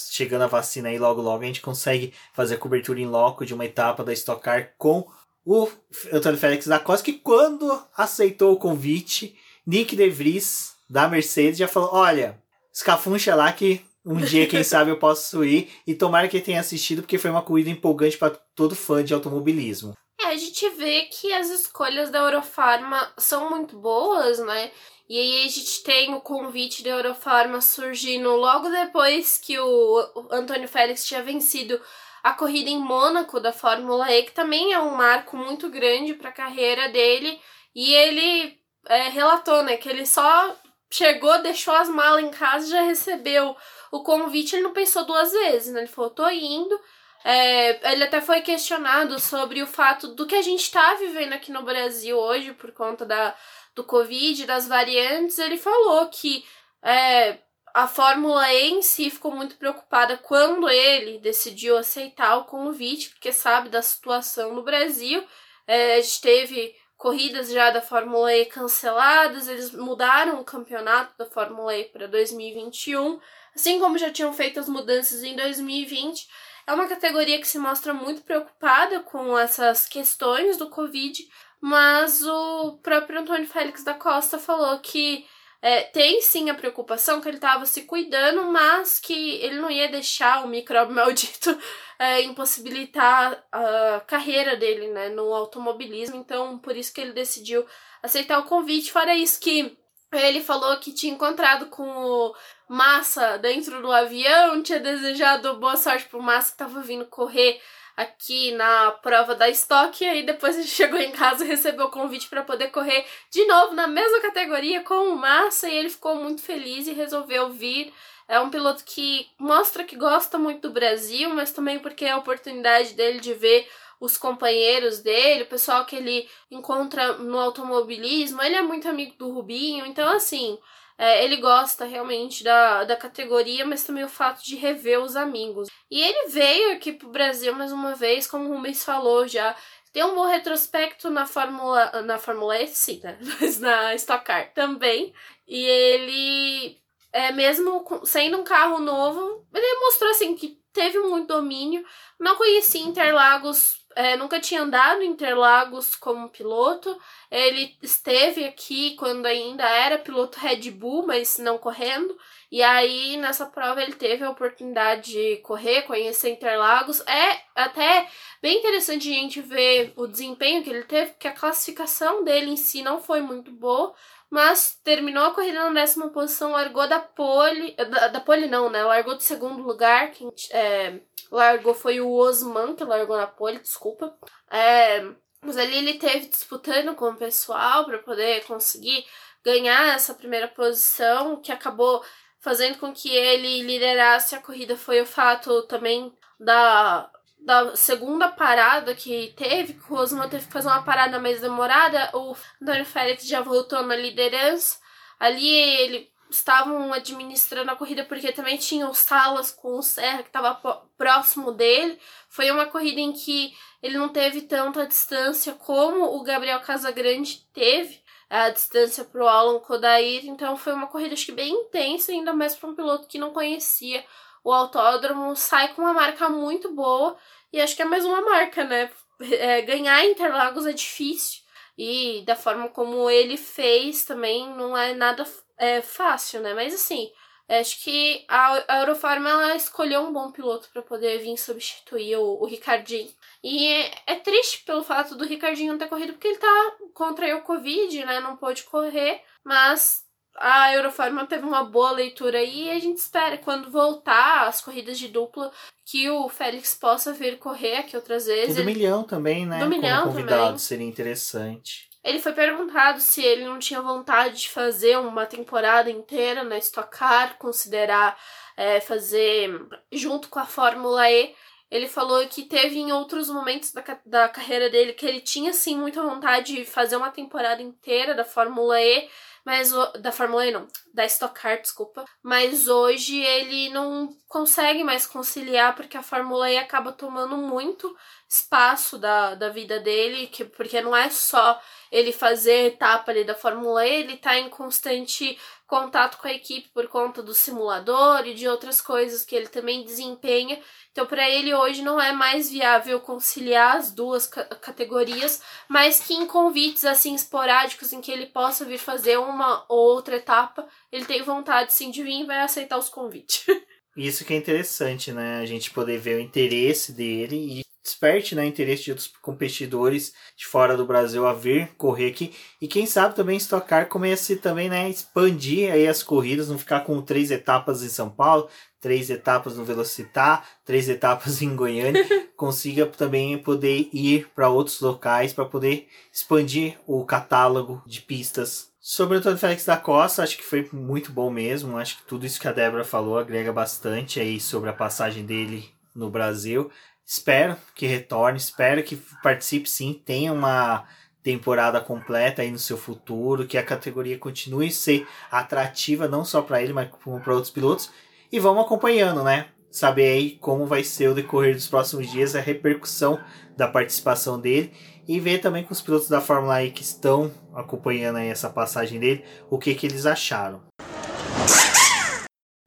Chegando 0.10 0.44
a 0.44 0.48
vacina 0.48 0.88
aí 0.88 0.98
logo 0.98 1.22
logo, 1.22 1.44
a 1.44 1.46
gente 1.46 1.60
consegue 1.60 2.14
fazer 2.32 2.56
a 2.56 2.58
cobertura 2.58 3.02
em 3.02 3.06
loco 3.06 3.46
de 3.46 3.54
uma 3.54 3.66
etapa 3.66 4.02
da 4.02 4.14
Stock 4.14 4.42
Car 4.42 4.72
com 4.78 5.06
o 5.46 5.70
Antônio 6.14 6.40
Félix 6.40 6.68
da 6.68 6.80
Costa, 6.80 7.04
que 7.04 7.20
quando 7.20 7.84
aceitou 7.98 8.54
o 8.54 8.58
convite, 8.58 9.36
Nick 9.66 9.94
De 9.94 10.10
Vries, 10.10 10.72
da 10.90 11.10
Mercedes, 11.10 11.58
já 11.58 11.68
falou: 11.68 11.90
olha, 11.92 12.42
escafuncha 12.74 13.36
lá 13.36 13.52
que 13.52 13.82
um 14.08 14.18
dia, 14.18 14.48
quem 14.48 14.64
sabe, 14.64 14.90
eu 14.90 14.98
posso 14.98 15.44
ir. 15.44 15.70
E 15.86 15.94
tomara 15.94 16.28
que 16.28 16.40
tenha 16.40 16.62
assistido, 16.62 17.02
porque 17.02 17.18
foi 17.18 17.30
uma 17.30 17.42
corrida 17.42 17.70
empolgante 17.70 18.18
para 18.18 18.30
todo 18.56 18.76
fã 18.76 19.04
de 19.04 19.14
automobilismo. 19.14 19.94
É, 20.20 20.28
a 20.28 20.38
gente 20.38 20.68
vê 20.70 21.04
que 21.04 21.34
as 21.34 21.50
escolhas 21.50 22.10
da 22.10 22.20
Eurofarma 22.20 23.12
são 23.18 23.50
muito 23.50 23.78
boas, 23.78 24.40
né? 24.40 24.72
E 25.10 25.18
aí 25.18 25.46
a 25.46 25.50
gente 25.50 25.84
tem 25.84 26.14
o 26.14 26.22
convite 26.22 26.84
da 26.84 26.90
Eurofarma 26.92 27.62
surgindo 27.62 28.36
logo 28.36 28.70
depois 28.70 29.38
que 29.38 29.58
o 29.58 30.28
Antônio 30.32 30.68
Félix 30.68 31.06
tinha 31.06 31.24
vencido 31.24 31.80
a 32.24 32.34
corrida 32.34 32.70
em 32.70 32.78
Mônaco 32.78 33.40
da 33.40 33.54
Fórmula 33.54 34.12
E, 34.12 34.24
que 34.24 34.32
também 34.32 34.74
é 34.74 34.80
um 34.80 34.96
marco 34.96 35.38
muito 35.38 35.70
grande 35.70 36.14
para 36.14 36.30
a 36.30 36.34
carreira 36.34 36.90
dele. 36.90 37.40
E 37.74 37.94
ele 37.94 38.60
é, 38.88 39.10
relatou, 39.10 39.64
né, 39.64 39.78
que 39.78 39.88
ele 39.88 40.06
só 40.06 40.56
chegou, 40.90 41.42
deixou 41.42 41.74
as 41.74 41.90
malas 41.90 42.24
em 42.24 42.30
casa 42.30 42.66
e 42.66 42.70
já 42.70 42.82
recebeu 42.82 43.56
o 43.92 44.04
convite. 44.04 44.56
Ele 44.56 44.64
não 44.64 44.74
pensou 44.74 45.06
duas 45.06 45.32
vezes, 45.32 45.74
né? 45.74 45.82
Ele 45.82 45.88
falou: 45.88 46.10
tô 46.10 46.28
indo. 46.30 46.80
É, 47.24 47.92
ele 47.94 48.04
até 48.04 48.22
foi 48.22 48.42
questionado 48.42 49.20
sobre 49.20 49.62
o 49.62 49.68
fato 49.68 50.10
do 50.10 50.26
que 50.26 50.36
a 50.36 50.42
gente 50.42 50.62
está 50.62 50.94
vivendo 50.96 51.34
aqui 51.34 51.52
no 51.52 51.64
Brasil 51.64 52.18
hoje 52.18 52.54
por 52.54 52.72
conta 52.72 53.06
da, 53.06 53.36
do 53.76 53.84
Covid, 53.84 54.46
das 54.46 54.68
variantes. 54.68 55.38
Ele 55.40 55.58
falou 55.58 56.08
que 56.08 56.46
é, 56.82 57.40
a 57.74 57.88
Fórmula 57.88 58.52
E 58.54 58.70
em 58.70 58.82
si 58.82 59.10
ficou 59.10 59.32
muito 59.32 59.56
preocupada 59.58 60.18
quando 60.18 60.70
ele 60.70 61.20
decidiu 61.20 61.78
aceitar 61.78 62.38
o 62.38 62.46
convite, 62.46 63.10
porque 63.10 63.32
sabe 63.32 63.70
da 63.70 63.82
situação 63.82 64.56
no 64.56 64.64
Brasil. 64.64 65.24
É, 65.68 65.96
a 65.96 66.02
gente 66.02 66.22
teve 66.22 66.76
corridas 66.98 67.52
já 67.52 67.70
da 67.70 67.82
Fórmula 67.82 68.34
E 68.36 68.46
canceladas, 68.46 69.48
eles 69.48 69.72
mudaram 69.72 70.42
o 70.42 70.44
campeonato 70.44 71.14
da 71.18 71.26
Fórmula 71.28 71.78
E 71.78 71.84
para 71.84 72.08
2021, 72.08 73.20
assim 73.58 73.80
como 73.80 73.98
já 73.98 74.12
tinham 74.12 74.32
feito 74.32 74.60
as 74.60 74.70
mudanças 74.70 75.24
em 75.24 75.36
2020. 75.36 76.28
É 76.68 76.74
uma 76.74 76.88
categoria 76.88 77.40
que 77.40 77.48
se 77.48 77.58
mostra 77.58 77.92
muito 77.92 78.22
preocupada 78.22 79.00
com 79.00 79.38
essas 79.38 79.88
questões 79.88 80.58
do 80.58 80.70
Covid, 80.70 81.28
mas 81.60 82.24
o 82.24 82.78
próprio 82.84 83.20
Antônio 83.20 83.48
Félix 83.48 83.84
da 83.84 83.96
Costa 83.96 84.38
falou 84.38 84.78
que 84.80 85.26
é, 85.60 85.82
tem 85.82 86.22
sim 86.22 86.52
a 86.52 86.54
preocupação 86.54 87.20
que 87.20 87.28
ele 87.28 87.38
estava 87.38 87.66
se 87.66 87.82
cuidando, 87.84 88.44
mas 88.44 89.00
que 89.00 89.38
ele 89.38 89.56
não 89.56 89.72
ia 89.72 89.90
deixar 89.90 90.46
o 90.46 90.48
micróbio 90.48 90.94
maldito 90.96 91.58
é, 91.98 92.22
impossibilitar 92.22 93.44
a 93.52 94.02
carreira 94.06 94.56
dele 94.56 94.90
né, 94.90 95.10
no 95.10 95.34
automobilismo. 95.34 96.18
Então, 96.18 96.60
por 96.60 96.76
isso 96.76 96.94
que 96.94 97.02
ele 97.02 97.12
decidiu 97.12 97.66
aceitar 98.04 98.38
o 98.38 98.46
convite. 98.46 98.92
Fora 98.92 99.16
isso 99.16 99.40
que 99.40 99.76
ele 100.12 100.42
falou 100.42 100.78
que 100.78 100.94
tinha 100.94 101.14
encontrado 101.14 101.68
com 101.68 101.84
o 101.84 102.36
Massa 102.68 103.38
dentro 103.38 103.82
do 103.82 103.92
avião, 103.92 104.62
tinha 104.64 104.80
desejado 104.80 105.58
boa 105.58 105.76
sorte 105.76 106.06
pro 106.06 106.22
Massa 106.22 106.52
que 106.52 106.58
tava 106.58 106.82
vindo 106.82 107.06
correr 107.06 107.62
aqui 107.96 108.52
na 108.52 108.92
prova 108.92 109.34
da 109.34 109.50
Stock, 109.50 110.04
e 110.04 110.08
aí 110.08 110.24
depois 110.24 110.56
ele 110.56 110.68
chegou 110.70 111.00
em 111.00 111.12
casa 111.12 111.44
e 111.44 111.48
recebeu 111.48 111.88
o 111.88 111.92
convite 111.92 112.30
para 112.30 112.44
poder 112.44 112.70
correr 112.70 113.06
de 113.32 113.44
novo 113.46 113.74
na 113.74 113.88
mesma 113.88 114.22
categoria 114.22 114.84
com 114.84 115.10
o 115.10 115.18
Massa, 115.18 115.68
e 115.68 115.76
ele 115.76 115.90
ficou 115.90 116.16
muito 116.16 116.42
feliz 116.42 116.88
e 116.88 116.94
resolveu 116.94 117.50
vir. 117.50 117.92
É 118.30 118.40
um 118.40 118.50
piloto 118.50 118.84
que 118.84 119.30
mostra 119.40 119.86
que 119.86 119.96
gosta 119.96 120.38
muito 120.38 120.68
do 120.68 120.74
Brasil, 120.74 121.30
mas 121.30 121.52
também 121.52 121.80
porque 121.80 122.06
é 122.06 122.12
a 122.12 122.18
oportunidade 122.18 122.94
dele 122.94 123.22
de 123.22 123.34
ver 123.34 123.68
os 124.00 124.18
companheiros 124.18 125.00
dele, 125.00 125.44
o 125.44 125.48
pessoal 125.48 125.86
que 125.86 125.96
ele 125.96 126.30
encontra 126.50 127.14
no 127.14 127.40
automobilismo. 127.40 128.42
Ele 128.42 128.56
é 128.56 128.62
muito 128.62 128.88
amigo 128.88 129.16
do 129.18 129.32
Rubinho, 129.32 129.86
então 129.86 130.08
assim. 130.10 130.58
É, 131.00 131.24
ele 131.24 131.38
gosta 131.38 131.86
realmente 131.86 132.44
da, 132.44 132.84
da 132.84 132.96
categoria, 132.96 133.64
mas 133.64 133.84
também 133.84 134.04
o 134.04 134.10
fato 134.10 134.44
de 134.44 134.56
rever 134.56 135.00
os 135.00 135.16
amigos. 135.16 135.70
E 135.92 136.02
ele 136.02 136.30
veio 136.30 136.72
aqui 136.72 136.92
pro 136.92 137.10
Brasil 137.10 137.54
mais 137.54 137.72
uma 137.72 137.94
vez, 137.94 138.26
como 138.26 138.50
o 138.50 138.56
Rubens 138.56 138.84
falou 138.84 139.28
já. 139.28 139.56
Tem 139.94 140.04
um 140.04 140.16
bom 140.16 140.26
retrospecto 140.26 141.12
na 141.12 141.28
Fórmula, 141.28 142.02
na 142.02 142.18
Fórmula 142.18 142.60
E, 142.60 142.68
sim, 142.68 143.00
né? 143.04 143.16
Mas 143.40 143.60
na 143.60 143.94
Stock 143.94 144.26
Car 144.26 144.52
também. 144.54 145.14
E 145.48 145.64
ele 145.66 146.82
é, 147.12 147.32
mesmo 147.32 147.84
sendo 148.04 148.38
um 148.38 148.44
carro 148.44 148.80
novo, 148.80 149.46
ele 149.54 149.80
mostrou 149.80 150.12
assim 150.12 150.36
que 150.36 150.60
teve 150.74 151.00
muito 151.00 151.28
domínio. 151.28 151.84
Não 152.20 152.36
conhecia 152.36 152.82
Interlagos, 152.82 153.78
é, 153.98 154.16
nunca 154.16 154.40
tinha 154.40 154.62
andado 154.62 155.02
em 155.02 155.10
Interlagos 155.10 155.96
como 155.96 156.30
piloto. 156.30 156.96
Ele 157.32 157.76
esteve 157.82 158.46
aqui 158.46 158.96
quando 158.96 159.26
ainda 159.26 159.68
era 159.68 159.98
piloto 159.98 160.40
Red 160.40 160.70
Bull, 160.70 161.08
mas 161.08 161.40
não 161.40 161.58
correndo. 161.58 162.16
E 162.52 162.62
aí, 162.62 163.18
nessa 163.18 163.48
prova, 163.48 163.82
ele 163.82 163.94
teve 163.94 164.24
a 164.24 164.30
oportunidade 164.30 165.12
de 165.12 165.38
correr, 165.38 165.82
conhecer 165.82 166.30
Interlagos. 166.30 167.02
É 167.08 167.42
até 167.56 168.08
bem 168.40 168.60
interessante 168.60 169.10
a 169.10 169.14
gente 169.14 169.42
ver 169.42 169.94
o 169.96 170.06
desempenho 170.06 170.64
que 170.64 170.70
ele 170.70 170.84
teve, 170.84 171.14
porque 171.14 171.28
a 171.28 171.34
classificação 171.34 172.24
dele 172.24 172.52
em 172.52 172.56
si 172.56 172.84
não 172.84 173.02
foi 173.02 173.20
muito 173.20 173.52
boa, 173.52 173.96
mas 174.30 174.78
terminou 174.84 175.26
a 175.26 175.34
corrida 175.34 175.66
na 175.66 175.82
décima 175.82 176.10
posição, 176.10 176.52
largou 176.52 176.88
da 176.88 177.00
pole. 177.00 177.76
Da, 177.76 178.08
da 178.10 178.20
pole 178.20 178.48
não, 178.48 178.70
né? 178.70 178.84
Largou 178.84 179.16
do 179.16 179.24
segundo 179.24 179.64
lugar. 179.64 180.12
Quem 180.12 180.30
é, 180.52 181.00
largou 181.32 181.74
foi 181.74 182.02
o 182.02 182.12
Osman, 182.12 182.76
que 182.76 182.84
largou 182.84 183.18
na 183.18 183.28
pole, 183.28 183.60
desculpa. 183.60 184.18
É, 184.52 185.02
mas 185.42 185.58
ali 185.58 185.78
ele 185.78 185.94
teve 185.96 186.28
disputando 186.28 186.96
com 186.96 187.10
o 187.10 187.18
pessoal 187.18 187.86
para 187.86 188.00
poder 188.00 188.46
conseguir 188.46 189.06
ganhar 189.44 189.96
essa 189.96 190.14
primeira 190.14 190.48
posição, 190.48 191.42
que 191.42 191.52
acabou 191.52 192.04
fazendo 192.40 192.78
com 192.78 192.94
que 192.94 193.10
ele 193.10 193.62
liderasse 193.62 194.36
a 194.36 194.42
corrida 194.42 194.78
foi 194.78 195.02
o 195.02 195.06
fato 195.06 195.64
também 195.64 196.14
da, 196.40 197.10
da 197.48 197.78
segunda 197.78 198.28
parada 198.28 198.94
que 198.94 199.34
teve, 199.38 199.76
que 199.76 199.94
o 199.94 199.96
Osman 199.96 200.28
teve 200.28 200.48
que 200.48 200.52
fazer 200.52 200.68
uma 200.68 200.84
parada 200.84 201.18
mais 201.18 201.40
demorada, 201.40 202.10
o 202.14 202.36
Antônio 202.62 202.86
Félix 202.86 203.26
já 203.26 203.40
voltou 203.40 203.82
na 203.84 203.96
liderança. 203.96 204.78
Ali 205.18 205.48
ele 205.48 206.12
estavam 206.30 206.92
administrando 206.92 207.72
a 207.72 207.76
corrida 207.78 208.04
porque 208.04 208.34
também 208.34 208.58
tinha 208.58 208.90
o 208.90 208.94
Salas 208.94 209.50
com 209.50 209.78
o 209.78 209.82
Serra 209.82 210.24
que 210.24 210.28
estava 210.28 210.56
próximo 210.98 211.54
dele. 211.54 211.98
Foi 212.28 212.52
uma 212.52 212.66
corrida 212.66 213.00
em 213.00 213.14
que 213.14 213.54
ele 213.82 213.98
não 213.98 214.10
teve 214.10 214.42
tanta 214.42 214.86
distância 214.86 215.54
como 215.54 216.04
o 216.04 216.24
Gabriel 216.24 216.60
Casagrande 216.60 217.48
teve 217.54 218.02
a 218.30 218.50
distância 218.50 219.06
para 219.06 219.24
o 219.24 219.28
Alan 219.28 219.60
Kodair. 219.62 220.26
Então 220.26 220.58
foi 220.58 220.74
uma 220.74 220.88
corrida 220.88 221.14
acho 221.14 221.28
que 221.28 221.32
bem 221.32 221.54
intensa, 221.54 222.12
ainda 222.12 222.34
mais 222.34 222.58
para 222.58 222.70
um 222.70 222.76
piloto 222.76 223.08
que 223.08 223.18
não 223.18 223.32
conhecia 223.32 224.04
o 224.44 224.52
autódromo. 224.52 225.34
Sai 225.34 225.74
com 225.74 225.82
uma 225.82 225.94
marca 225.94 226.28
muito 226.28 226.74
boa 226.74 227.18
e 227.52 227.62
acho 227.62 227.76
que 227.76 227.82
é 227.82 227.86
mais 227.86 228.06
uma 228.06 228.22
marca, 228.22 228.64
né? 228.64 228.90
É, 229.20 229.62
ganhar 229.64 230.06
Interlagos 230.06 230.68
é 230.68 230.74
difícil 230.74 231.42
e 231.76 232.24
da 232.26 232.36
forma 232.36 232.70
como 232.70 233.10
ele 233.10 233.36
fez 233.36 234.06
também 234.06 234.48
não 234.56 234.78
é 234.78 234.94
nada 234.94 235.26
é, 235.58 235.82
fácil, 235.82 236.42
né? 236.42 236.54
Mas 236.54 236.74
assim, 236.74 237.12
Acho 237.50 237.82
que 237.82 238.26
a, 238.28 238.80
Eurofarma 238.82 239.30
ela 239.30 239.56
escolheu 239.56 240.02
um 240.02 240.12
bom 240.12 240.32
piloto 240.32 240.70
para 240.70 240.82
poder 240.82 241.20
vir 241.20 241.38
substituir 241.38 242.18
o, 242.18 242.42
o 242.42 242.46
Ricardinho. 242.46 243.10
E 243.42 243.68
é, 243.68 243.92
é, 244.06 244.16
triste 244.16 244.66
pelo 244.66 244.84
fato 244.84 245.16
do 245.16 245.24
Ricardinho 245.26 245.72
não 245.72 245.80
ter 245.80 245.88
corrido, 245.88 246.12
porque 246.12 246.28
ele 246.28 246.38
tá 246.38 246.76
contra 246.94 247.38
o 247.38 247.42
Covid, 247.44 248.04
né? 248.04 248.20
Não 248.20 248.36
pôde 248.36 248.64
correr, 248.64 249.24
mas 249.46 250.06
a 250.38 250.74
Eurofarma 250.74 251.26
teve 251.26 251.46
uma 251.46 251.64
boa 251.64 251.92
leitura 251.92 252.40
aí 252.40 252.66
e 252.66 252.72
a 252.72 252.80
gente 252.80 252.98
espera 252.98 253.38
quando 253.38 253.72
voltar 253.72 254.48
as 254.48 254.62
corridas 254.62 255.00
de 255.00 255.08
dupla 255.08 255.52
que 255.86 256.10
o 256.10 256.30
Félix 256.30 256.76
possa 256.76 257.14
vir 257.14 257.40
correr 257.40 257.78
aqui 257.78 257.96
outras 257.96 258.26
vezes. 258.26 258.58
E 258.58 258.60
do 258.60 258.66
milhão 258.66 259.04
também, 259.04 259.46
né? 259.46 259.60
Do 259.60 259.70
milhão 259.70 260.04
Como 260.04 260.14
convidado 260.14 260.44
também. 260.44 260.60
seria 260.60 260.88
interessante. 260.88 261.88
Ele 262.04 262.20
foi 262.20 262.32
perguntado 262.32 263.02
se 263.02 263.22
ele 263.22 263.44
não 263.44 263.60
tinha 263.60 263.82
vontade 263.82 264.42
de 264.42 264.50
fazer 264.50 264.98
uma 264.98 265.26
temporada 265.26 265.90
inteira 265.90 266.44
na 266.44 266.58
Stock 266.58 266.90
Car, 266.90 267.38
considerar 267.38 268.18
é, 268.56 268.80
fazer 268.80 269.50
junto 269.92 270.30
com 270.30 270.40
a 270.40 270.46
Fórmula 270.46 271.10
E. 271.12 271.36
Ele 271.70 271.88
falou 271.88 272.26
que 272.28 272.44
teve 272.44 272.80
em 272.80 272.94
outros 272.94 273.30
momentos 273.30 273.74
da, 273.74 273.84
da 274.06 274.30
carreira 274.30 274.70
dele 274.70 274.94
que 274.94 275.06
ele 275.06 275.20
tinha 275.20 275.52
sim 275.52 275.76
muita 275.78 276.02
vontade 276.02 276.56
de 276.56 276.64
fazer 276.64 276.96
uma 276.96 277.12
temporada 277.12 277.62
inteira 277.62 278.16
da 278.16 278.24
Fórmula 278.24 278.82
E, 278.82 279.10
mas 279.48 279.72
da 280.02 280.12
Fórmula 280.12 280.52
não, 280.52 280.68
da 280.94 281.06
Stock 281.06 281.34
Car, 281.40 281.62
desculpa. 281.62 282.04
Mas 282.22 282.68
hoje 282.68 283.22
ele 283.22 283.70
não 283.70 284.14
consegue 284.28 284.84
mais 284.84 285.08
conciliar 285.08 285.74
porque 285.74 285.96
a 285.96 286.04
Fórmula 286.04 286.52
E 286.52 286.58
acaba 286.58 286.92
tomando 286.92 287.38
muito 287.38 287.96
espaço 288.28 288.98
da, 288.98 289.36
da 289.36 289.48
vida 289.48 289.80
dele, 289.80 290.28
que, 290.28 290.44
porque 290.44 290.82
não 290.82 290.94
é 290.94 291.10
só 291.10 291.62
ele 291.90 292.12
fazer 292.12 292.74
etapa 292.74 293.10
ali 293.12 293.24
da 293.24 293.36
Fórmula 293.36 293.88
E, 293.88 294.02
ele 294.02 294.18
tá 294.18 294.38
em 294.38 294.50
constante 294.50 295.40
contato 295.68 296.18
com 296.18 296.28
a 296.28 296.34
equipe 296.34 296.70
por 296.70 296.88
conta 296.88 297.22
do 297.22 297.34
simulador 297.34 298.26
e 298.26 298.34
de 298.34 298.48
outras 298.48 298.80
coisas 298.80 299.26
que 299.26 299.36
ele 299.36 299.48
também 299.48 299.84
desempenha. 299.84 300.60
Então, 300.92 301.06
para 301.06 301.30
ele 301.30 301.54
hoje 301.54 301.82
não 301.82 302.02
é 302.02 302.14
mais 302.14 302.50
viável 302.50 303.02
conciliar 303.02 303.76
as 303.76 303.92
duas 303.92 304.26
categorias, 304.26 305.42
mas 305.68 306.00
que 306.00 306.14
em 306.14 306.26
convites 306.26 306.86
assim 306.86 307.14
esporádicos 307.14 307.92
em 307.92 308.00
que 308.00 308.12
ele 308.12 308.28
possa 308.28 308.64
vir 308.64 308.80
fazer 308.80 309.18
uma 309.18 309.66
ou 309.68 309.94
outra 309.94 310.16
etapa, 310.16 310.66
ele 310.92 311.06
tem 311.06 311.22
vontade 311.22 311.74
sim 311.74 311.92
de 311.92 312.02
vir 312.02 312.22
e 312.22 312.26
vai 312.26 312.40
aceitar 312.40 312.78
os 312.78 312.90
convites. 312.90 313.46
Isso 313.98 314.24
que 314.24 314.34
é 314.34 314.38
interessante, 314.38 315.12
né? 315.12 315.40
A 315.40 315.46
gente 315.46 315.72
poder 315.72 315.98
ver 315.98 316.18
o 316.18 316.22
interesse 316.22 316.94
dele 316.94 317.36
e 317.36 317.62
desperte 317.88 318.36
né, 318.36 318.46
interesse 318.46 318.84
de 318.84 318.92
outros 318.92 319.08
competidores 319.22 320.14
de 320.36 320.46
fora 320.46 320.76
do 320.76 320.86
Brasil 320.86 321.26
a 321.26 321.34
vir 321.34 321.70
correr 321.78 322.08
aqui. 322.08 322.34
E 322.62 322.68
quem 322.68 322.86
sabe 322.86 323.16
também 323.16 323.38
Stock 323.38 323.66
Car 323.66 323.88
comece 323.88 324.36
também 324.36 324.68
né, 324.68 324.90
expandir 324.90 325.72
aí 325.72 325.88
as 325.88 326.04
corridas, 326.04 326.50
não 326.50 326.60
ficar 326.60 326.82
com 326.82 327.02
três 327.02 327.32
etapas 327.32 327.82
em 327.82 327.88
São 327.88 328.10
Paulo, 328.10 328.50
três 328.82 329.10
etapas 329.10 329.56
no 329.56 329.64
Velocitar, 329.64 330.46
três 330.66 330.90
etapas 330.90 331.42
em 331.42 331.56
Goiânia, 331.56 332.06
consiga 332.36 332.86
também 332.86 333.38
poder 333.38 333.90
ir 333.94 334.28
para 334.36 334.50
outros 334.50 334.82
locais 334.82 335.32
para 335.32 335.46
poder 335.46 335.88
expandir 336.12 336.78
o 336.86 337.06
catálogo 337.06 337.82
de 337.88 338.02
pistas. 338.02 338.68
Sobre 338.82 339.16
o 339.16 339.20
Antônio 339.20 339.38
Félix 339.38 339.66
da 339.66 339.78
Costa, 339.78 340.24
acho 340.24 340.38
que 340.38 340.44
foi 340.44 340.68
muito 340.72 341.12
bom 341.12 341.30
mesmo. 341.30 341.78
Acho 341.78 341.98
que 341.98 342.04
tudo 342.04 342.26
isso 342.26 342.40
que 342.40 342.48
a 342.48 342.54
Débora 342.54 342.86
falou 342.86 343.18
agrega 343.18 343.52
bastante 343.52 344.20
aí 344.20 344.40
sobre 344.40 344.70
a 344.70 344.74
passagem 344.74 345.26
dele 345.26 345.70
no 345.94 346.10
Brasil. 346.10 346.72
Espero 347.10 347.56
que 347.74 347.88
retorne, 347.88 348.38
espero 348.38 348.84
que 348.84 348.98
participe 349.24 349.70
sim, 349.70 349.94
tenha 349.94 350.34
uma 350.34 350.84
temporada 351.24 351.80
completa 351.80 352.42
aí 352.42 352.52
no 352.52 352.60
seu 352.60 352.78
futuro, 352.78 353.48
que 353.48 353.58
a 353.58 353.64
categoria 353.64 354.18
continue 354.18 354.68
a 354.68 354.72
ser 354.72 355.08
atrativa 355.32 356.06
não 356.06 356.26
só 356.26 356.42
para 356.42 356.62
ele, 356.62 356.74
mas 356.74 356.90
para 356.90 357.34
outros 357.34 357.50
pilotos. 357.50 357.90
E 358.30 358.42
vamos 358.42 358.66
acompanhando, 358.66 359.24
né? 359.24 359.48
Saber 359.72 360.10
aí 360.10 360.32
como 360.32 360.66
vai 360.66 360.84
ser 360.84 361.08
o 361.08 361.16
decorrer 361.16 361.56
dos 361.56 361.68
próximos 361.70 362.12
dias, 362.12 362.36
a 362.36 362.42
repercussão 362.42 363.18
da 363.56 363.70
participação 363.70 364.38
dele 364.38 364.74
e 365.08 365.18
ver 365.18 365.40
também 365.40 365.64
com 365.64 365.72
os 365.72 365.82
pilotos 365.82 366.10
da 366.10 366.20
Fórmula 366.20 366.62
E 366.62 366.72
que 366.72 366.82
estão 366.82 367.32
acompanhando 367.56 368.18
aí 368.18 368.28
essa 368.28 368.50
passagem 368.50 369.00
dele, 369.00 369.24
o 369.50 369.58
que, 369.58 369.74
que 369.76 369.88
eles 369.88 370.06
acharam. 370.06 370.62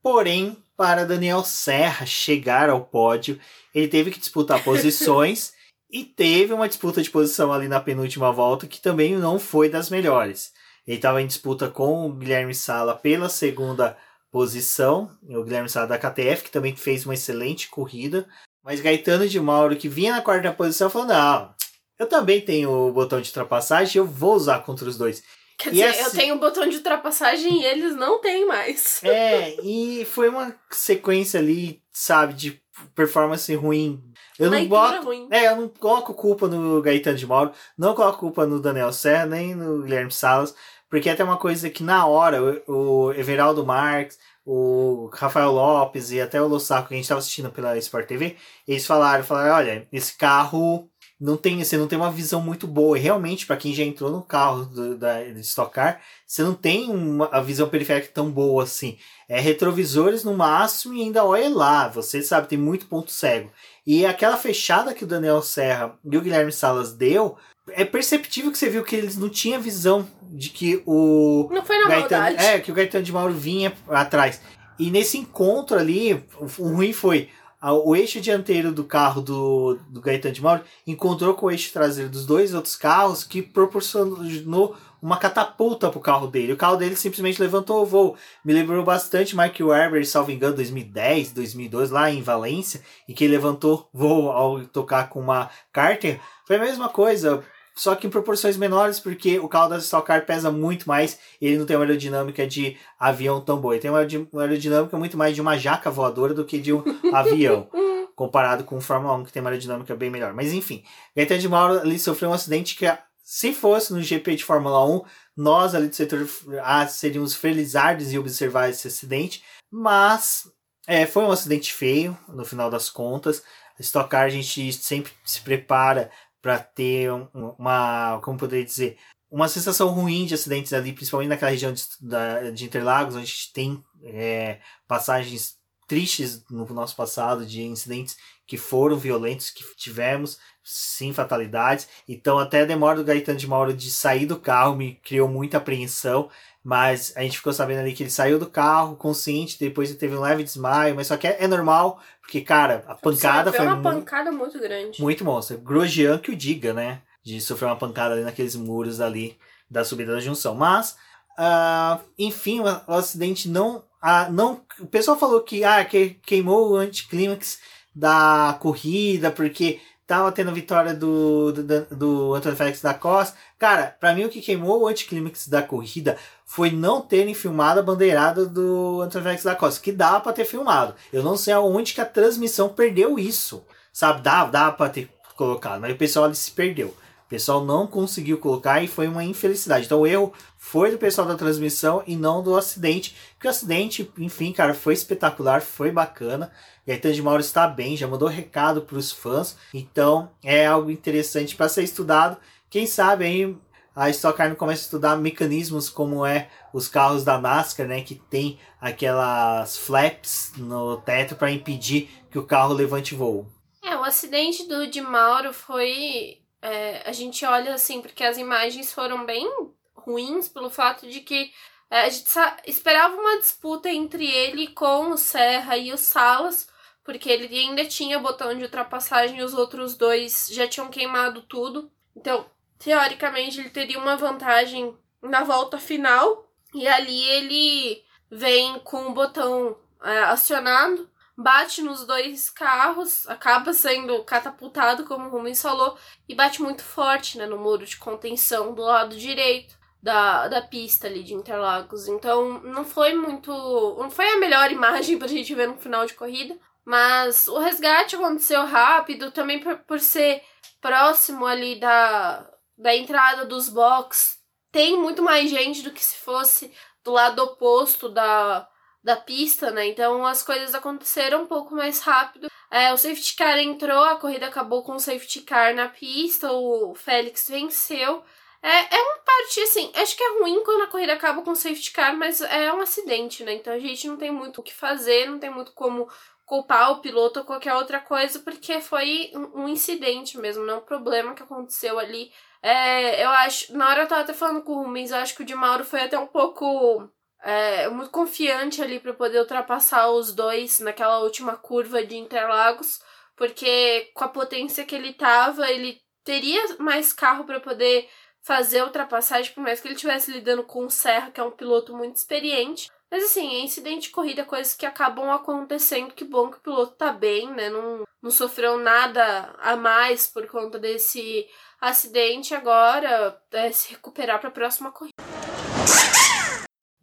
Porém, 0.03 0.57
para 0.81 1.05
Daniel 1.05 1.45
Serra 1.45 2.07
chegar 2.07 2.71
ao 2.71 2.83
pódio, 2.83 3.39
ele 3.75 3.87
teve 3.87 4.11
que 4.11 4.19
disputar 4.19 4.65
posições 4.65 5.53
e 5.93 6.07
teve 6.07 6.55
uma 6.55 6.67
disputa 6.67 7.03
de 7.03 7.11
posição 7.11 7.53
ali 7.53 7.69
na 7.69 7.79
penúltima 7.79 8.33
volta 8.33 8.67
que 8.67 8.81
também 8.81 9.15
não 9.15 9.39
foi 9.39 9.69
das 9.69 9.91
melhores. 9.91 10.55
Ele 10.87 10.97
estava 10.97 11.21
em 11.21 11.27
disputa 11.27 11.69
com 11.69 12.07
o 12.07 12.13
Guilherme 12.15 12.55
Sala 12.55 12.95
pela 12.95 13.29
segunda 13.29 13.95
posição, 14.33 15.11
o 15.29 15.45
Guilherme 15.45 15.69
Sala 15.69 15.87
da 15.87 15.99
KTF, 15.99 16.45
que 16.45 16.51
também 16.51 16.75
fez 16.75 17.05
uma 17.05 17.13
excelente 17.13 17.69
corrida, 17.69 18.27
mas 18.65 18.81
Gaetano 18.81 19.29
de 19.29 19.39
Mauro, 19.39 19.77
que 19.77 19.87
vinha 19.87 20.15
na 20.15 20.23
quarta 20.23 20.51
posição, 20.51 20.89
falou: 20.89 21.09
Não, 21.09 21.55
eu 21.99 22.07
também 22.07 22.41
tenho 22.41 22.71
o 22.71 22.91
botão 22.91 23.21
de 23.21 23.29
ultrapassagem, 23.29 23.99
eu 23.99 24.07
vou 24.07 24.35
usar 24.35 24.61
contra 24.61 24.89
os 24.89 24.97
dois. 24.97 25.23
Quer 25.61 25.71
dizer, 25.71 25.85
assim, 25.85 26.03
eu 26.03 26.11
tenho 26.11 26.35
um 26.35 26.39
botão 26.39 26.67
de 26.67 26.77
ultrapassagem 26.77 27.61
e 27.61 27.65
eles 27.65 27.95
não 27.95 28.21
têm 28.21 28.47
mais. 28.47 29.01
É, 29.11 29.57
e 29.63 30.05
foi 30.07 30.29
uma 30.29 30.55
sequência 30.71 31.39
ali, 31.39 31.83
sabe, 31.93 32.33
de 32.33 32.63
performance 32.95 33.55
ruim. 33.55 34.03
Eu 34.39 34.51
não 34.51 34.67
boto, 34.67 35.03
ruim. 35.03 35.29
É, 35.31 35.49
eu 35.49 35.57
não 35.57 35.69
coloco 35.69 36.15
culpa 36.15 36.49
no 36.49 36.81
Gaetano 36.81 37.19
de 37.19 37.27
Mauro, 37.27 37.53
não 37.77 37.95
coloco 37.95 38.19
culpa 38.19 38.47
no 38.47 38.61
Daniel 38.61 38.93
Serra, 38.93 39.27
nem 39.27 39.55
no 39.55 39.83
Guilherme 39.83 40.11
Salas, 40.11 40.55
porque 40.89 41.09
é 41.09 41.13
até 41.13 41.23
uma 41.23 41.37
coisa 41.37 41.69
que 41.69 41.83
na 41.83 42.07
hora 42.07 42.63
o, 42.67 43.07
o 43.07 43.13
Everaldo 43.13 43.67
Marques, 43.67 44.19
o 44.45 45.11
Rafael 45.13 45.53
Lopes 45.53 46.11
e 46.11 46.21
até 46.21 46.41
o 46.41 46.49
Lossaco 46.49 46.89
que 46.89 46.95
a 46.95 46.97
gente 46.97 47.05
estava 47.05 47.21
assistindo 47.21 47.51
pela 47.51 47.77
Sport 47.79 48.07
TV, 48.07 48.37
eles 48.67 48.87
falaram, 48.87 49.23
falaram, 49.23 49.55
olha, 49.55 49.89
esse 49.93 50.17
carro 50.17 50.89
não 51.21 51.37
tem, 51.37 51.63
você 51.63 51.77
não 51.77 51.87
tem 51.87 51.99
uma 51.99 52.11
visão 52.11 52.41
muito 52.41 52.67
boa. 52.67 52.97
E 52.97 53.01
realmente, 53.03 53.45
para 53.45 53.57
quem 53.57 53.75
já 53.75 53.83
entrou 53.83 54.11
no 54.11 54.23
carro 54.23 54.65
do, 54.65 54.97
da, 54.97 55.23
de 55.23 55.41
Stock 55.41 55.73
Car, 55.73 56.01
você 56.27 56.43
não 56.43 56.55
tem 56.55 56.91
uma 56.91 57.29
a 57.31 57.41
visão 57.41 57.69
periférica 57.69 58.11
tão 58.13 58.31
boa 58.31 58.63
assim. 58.63 58.97
É 59.29 59.39
retrovisores 59.39 60.25
no 60.25 60.35
máximo 60.35 60.95
e 60.95 61.03
ainda 61.03 61.25
olha 61.25 61.49
lá. 61.51 61.89
Você 61.89 62.23
sabe, 62.23 62.49
tem 62.49 62.59
muito 62.59 62.87
ponto 62.87 63.11
cego. 63.11 63.51
E 63.87 64.07
aquela 64.07 64.37
fechada 64.39 64.95
que 64.95 65.05
o 65.05 65.07
Daniel 65.07 65.43
Serra 65.43 65.99
e 66.03 66.17
o 66.17 66.21
Guilherme 66.23 66.53
Salas 66.53 66.93
deu, 66.95 67.37
é 67.69 67.85
perceptível 67.85 68.51
que 68.51 68.59
você 68.59 68.71
viu 68.71 68.83
que 68.83 68.97
eles 68.97 69.17
não 69.17 69.29
tinham 69.29 69.61
visão 69.61 70.09
de 70.23 70.49
que 70.49 70.83
o. 70.87 71.49
Não 71.53 71.65
foi 71.65 71.79
na 71.79 71.89
Gaetano, 71.89 72.25
maldade. 72.25 72.47
é, 72.47 72.61
que 72.61 72.73
o 72.73 72.75
Gaetano 72.75 73.05
de 73.05 73.13
Mauro 73.13 73.35
vinha 73.35 73.73
atrás. 73.89 74.41
E 74.79 74.91
nesse 74.91 75.19
encontro 75.19 75.79
ali, 75.79 76.15
o 76.39 76.47
o 76.59 76.69
ruim 76.75 76.93
foi. 76.93 77.29
O 77.63 77.95
eixo 77.95 78.23
dianteiro 78.23 78.73
do 78.73 78.85
carro 78.85 79.21
do, 79.21 79.79
do 79.91 80.01
Gaetano 80.01 80.35
de 80.35 80.43
Mauro 80.43 80.63
encontrou 80.87 81.35
com 81.35 81.47
o 81.47 81.51
eixo 81.51 81.71
traseiro 81.73 82.09
dos 82.09 82.25
dois 82.25 82.55
outros 82.55 82.75
carros 82.75 83.23
que 83.23 83.43
proporcionou 83.43 84.75
uma 85.03 85.19
catapulta 85.19 85.91
pro 85.91 86.01
carro 86.01 86.27
dele. 86.27 86.55
O 86.55 86.57
carro 86.57 86.77
dele 86.77 86.97
simplesmente 86.97 87.41
levantou 87.41 87.83
o 87.83 87.87
voo. 87.87 88.17
Me 88.43 88.55
lembrou 88.55 88.83
bastante 88.83 89.37
Mike 89.37 89.63
Webber, 89.63 90.07
salvo 90.07 90.31
engano, 90.31 90.57
2010, 90.57 91.33
2012, 91.33 91.93
lá 91.93 92.11
em 92.11 92.23
Valência, 92.23 92.83
e 93.07 93.13
que 93.13 93.25
ele 93.25 93.35
levantou 93.35 93.89
voo 93.93 94.31
ao 94.31 94.65
tocar 94.65 95.11
com 95.11 95.21
uma 95.21 95.51
Carter. 95.71 96.19
Foi 96.47 96.57
a 96.57 96.61
mesma 96.61 96.89
coisa, 96.89 97.45
só 97.75 97.95
que 97.95 98.07
em 98.07 98.11
proporções 98.11 98.57
menores, 98.57 99.01
porque 99.01 99.39
o 99.39 99.49
carro 99.49 99.69
da 99.71 99.79
Stock 99.79 100.07
Car 100.07 100.27
pesa 100.27 100.51
muito 100.51 100.87
mais 100.89 101.19
e 101.41 101.47
ele 101.47 101.59
não 101.59 101.67
tem 101.67 101.77
uma 101.77 101.85
aerodinâmica 101.85 102.47
de 102.47 102.77
avião 102.99 103.41
tão 103.41 103.59
boa. 103.61 103.75
Ele 103.75 103.81
tem 103.83 103.91
uma 103.91 103.99
aerodi- 103.99 104.29
uma 104.33 104.43
aerodinâmica 104.43 104.97
muito 104.99 105.17
mais 105.17 105.35
de 105.35 105.41
uma 105.41 105.57
jaca 105.59 105.91
voadora 105.91 106.35
do 106.35 106.45
que 106.45 106.59
de 106.59 106.73
um 106.73 106.83
avião. 107.15 107.69
Comparado 108.15 108.65
com 108.65 108.77
o 108.77 108.81
Fórmula 108.81 109.15
1, 109.15 109.25
que 109.25 109.33
tem 109.33 109.41
uma 109.41 109.49
aerodinâmica 109.51 109.95
bem 109.95 110.11
melhor. 110.11 110.35
Mas 110.35 110.53
enfim, 110.53 110.85
Gaetano 111.17 111.41
de 111.41 111.49
Mauro 111.49 111.81
ali 111.81 111.99
sofreu 111.99 112.29
um 112.31 112.35
acidente 112.35 112.77
que, 112.77 112.85
se 113.25 113.53
fosse 113.55 113.93
no 113.95 114.03
GP 114.03 114.37
de 114.37 114.45
Fórmula 114.45 114.85
1, 114.87 115.03
nós 115.37 115.75
ali 115.75 115.89
do 115.89 115.97
setor 115.97 116.29
A 116.63 116.87
seríamos 116.87 117.35
felizardos 117.35 118.13
em 118.13 118.19
observar 118.19 118.69
esse 118.69 118.89
acidente. 118.89 119.43
Mas 119.71 120.43
é, 120.87 121.07
foi 121.07 121.23
um 121.23 121.31
acidente 121.31 121.73
feio, 121.73 122.19
no 122.29 122.45
final 122.45 122.69
das 122.69 122.91
contas. 122.91 123.43
Stock 123.79 124.11
Car 124.11 124.25
a 124.25 124.29
gente 124.29 124.71
sempre 124.75 125.11
se 125.25 125.41
prepara 125.41 126.11
para 126.43 126.59
ter 126.59 127.13
um- 127.13 127.29
uma, 127.59 128.21
como 128.23 128.39
poderia 128.39 128.65
dizer, 128.65 128.99
uma 129.31 129.49
sensação 129.49 129.89
ruim 129.91 130.27
de 130.27 130.35
acidentes 130.35 130.73
ali, 130.73 130.93
principalmente 130.93 131.29
naquela 131.29 131.51
região 131.51 131.73
de, 131.73 131.85
da- 132.01 132.51
de 132.51 132.65
Interlagos, 132.65 133.15
onde 133.15 133.25
a 133.25 133.27
gente 133.27 133.53
tem 133.53 133.83
é, 134.05 134.61
passagens 134.89 135.59
tristes 135.87 136.45
no 136.51 136.65
nosso 136.73 136.95
passado 136.97 137.45
de 137.45 137.63
incidentes 137.63 138.17
que 138.47 138.57
foram 138.57 138.97
violentos, 138.97 139.51
que 139.51 139.65
tivemos, 139.77 140.39
sim, 140.65 141.13
fatalidades. 141.13 141.89
Então, 142.09 142.39
até 142.39 142.63
a 142.63 142.65
demora 142.65 142.97
do 142.97 143.05
Gaetano 143.05 143.39
de 143.39 143.47
Mauro 143.47 143.73
de 143.73 143.91
sair 143.91 144.27
do 144.27 144.39
carro 144.39 144.75
me 144.77 144.95
criou 144.97 145.29
muita 145.29 145.59
apreensão. 145.59 146.31
Mas 146.63 147.13
a 147.17 147.23
gente 147.23 147.39
ficou 147.39 147.53
sabendo 147.53 147.81
ali 147.81 147.93
que 147.93 148.03
ele 148.03 148.11
saiu 148.11 148.39
do 148.39 148.47
carro 148.47 148.95
consciente, 148.97 149.59
depois 149.59 149.89
ele 149.89 149.99
teve 149.99 150.15
um 150.15 150.21
leve 150.21 150.45
desmaio, 150.45 150.95
mas 150.95 151.07
só 151.07 151.17
que 151.17 151.27
é, 151.27 151.39
é 151.41 151.49
normal, 151.49 152.01
porque, 152.21 152.43
cara, 152.43 152.85
a 152.87 152.95
pancada 152.95 153.51
foi 153.51 153.61
foi 153.61 153.67
uma 153.67 153.83
pancada 153.83 154.31
muito 154.31 154.59
grande. 154.59 155.01
muito 155.01 155.25
monstro. 155.25 155.59
Grosjean 155.59 156.19
que 156.19 156.31
o 156.31 156.37
diga, 156.37 156.75
né? 156.75 157.01
De 157.25 157.41
sofrer 157.41 157.67
uma 157.67 157.77
pancada 157.77 158.15
ali 158.15 158.23
naqueles 158.23 158.55
muros 158.55 159.01
ali 159.01 159.39
da 159.71 159.85
subida 159.85 160.13
da 160.13 160.21
junção. 160.21 160.55
Mas, 160.55 160.97
ah, 161.39 161.99
enfim, 162.19 162.61
o, 162.61 162.65
o 162.65 162.95
acidente 162.95 163.49
não, 163.49 163.83
ah, 164.01 164.29
não. 164.31 164.63
O 164.79 164.87
pessoal 164.87 165.19
falou 165.19 165.41
que, 165.41 165.65
ah, 165.65 165.85
que 165.85 166.11
queimou 166.23 166.71
o 166.71 166.77
anticlímax 166.77 167.59
da 167.95 168.57
corrida, 168.61 169.31
porque 169.31 169.81
tava 170.11 170.33
tendo 170.33 170.53
vitória 170.53 170.93
do, 170.93 171.53
do, 171.53 171.87
do 171.93 172.35
Antônio 172.35 172.59
Félix 172.59 172.83
da 172.83 172.93
Costa. 172.93 173.39
Cara, 173.57 173.97
pra 174.01 174.13
mim 174.13 174.25
o 174.25 174.29
que 174.29 174.41
queimou 174.41 174.83
o 174.83 174.89
anticlímax 174.89 175.47
da 175.47 175.63
corrida 175.63 176.17
foi 176.45 176.73
não 176.73 177.01
terem 177.01 177.33
filmado 177.33 177.79
a 177.79 177.83
bandeirada 177.83 178.45
do 178.45 179.03
Antônio 179.03 179.23
Félix 179.23 179.45
da 179.45 179.55
Costa, 179.55 179.81
que 179.81 179.93
dava 179.93 180.19
pra 180.19 180.33
ter 180.33 180.45
filmado. 180.45 180.97
Eu 181.13 181.23
não 181.23 181.37
sei 181.37 181.55
aonde 181.55 181.95
que 181.95 182.01
a 182.01 182.05
transmissão 182.05 182.69
perdeu 182.69 183.21
isso. 183.21 183.65
Sabe, 183.93 184.21
dava, 184.21 184.51
dava 184.51 184.73
pra 184.73 184.89
ter 184.89 185.09
colocado, 185.37 185.81
mas 185.81 185.93
o 185.93 185.97
pessoal 185.97 186.35
se 186.35 186.51
perdeu. 186.51 186.93
Pessoal 187.31 187.65
não 187.65 187.87
conseguiu 187.87 188.39
colocar 188.39 188.83
e 188.83 188.89
foi 188.89 189.07
uma 189.07 189.23
infelicidade. 189.23 189.87
Então 189.87 190.01
o 190.01 190.07
erro 190.07 190.33
foi 190.59 190.91
do 190.91 190.99
pessoal 190.99 191.29
da 191.29 191.37
transmissão 191.37 192.03
e 192.05 192.17
não 192.17 192.43
do 192.43 192.57
acidente. 192.57 193.17
Porque 193.35 193.47
o 193.47 193.51
acidente, 193.51 194.11
enfim, 194.19 194.53
cara, 194.53 194.75
foi 194.75 194.95
espetacular, 194.95 195.63
foi 195.63 195.93
bacana. 195.93 196.51
Gaetano 196.85 197.15
de 197.15 197.23
Mauro 197.23 197.41
está 197.41 197.69
bem, 197.69 197.97
já 197.97 198.09
mandou 198.09 198.27
recado 198.27 198.83
para 198.83 198.99
os 198.99 199.13
fãs. 199.13 199.57
Então 199.73 200.33
é 200.43 200.67
algo 200.67 200.91
interessante 200.91 201.55
para 201.55 201.69
ser 201.69 201.85
estudado. 201.85 202.37
Quem 202.69 202.85
sabe 202.85 203.25
aí 203.25 203.57
a 203.95 204.11
Stock 204.11 204.37
Car 204.37 204.55
começa 204.57 204.83
a 204.83 204.87
estudar 204.87 205.17
mecanismos 205.17 205.89
como 205.89 206.27
é 206.27 206.49
os 206.73 206.89
carros 206.89 207.23
da 207.23 207.41
NASCAR, 207.41 207.87
né, 207.87 208.01
que 208.01 208.15
tem 208.17 208.59
aquelas 208.81 209.77
flaps 209.77 210.53
no 210.57 210.97
teto 210.97 211.37
para 211.37 211.53
impedir 211.53 212.09
que 212.29 212.39
o 212.39 212.47
carro 212.47 212.75
levante 212.75 213.15
voo. 213.15 213.47
É, 213.83 213.97
o 213.97 214.05
acidente 214.05 214.67
do 214.67 214.87
de 214.87 215.01
Mauro 215.01 215.53
foi. 215.53 216.40
É, 216.63 217.09
a 217.09 217.13
gente 217.13 217.45
olha 217.45 217.75
assim, 217.75 218.01
porque 218.01 218.25
as 218.25 218.37
imagens 218.37 218.93
foram 218.93 219.25
bem 219.25 219.49
ruins 219.95 220.49
pelo 220.49 220.71
fato 220.71 221.09
de 221.09 221.21
que 221.21 221.53
é, 221.91 222.03
a 222.03 222.09
gente 222.09 222.29
esperava 222.67 223.17
uma 223.17 223.39
disputa 223.39 223.89
entre 223.89 224.25
ele 224.25 224.69
com 224.69 225.11
o 225.11 225.19
Serra 225.19 225.77
e 225.77 225.93
o 225.93 225.99
Salas, 225.99 226.69
porque 227.03 227.29
ele 227.29 227.59
ainda 227.59 227.85
tinha 227.85 228.19
botão 228.19 228.55
de 228.57 228.63
ultrapassagem 228.63 229.39
e 229.39 229.43
os 229.43 229.55
outros 229.55 229.97
dois 229.97 230.49
já 230.53 230.69
tinham 230.69 230.89
queimado 230.89 231.43
tudo. 231.43 231.91
Então, 232.15 232.47
teoricamente, 232.79 233.59
ele 233.59 233.71
teria 233.71 233.99
uma 233.99 234.17
vantagem 234.17 234.97
na 235.21 235.43
volta 235.43 235.79
final. 235.79 236.47
E 236.73 236.87
ali 236.87 237.25
ele 237.31 238.05
vem 238.31 238.79
com 238.81 239.09
o 239.09 239.13
botão 239.13 239.77
é, 240.05 240.19
acionado 240.21 241.10
bate 241.41 241.81
nos 241.81 242.05
dois 242.05 242.51
carros, 242.51 243.27
acaba 243.29 243.73
sendo 243.73 244.23
catapultado, 244.25 245.05
como 245.05 245.27
o 245.27 245.31
Rubens 245.31 245.63
falou, 245.63 245.97
e 246.29 246.35
bate 246.35 246.61
muito 246.61 246.83
forte 246.83 247.39
né, 247.39 247.47
no 247.47 247.59
muro 247.59 247.87
de 247.87 247.97
contenção 247.97 248.75
do 248.75 248.83
lado 248.83 249.17
direito 249.17 249.79
da, 250.03 250.49
da 250.49 250.61
pista 250.61 251.07
ali 251.07 251.23
de 251.23 251.35
Interlagos. 251.35 252.09
Então 252.09 252.61
não 252.63 252.85
foi 252.85 253.15
muito. 253.15 253.51
não 253.99 254.11
foi 254.11 254.31
a 254.33 254.39
melhor 254.39 254.71
imagem 254.73 255.19
pra 255.19 255.29
gente 255.29 255.55
ver 255.55 255.69
no 255.69 255.79
final 255.79 256.05
de 256.05 256.15
corrida. 256.15 256.59
Mas 256.85 257.47
o 257.49 257.59
resgate 257.59 258.17
aconteceu 258.17 258.65
rápido, 258.67 259.31
também 259.31 259.61
por, 259.61 259.79
por 259.81 260.01
ser 260.01 260.43
próximo 260.81 261.47
ali 261.47 261.79
da, 261.79 262.51
da 262.77 262.95
entrada 262.95 263.47
dos 263.47 263.69
box. 263.69 264.39
Tem 264.73 264.99
muito 264.99 265.23
mais 265.23 265.51
gente 265.51 265.83
do 265.83 265.91
que 265.91 266.05
se 266.05 266.17
fosse 266.17 266.73
do 267.05 267.13
lado 267.13 267.43
oposto 267.43 268.09
da, 268.09 268.69
da 269.03 269.17
pista, 269.17 269.71
né? 269.71 269.87
Então 269.89 270.27
as 270.27 270.43
coisas 270.43 270.75
aconteceram 270.75 271.43
um 271.43 271.47
pouco 271.47 271.75
mais 271.75 272.01
rápido. 272.01 272.49
É, 272.71 272.93
o 272.93 272.97
safety 272.97 273.35
car 273.37 273.59
entrou, 273.59 274.05
a 274.05 274.17
corrida 274.17 274.47
acabou 274.47 274.83
com 274.83 274.93
o 274.93 275.01
safety 275.01 275.41
car 275.43 275.75
na 275.75 275.89
pista, 275.89 276.53
o 276.53 276.95
Félix 276.95 277.49
venceu. 277.49 278.23
É, 278.63 278.95
é 278.95 279.03
uma 279.03 279.19
parte, 279.19 279.61
assim, 279.63 279.91
acho 279.95 280.17
que 280.17 280.23
é 280.23 280.39
ruim 280.39 280.63
quando 280.65 280.83
a 280.83 280.87
corrida 280.87 281.15
acaba 281.15 281.41
com 281.43 281.53
o 281.53 281.57
safety 281.57 281.93
car, 281.93 282.15
mas 282.17 282.43
é 282.43 282.73
um 282.73 282.81
acidente, 282.81 283.43
né? 283.43 283.55
Então 283.55 283.73
a 283.73 283.79
gente 283.79 284.07
não 284.07 284.17
tem 284.19 284.31
muito 284.31 284.61
o 284.61 284.63
que 284.63 284.75
fazer, 284.75 285.27
não 285.27 285.39
tem 285.39 285.51
muito 285.51 285.73
como 285.73 286.09
culpar 286.45 286.91
o 286.93 287.01
piloto 287.01 287.41
ou 287.41 287.47
qualquer 287.47 287.75
outra 287.75 288.01
coisa, 288.01 288.41
porque 288.41 288.81
foi 288.81 289.31
um, 289.55 289.69
incidente 289.69 290.37
mesmo, 290.37 290.65
não 290.65 290.75
é 290.75 290.77
um 290.79 290.81
problema 290.81 291.33
que 291.33 291.43
aconteceu 291.43 291.99
ali. 291.99 292.33
É, 292.61 293.25
eu 293.25 293.31
acho, 293.31 293.73
na 293.75 293.89
hora 293.89 294.03
eu 294.03 294.09
tava 294.09 294.23
até 294.23 294.35
falando 294.35 294.63
com 294.63 294.73
o 294.73 294.83
Rubens, 294.83 295.11
eu 295.11 295.19
acho 295.19 295.35
que 295.37 295.43
o 295.43 295.47
de 295.47 295.55
Mauro 295.55 295.85
foi 295.85 296.01
até 296.01 296.19
um 296.19 296.27
pouco 296.27 297.09
é, 297.43 297.89
muito 297.89 298.11
confiante 298.11 298.83
ali 298.83 299.01
para 299.01 299.15
poder 299.15 299.39
ultrapassar 299.39 300.11
os 300.11 300.35
dois 300.35 300.81
naquela 300.81 301.21
última 301.21 301.57
curva 301.57 302.05
de 302.05 302.17
Interlagos, 302.17 303.01
porque 303.37 304.11
com 304.15 304.25
a 304.25 304.29
potência 304.29 304.85
que 304.85 304.95
ele 304.95 305.15
tava, 305.15 305.71
ele 305.71 306.01
teria 306.25 306.77
mais 306.79 307.13
carro 307.13 307.45
para 307.45 307.61
poder 307.61 308.09
fazer 308.43 308.81
a 308.81 308.85
ultrapassagem, 308.85 309.53
por 309.53 309.63
mais 309.63 309.81
que 309.81 309.89
ele 309.89 309.95
estivesse 309.95 310.31
lidando 310.31 310.65
com 310.65 310.85
o 310.85 310.91
Serra, 310.91 311.31
que 311.31 311.41
é 311.41 311.45
um 311.45 311.51
piloto 311.51 311.95
muito 311.95 312.17
experiente. 312.17 312.91
Mas 313.11 313.25
assim, 313.25 313.57
é 313.57 313.61
incidente 313.61 314.03
de 314.03 314.11
corrida, 314.11 314.45
coisas 314.45 314.75
que 314.75 314.87
acabam 314.87 315.31
acontecendo. 315.31 316.15
Que 316.15 316.25
bom 316.25 316.49
que 316.49 316.59
o 316.59 316.61
piloto 316.61 316.95
tá 316.95 317.13
bem, 317.13 317.51
né? 317.51 317.69
Não, 317.69 318.05
não 318.23 318.31
sofreu 318.31 318.79
nada 318.79 319.53
a 319.59 319.75
mais 319.75 320.29
por 320.29 320.47
conta 320.47 320.79
desse 320.79 321.47
acidente. 321.81 322.55
Agora 322.55 323.43
é 323.51 323.73
se 323.73 323.91
recuperar 323.91 324.39
para 324.39 324.49
a 324.49 324.53
próxima 324.53 324.93
corrida. 324.93 325.40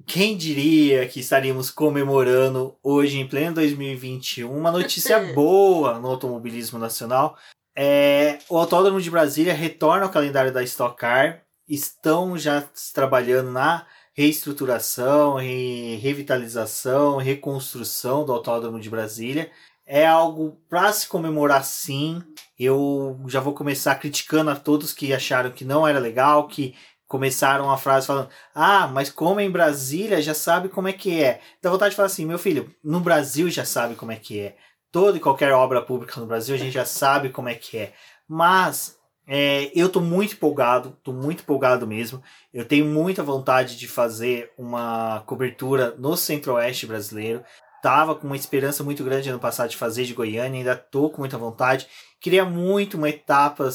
Quem 0.07 0.37
diria 0.37 1.05
que 1.05 1.19
estaríamos 1.19 1.69
comemorando 1.69 2.77
hoje, 2.81 3.19
em 3.19 3.27
pleno 3.27 3.55
2021, 3.55 4.49
uma 4.49 4.71
notícia 4.71 5.19
boa 5.35 5.99
no 5.99 6.07
automobilismo 6.07 6.79
nacional. 6.79 7.37
É, 7.75 8.39
o 8.49 8.57
Autódromo 8.57 9.01
de 9.01 9.11
Brasília 9.11 9.53
retorna 9.53 10.05
ao 10.05 10.09
calendário 10.09 10.53
da 10.53 10.63
Stock 10.63 10.95
Car. 10.95 11.43
Estão 11.67 12.37
já 12.37 12.63
trabalhando 12.93 13.51
na 13.51 13.85
reestruturação, 14.13 15.35
re 15.35 15.97
revitalização, 15.97 17.17
reconstrução 17.17 18.23
do 18.23 18.31
Autódromo 18.31 18.79
de 18.79 18.89
Brasília. 18.89 19.51
É 19.85 20.07
algo 20.07 20.57
para 20.69 20.89
se 20.93 21.05
comemorar 21.09 21.65
sim. 21.65 22.23
Eu 22.57 23.19
já 23.27 23.41
vou 23.41 23.53
começar 23.53 23.95
criticando 23.95 24.51
a 24.51 24.55
todos 24.55 24.93
que 24.93 25.13
acharam 25.13 25.51
que 25.51 25.65
não 25.65 25.85
era 25.85 25.99
legal, 25.99 26.47
que 26.47 26.75
começaram 27.07 27.69
a 27.71 27.77
frase 27.77 28.07
falando: 28.07 28.29
Ah, 28.53 28.87
mas 28.87 29.09
como 29.09 29.39
é 29.39 29.43
em 29.43 29.51
Brasília 29.51 30.21
já 30.21 30.33
sabe 30.33 30.69
como 30.69 30.87
é 30.87 30.93
que 30.93 31.21
é. 31.23 31.39
Dá 31.61 31.69
vontade 31.69 31.91
de 31.91 31.95
falar 31.95 32.07
assim: 32.07 32.25
Meu 32.25 32.37
filho, 32.39 32.73
no 32.83 32.99
Brasil 32.99 33.49
já 33.49 33.65
sabe 33.65 33.95
como 33.95 34.11
é 34.11 34.15
que 34.15 34.39
é. 34.39 34.57
Toda 34.91 35.17
e 35.17 35.19
qualquer 35.21 35.51
obra 35.51 35.81
pública 35.81 36.19
no 36.19 36.25
Brasil 36.27 36.55
a 36.55 36.57
gente 36.57 36.73
já 36.73 36.85
sabe 36.85 37.29
como 37.29 37.49
é 37.49 37.55
que 37.55 37.77
é. 37.77 37.93
Mas 38.27 38.95
É, 39.29 39.71
eu 39.75 39.89
tô 39.89 39.99
muito 39.99 40.35
empolgado, 40.35 40.97
tô 41.03 41.11
muito 41.11 41.41
empolgado 41.41 41.85
mesmo. 41.85 42.23
Eu 42.53 42.63
tenho 42.65 42.85
muita 42.85 43.21
vontade 43.23 43.75
de 43.77 43.85
fazer 43.87 44.51
uma 44.57 45.21
cobertura 45.25 45.93
no 45.97 46.15
Centro-Oeste 46.15 46.85
brasileiro. 46.87 47.43
Tava 47.81 48.15
com 48.15 48.25
uma 48.25 48.37
esperança 48.37 48.83
muito 48.85 49.03
grande 49.03 49.29
ano 49.29 49.39
passado 49.39 49.69
de 49.69 49.77
fazer 49.77 50.05
de 50.05 50.13
Goiânia, 50.13 50.59
ainda 50.59 50.75
tô 50.77 51.09
com 51.09 51.19
muita 51.21 51.37
vontade. 51.37 51.87
Queria 52.21 52.45
muito 52.45 52.97
uma 52.97 53.09
etapa, 53.09 53.69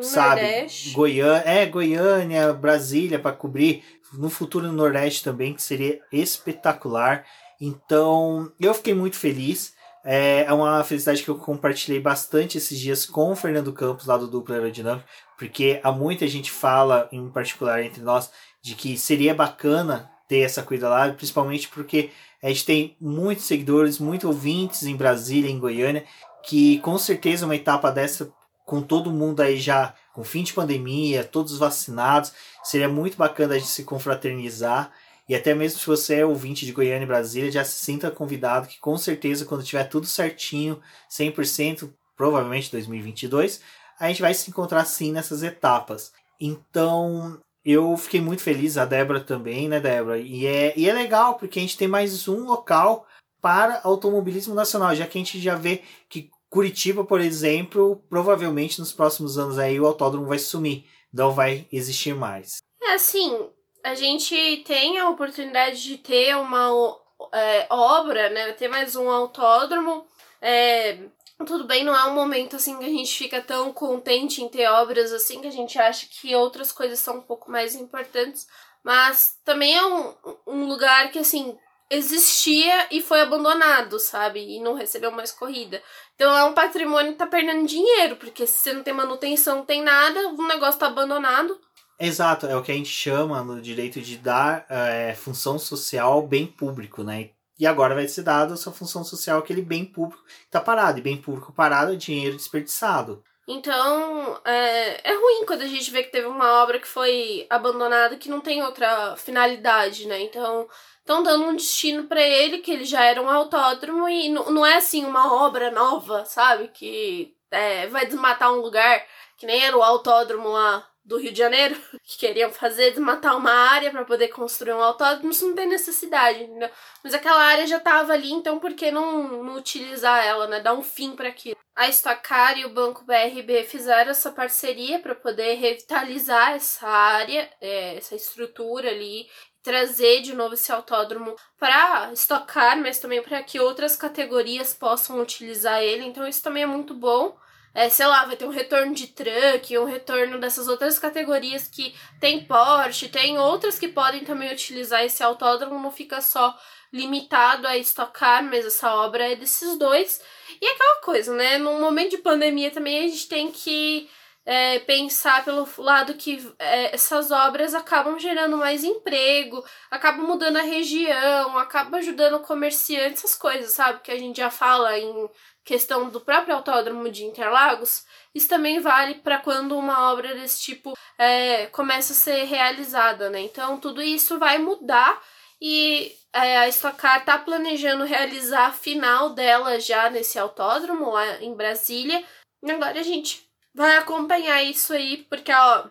sabe? 0.00 0.66
Goiânia, 0.92 1.42
é, 1.44 1.66
Goiânia, 1.66 2.52
Brasília 2.52 3.18
para 3.18 3.36
cobrir. 3.36 3.84
No 4.12 4.28
futuro 4.28 4.66
no 4.66 4.72
Nordeste 4.74 5.24
também, 5.24 5.54
que 5.54 5.62
seria 5.62 6.00
espetacular. 6.12 7.24
Então, 7.60 8.52
eu 8.60 8.74
fiquei 8.74 8.92
muito 8.92 9.16
feliz. 9.16 9.74
É, 10.04 10.44
é 10.44 10.52
uma 10.52 10.82
felicidade 10.82 11.22
que 11.22 11.28
eu 11.28 11.36
compartilhei 11.36 12.00
bastante 12.00 12.58
esses 12.58 12.78
dias 12.78 13.06
com 13.06 13.32
o 13.32 13.36
Fernando 13.36 13.72
Campos, 13.72 14.06
lá 14.06 14.16
do 14.16 14.26
Dupla 14.26 14.56
Aerodinâmica, 14.56 15.06
porque 15.38 15.80
há 15.82 15.92
muita 15.92 16.26
gente 16.26 16.50
fala, 16.50 17.08
em 17.12 17.30
particular 17.30 17.82
entre 17.82 18.02
nós, 18.02 18.30
de 18.60 18.74
que 18.74 18.98
seria 18.98 19.34
bacana 19.34 20.10
ter 20.28 20.40
essa 20.40 20.62
corrida 20.62 20.88
lá, 20.88 21.12
principalmente 21.12 21.68
porque 21.68 22.10
a 22.42 22.48
gente 22.48 22.64
tem 22.64 22.96
muitos 23.00 23.44
seguidores, 23.44 23.98
muitos 23.98 24.26
ouvintes 24.26 24.82
em 24.82 24.96
Brasília, 24.96 25.50
em 25.50 25.58
Goiânia, 25.58 26.04
que 26.42 26.78
com 26.80 26.98
certeza 26.98 27.46
uma 27.46 27.54
etapa 27.54 27.90
dessa, 27.90 28.32
com 28.64 28.82
todo 28.82 29.10
mundo 29.10 29.40
aí 29.40 29.58
já 29.58 29.94
com 30.12 30.22
fim 30.22 30.42
de 30.42 30.52
pandemia, 30.52 31.24
todos 31.24 31.58
vacinados, 31.58 32.32
seria 32.62 32.88
muito 32.88 33.16
bacana 33.16 33.54
a 33.54 33.58
gente 33.58 33.70
se 33.70 33.84
confraternizar 33.84 34.92
e 35.28 35.34
até 35.34 35.54
mesmo 35.54 35.78
se 35.78 35.86
você 35.86 36.16
é 36.16 36.26
ouvinte 36.26 36.66
de 36.66 36.72
Goiânia 36.72 37.04
e 37.04 37.06
Brasília, 37.06 37.50
já 37.50 37.64
se 37.64 37.84
sinta 37.84 38.10
convidado 38.10 38.68
que 38.68 38.78
com 38.78 38.96
certeza 38.98 39.44
quando 39.44 39.64
tiver 39.64 39.84
tudo 39.84 40.06
certinho, 40.06 40.80
100%, 41.10 41.90
provavelmente 42.16 42.70
2022, 42.70 43.60
a 43.98 44.08
gente 44.08 44.20
vai 44.20 44.34
se 44.34 44.50
encontrar 44.50 44.84
sim 44.84 45.12
nessas 45.12 45.42
etapas. 45.42 46.12
Então, 46.40 47.40
eu 47.64 47.96
fiquei 47.96 48.20
muito 48.20 48.42
feliz, 48.42 48.76
a 48.76 48.84
Débora 48.84 49.20
também, 49.20 49.68
né, 49.68 49.78
Débora? 49.78 50.18
E 50.18 50.44
é, 50.44 50.74
e 50.76 50.88
é 50.88 50.92
legal, 50.92 51.36
porque 51.36 51.58
a 51.58 51.62
gente 51.62 51.78
tem 51.78 51.86
mais 51.86 52.26
um 52.26 52.44
local 52.44 53.06
para 53.40 53.80
automobilismo 53.84 54.54
nacional, 54.54 54.94
já 54.94 55.06
que 55.06 55.18
a 55.18 55.20
gente 55.20 55.40
já 55.40 55.54
vê 55.54 55.82
que 56.08 56.30
Curitiba, 56.52 57.02
por 57.02 57.18
exemplo, 57.18 58.04
provavelmente 58.10 58.78
nos 58.78 58.92
próximos 58.92 59.38
anos 59.38 59.58
aí 59.58 59.80
o 59.80 59.86
autódromo 59.86 60.26
vai 60.26 60.38
sumir, 60.38 60.84
não 61.10 61.32
vai 61.32 61.66
existir 61.72 62.14
mais. 62.14 62.58
É 62.82 62.92
assim, 62.92 63.48
a 63.82 63.94
gente 63.94 64.62
tem 64.66 64.98
a 64.98 65.08
oportunidade 65.08 65.82
de 65.82 65.96
ter 65.96 66.36
uma 66.36 66.94
é, 67.32 67.66
obra, 67.70 68.28
né? 68.28 68.52
Ter 68.52 68.68
mais 68.68 68.94
um 68.94 69.08
autódromo. 69.08 70.06
É, 70.42 70.98
tudo 71.46 71.64
bem, 71.64 71.84
não 71.84 71.96
é 71.96 72.04
um 72.04 72.14
momento 72.14 72.56
assim 72.56 72.78
que 72.78 72.84
a 72.84 72.88
gente 72.88 73.16
fica 73.16 73.40
tão 73.40 73.72
contente 73.72 74.42
em 74.42 74.48
ter 74.50 74.68
obras 74.68 75.10
assim, 75.10 75.40
que 75.40 75.46
a 75.46 75.50
gente 75.50 75.78
acha 75.78 76.06
que 76.06 76.34
outras 76.34 76.70
coisas 76.70 76.98
são 76.98 77.16
um 77.16 77.22
pouco 77.22 77.50
mais 77.50 77.74
importantes. 77.74 78.46
Mas 78.84 79.38
também 79.42 79.74
é 79.74 79.86
um, 79.86 80.14
um 80.46 80.66
lugar 80.66 81.10
que, 81.10 81.18
assim, 81.18 81.56
existia 81.92 82.88
e 82.90 83.02
foi 83.02 83.20
abandonado, 83.20 83.98
sabe? 83.98 84.40
E 84.40 84.60
não 84.60 84.72
recebeu 84.72 85.12
mais 85.12 85.30
corrida. 85.30 85.82
Então 86.14 86.36
é 86.36 86.44
um 86.44 86.52
patrimônio 86.52 87.12
que 87.12 87.18
tá 87.18 87.26
perdendo 87.26 87.66
dinheiro, 87.66 88.16
porque 88.16 88.46
se 88.46 88.58
você 88.58 88.72
não 88.72 88.82
tem 88.82 88.94
manutenção, 88.94 89.56
não 89.56 89.64
tem 89.64 89.82
nada, 89.82 90.28
o 90.28 90.46
negócio 90.46 90.78
tá 90.78 90.86
abandonado. 90.86 91.58
Exato, 91.98 92.46
é 92.46 92.56
o 92.56 92.62
que 92.62 92.72
a 92.72 92.74
gente 92.74 92.90
chama 92.90 93.42
no 93.42 93.60
direito 93.60 94.00
de 94.00 94.16
dar 94.16 94.66
é, 94.68 95.14
função 95.14 95.58
social 95.58 96.12
ao 96.12 96.26
bem 96.26 96.46
público, 96.46 97.02
né? 97.02 97.30
E 97.58 97.66
agora 97.66 97.94
vai 97.94 98.08
ser 98.08 98.22
dado 98.22 98.54
essa 98.54 98.72
função 98.72 99.04
social 99.04 99.38
aquele 99.38 99.62
bem 99.62 99.84
público 99.84 100.24
que 100.24 100.46
está 100.46 100.60
parado. 100.60 100.98
E 100.98 101.02
bem 101.02 101.16
público 101.16 101.52
parado 101.52 101.92
é 101.92 101.96
dinheiro 101.96 102.36
desperdiçado. 102.36 103.22
Então, 103.46 104.40
é, 104.44 105.12
é 105.12 105.14
ruim 105.14 105.44
quando 105.46 105.62
a 105.62 105.66
gente 105.66 105.90
vê 105.90 106.02
que 106.02 106.10
teve 106.10 106.26
uma 106.26 106.62
obra 106.62 106.78
que 106.78 106.86
foi 106.86 107.46
abandonada 107.50 108.16
que 108.16 108.28
não 108.28 108.40
tem 108.40 108.62
outra 108.62 109.14
finalidade, 109.16 110.06
né? 110.08 110.20
Então, 110.22 110.68
estão 111.02 111.22
dando 111.22 111.46
um 111.46 111.56
destino 111.56 112.04
para 112.04 112.22
ele, 112.22 112.58
que 112.58 112.70
ele 112.70 112.84
já 112.84 113.04
era 113.04 113.20
um 113.20 113.28
autódromo 113.28 114.08
e 114.08 114.28
não 114.28 114.64
é 114.64 114.76
assim 114.76 115.04
uma 115.04 115.34
obra 115.44 115.70
nova, 115.70 116.24
sabe? 116.24 116.68
Que 116.68 117.36
é, 117.50 117.86
vai 117.88 118.06
desmatar 118.06 118.52
um 118.52 118.60
lugar, 118.60 119.04
que 119.36 119.46
nem 119.46 119.62
era 119.64 119.76
o 119.76 119.82
autódromo 119.82 120.48
lá 120.48 120.88
do 121.04 121.18
Rio 121.18 121.32
de 121.32 121.38
Janeiro 121.38 121.74
que 122.04 122.18
queriam 122.18 122.50
fazer 122.52 122.90
desmatar 122.90 123.36
uma 123.36 123.52
área 123.52 123.90
para 123.90 124.04
poder 124.04 124.28
construir 124.28 124.72
um 124.72 124.82
autódromo, 124.82 125.30
isso 125.30 125.46
não 125.46 125.54
tem 125.54 125.68
necessidade, 125.68 126.44
entendeu? 126.44 126.70
Mas 127.02 127.12
aquela 127.12 127.42
área 127.42 127.66
já 127.66 127.78
estava 127.78 128.12
ali, 128.12 128.30
então 128.32 128.58
por 128.58 128.72
que 128.74 128.90
não, 128.90 129.42
não 129.42 129.56
utilizar 129.56 130.24
ela, 130.24 130.46
né? 130.46 130.60
Dar 130.60 130.74
um 130.74 130.82
fim 130.82 131.16
para 131.16 131.28
aquilo. 131.28 131.56
A 131.74 131.88
Stock 131.88 132.22
Car 132.22 132.58
e 132.58 132.66
o 132.66 132.70
Banco 132.70 133.04
BRB 133.04 133.64
fizeram 133.64 134.10
essa 134.10 134.30
parceria 134.30 134.98
para 135.00 135.14
poder 135.14 135.54
revitalizar 135.54 136.52
essa 136.52 136.86
área, 136.86 137.50
é, 137.60 137.96
essa 137.96 138.14
estrutura 138.14 138.90
ali, 138.90 139.26
trazer 139.62 140.22
de 140.22 140.34
novo 140.34 140.54
esse 140.54 140.72
autódromo 140.72 141.36
para 141.58 142.10
estocar, 142.12 142.76
mas 142.78 142.98
também 142.98 143.22
para 143.22 143.42
que 143.42 143.60
outras 143.60 143.96
categorias 143.96 144.74
possam 144.74 145.20
utilizar 145.20 145.82
ele. 145.82 146.04
Então 146.04 146.26
isso 146.26 146.42
também 146.42 146.64
é 146.64 146.66
muito 146.66 146.94
bom 146.94 147.36
é, 147.74 147.88
sei 147.88 148.06
lá, 148.06 148.24
vai 148.24 148.36
ter 148.36 148.44
um 148.44 148.50
retorno 148.50 148.94
de 148.94 149.06
truck, 149.06 149.78
um 149.78 149.84
retorno 149.84 150.38
dessas 150.38 150.68
outras 150.68 150.98
categorias 150.98 151.66
que 151.66 151.94
tem 152.20 152.44
Porsche, 152.44 153.08
tem 153.08 153.38
outras 153.38 153.78
que 153.78 153.88
podem 153.88 154.24
também 154.24 154.52
utilizar 154.52 155.02
esse 155.02 155.22
autódromo, 155.22 155.78
não 155.78 155.90
fica 155.90 156.20
só 156.20 156.56
limitado 156.92 157.66
a 157.66 157.76
estocar, 157.78 158.44
mas 158.44 158.66
essa 158.66 158.94
obra 158.94 159.32
é 159.32 159.36
desses 159.36 159.78
dois. 159.78 160.20
E 160.60 160.66
é 160.66 160.72
aquela 160.72 161.00
coisa, 161.00 161.34
né? 161.34 161.56
Num 161.56 161.80
momento 161.80 162.10
de 162.10 162.18
pandemia 162.18 162.70
também 162.70 163.06
a 163.06 163.08
gente 163.08 163.26
tem 163.26 163.50
que 163.50 164.10
é, 164.44 164.80
pensar 164.80 165.44
pelo 165.44 165.68
lado 165.78 166.14
que 166.14 166.52
é, 166.58 166.94
essas 166.94 167.30
obras 167.30 167.74
acabam 167.74 168.18
gerando 168.18 168.56
mais 168.56 168.82
emprego, 168.82 169.64
acabam 169.90 170.26
mudando 170.26 170.56
a 170.56 170.62
região, 170.62 171.56
acabam 171.58 171.94
ajudando 171.94 172.34
o 172.34 172.40
comerciante, 172.40 173.14
essas 173.14 173.34
coisas, 173.34 173.72
sabe? 173.72 174.00
Que 174.00 174.10
a 174.10 174.18
gente 174.18 174.38
já 174.38 174.50
fala 174.50 174.98
em 174.98 175.28
questão 175.64 176.08
do 176.10 176.20
próprio 176.20 176.56
autódromo 176.56 177.08
de 177.08 177.24
Interlagos, 177.24 178.04
isso 178.34 178.48
também 178.48 178.80
vale 178.80 179.16
para 179.16 179.38
quando 179.38 179.78
uma 179.78 180.10
obra 180.12 180.34
desse 180.34 180.60
tipo 180.62 180.94
é, 181.16 181.66
começa 181.66 182.12
a 182.12 182.16
ser 182.16 182.44
realizada, 182.44 183.30
né? 183.30 183.40
Então 183.40 183.78
tudo 183.78 184.02
isso 184.02 184.38
vai 184.38 184.58
mudar 184.58 185.22
e 185.60 186.12
é, 186.32 186.58
a 186.58 186.68
Stock 186.68 186.96
Car 186.96 187.20
está 187.20 187.38
planejando 187.38 188.04
realizar 188.04 188.66
a 188.66 188.72
final 188.72 189.30
dela 189.30 189.78
já 189.78 190.10
nesse 190.10 190.36
autódromo 190.38 191.10
lá 191.10 191.40
em 191.40 191.54
Brasília. 191.54 192.24
E 192.64 192.70
agora 192.70 192.98
a 192.98 193.02
gente 193.04 193.51
vai 193.74 193.96
acompanhar 193.96 194.62
isso 194.62 194.92
aí, 194.92 195.26
porque 195.28 195.52
ó, 195.52 195.86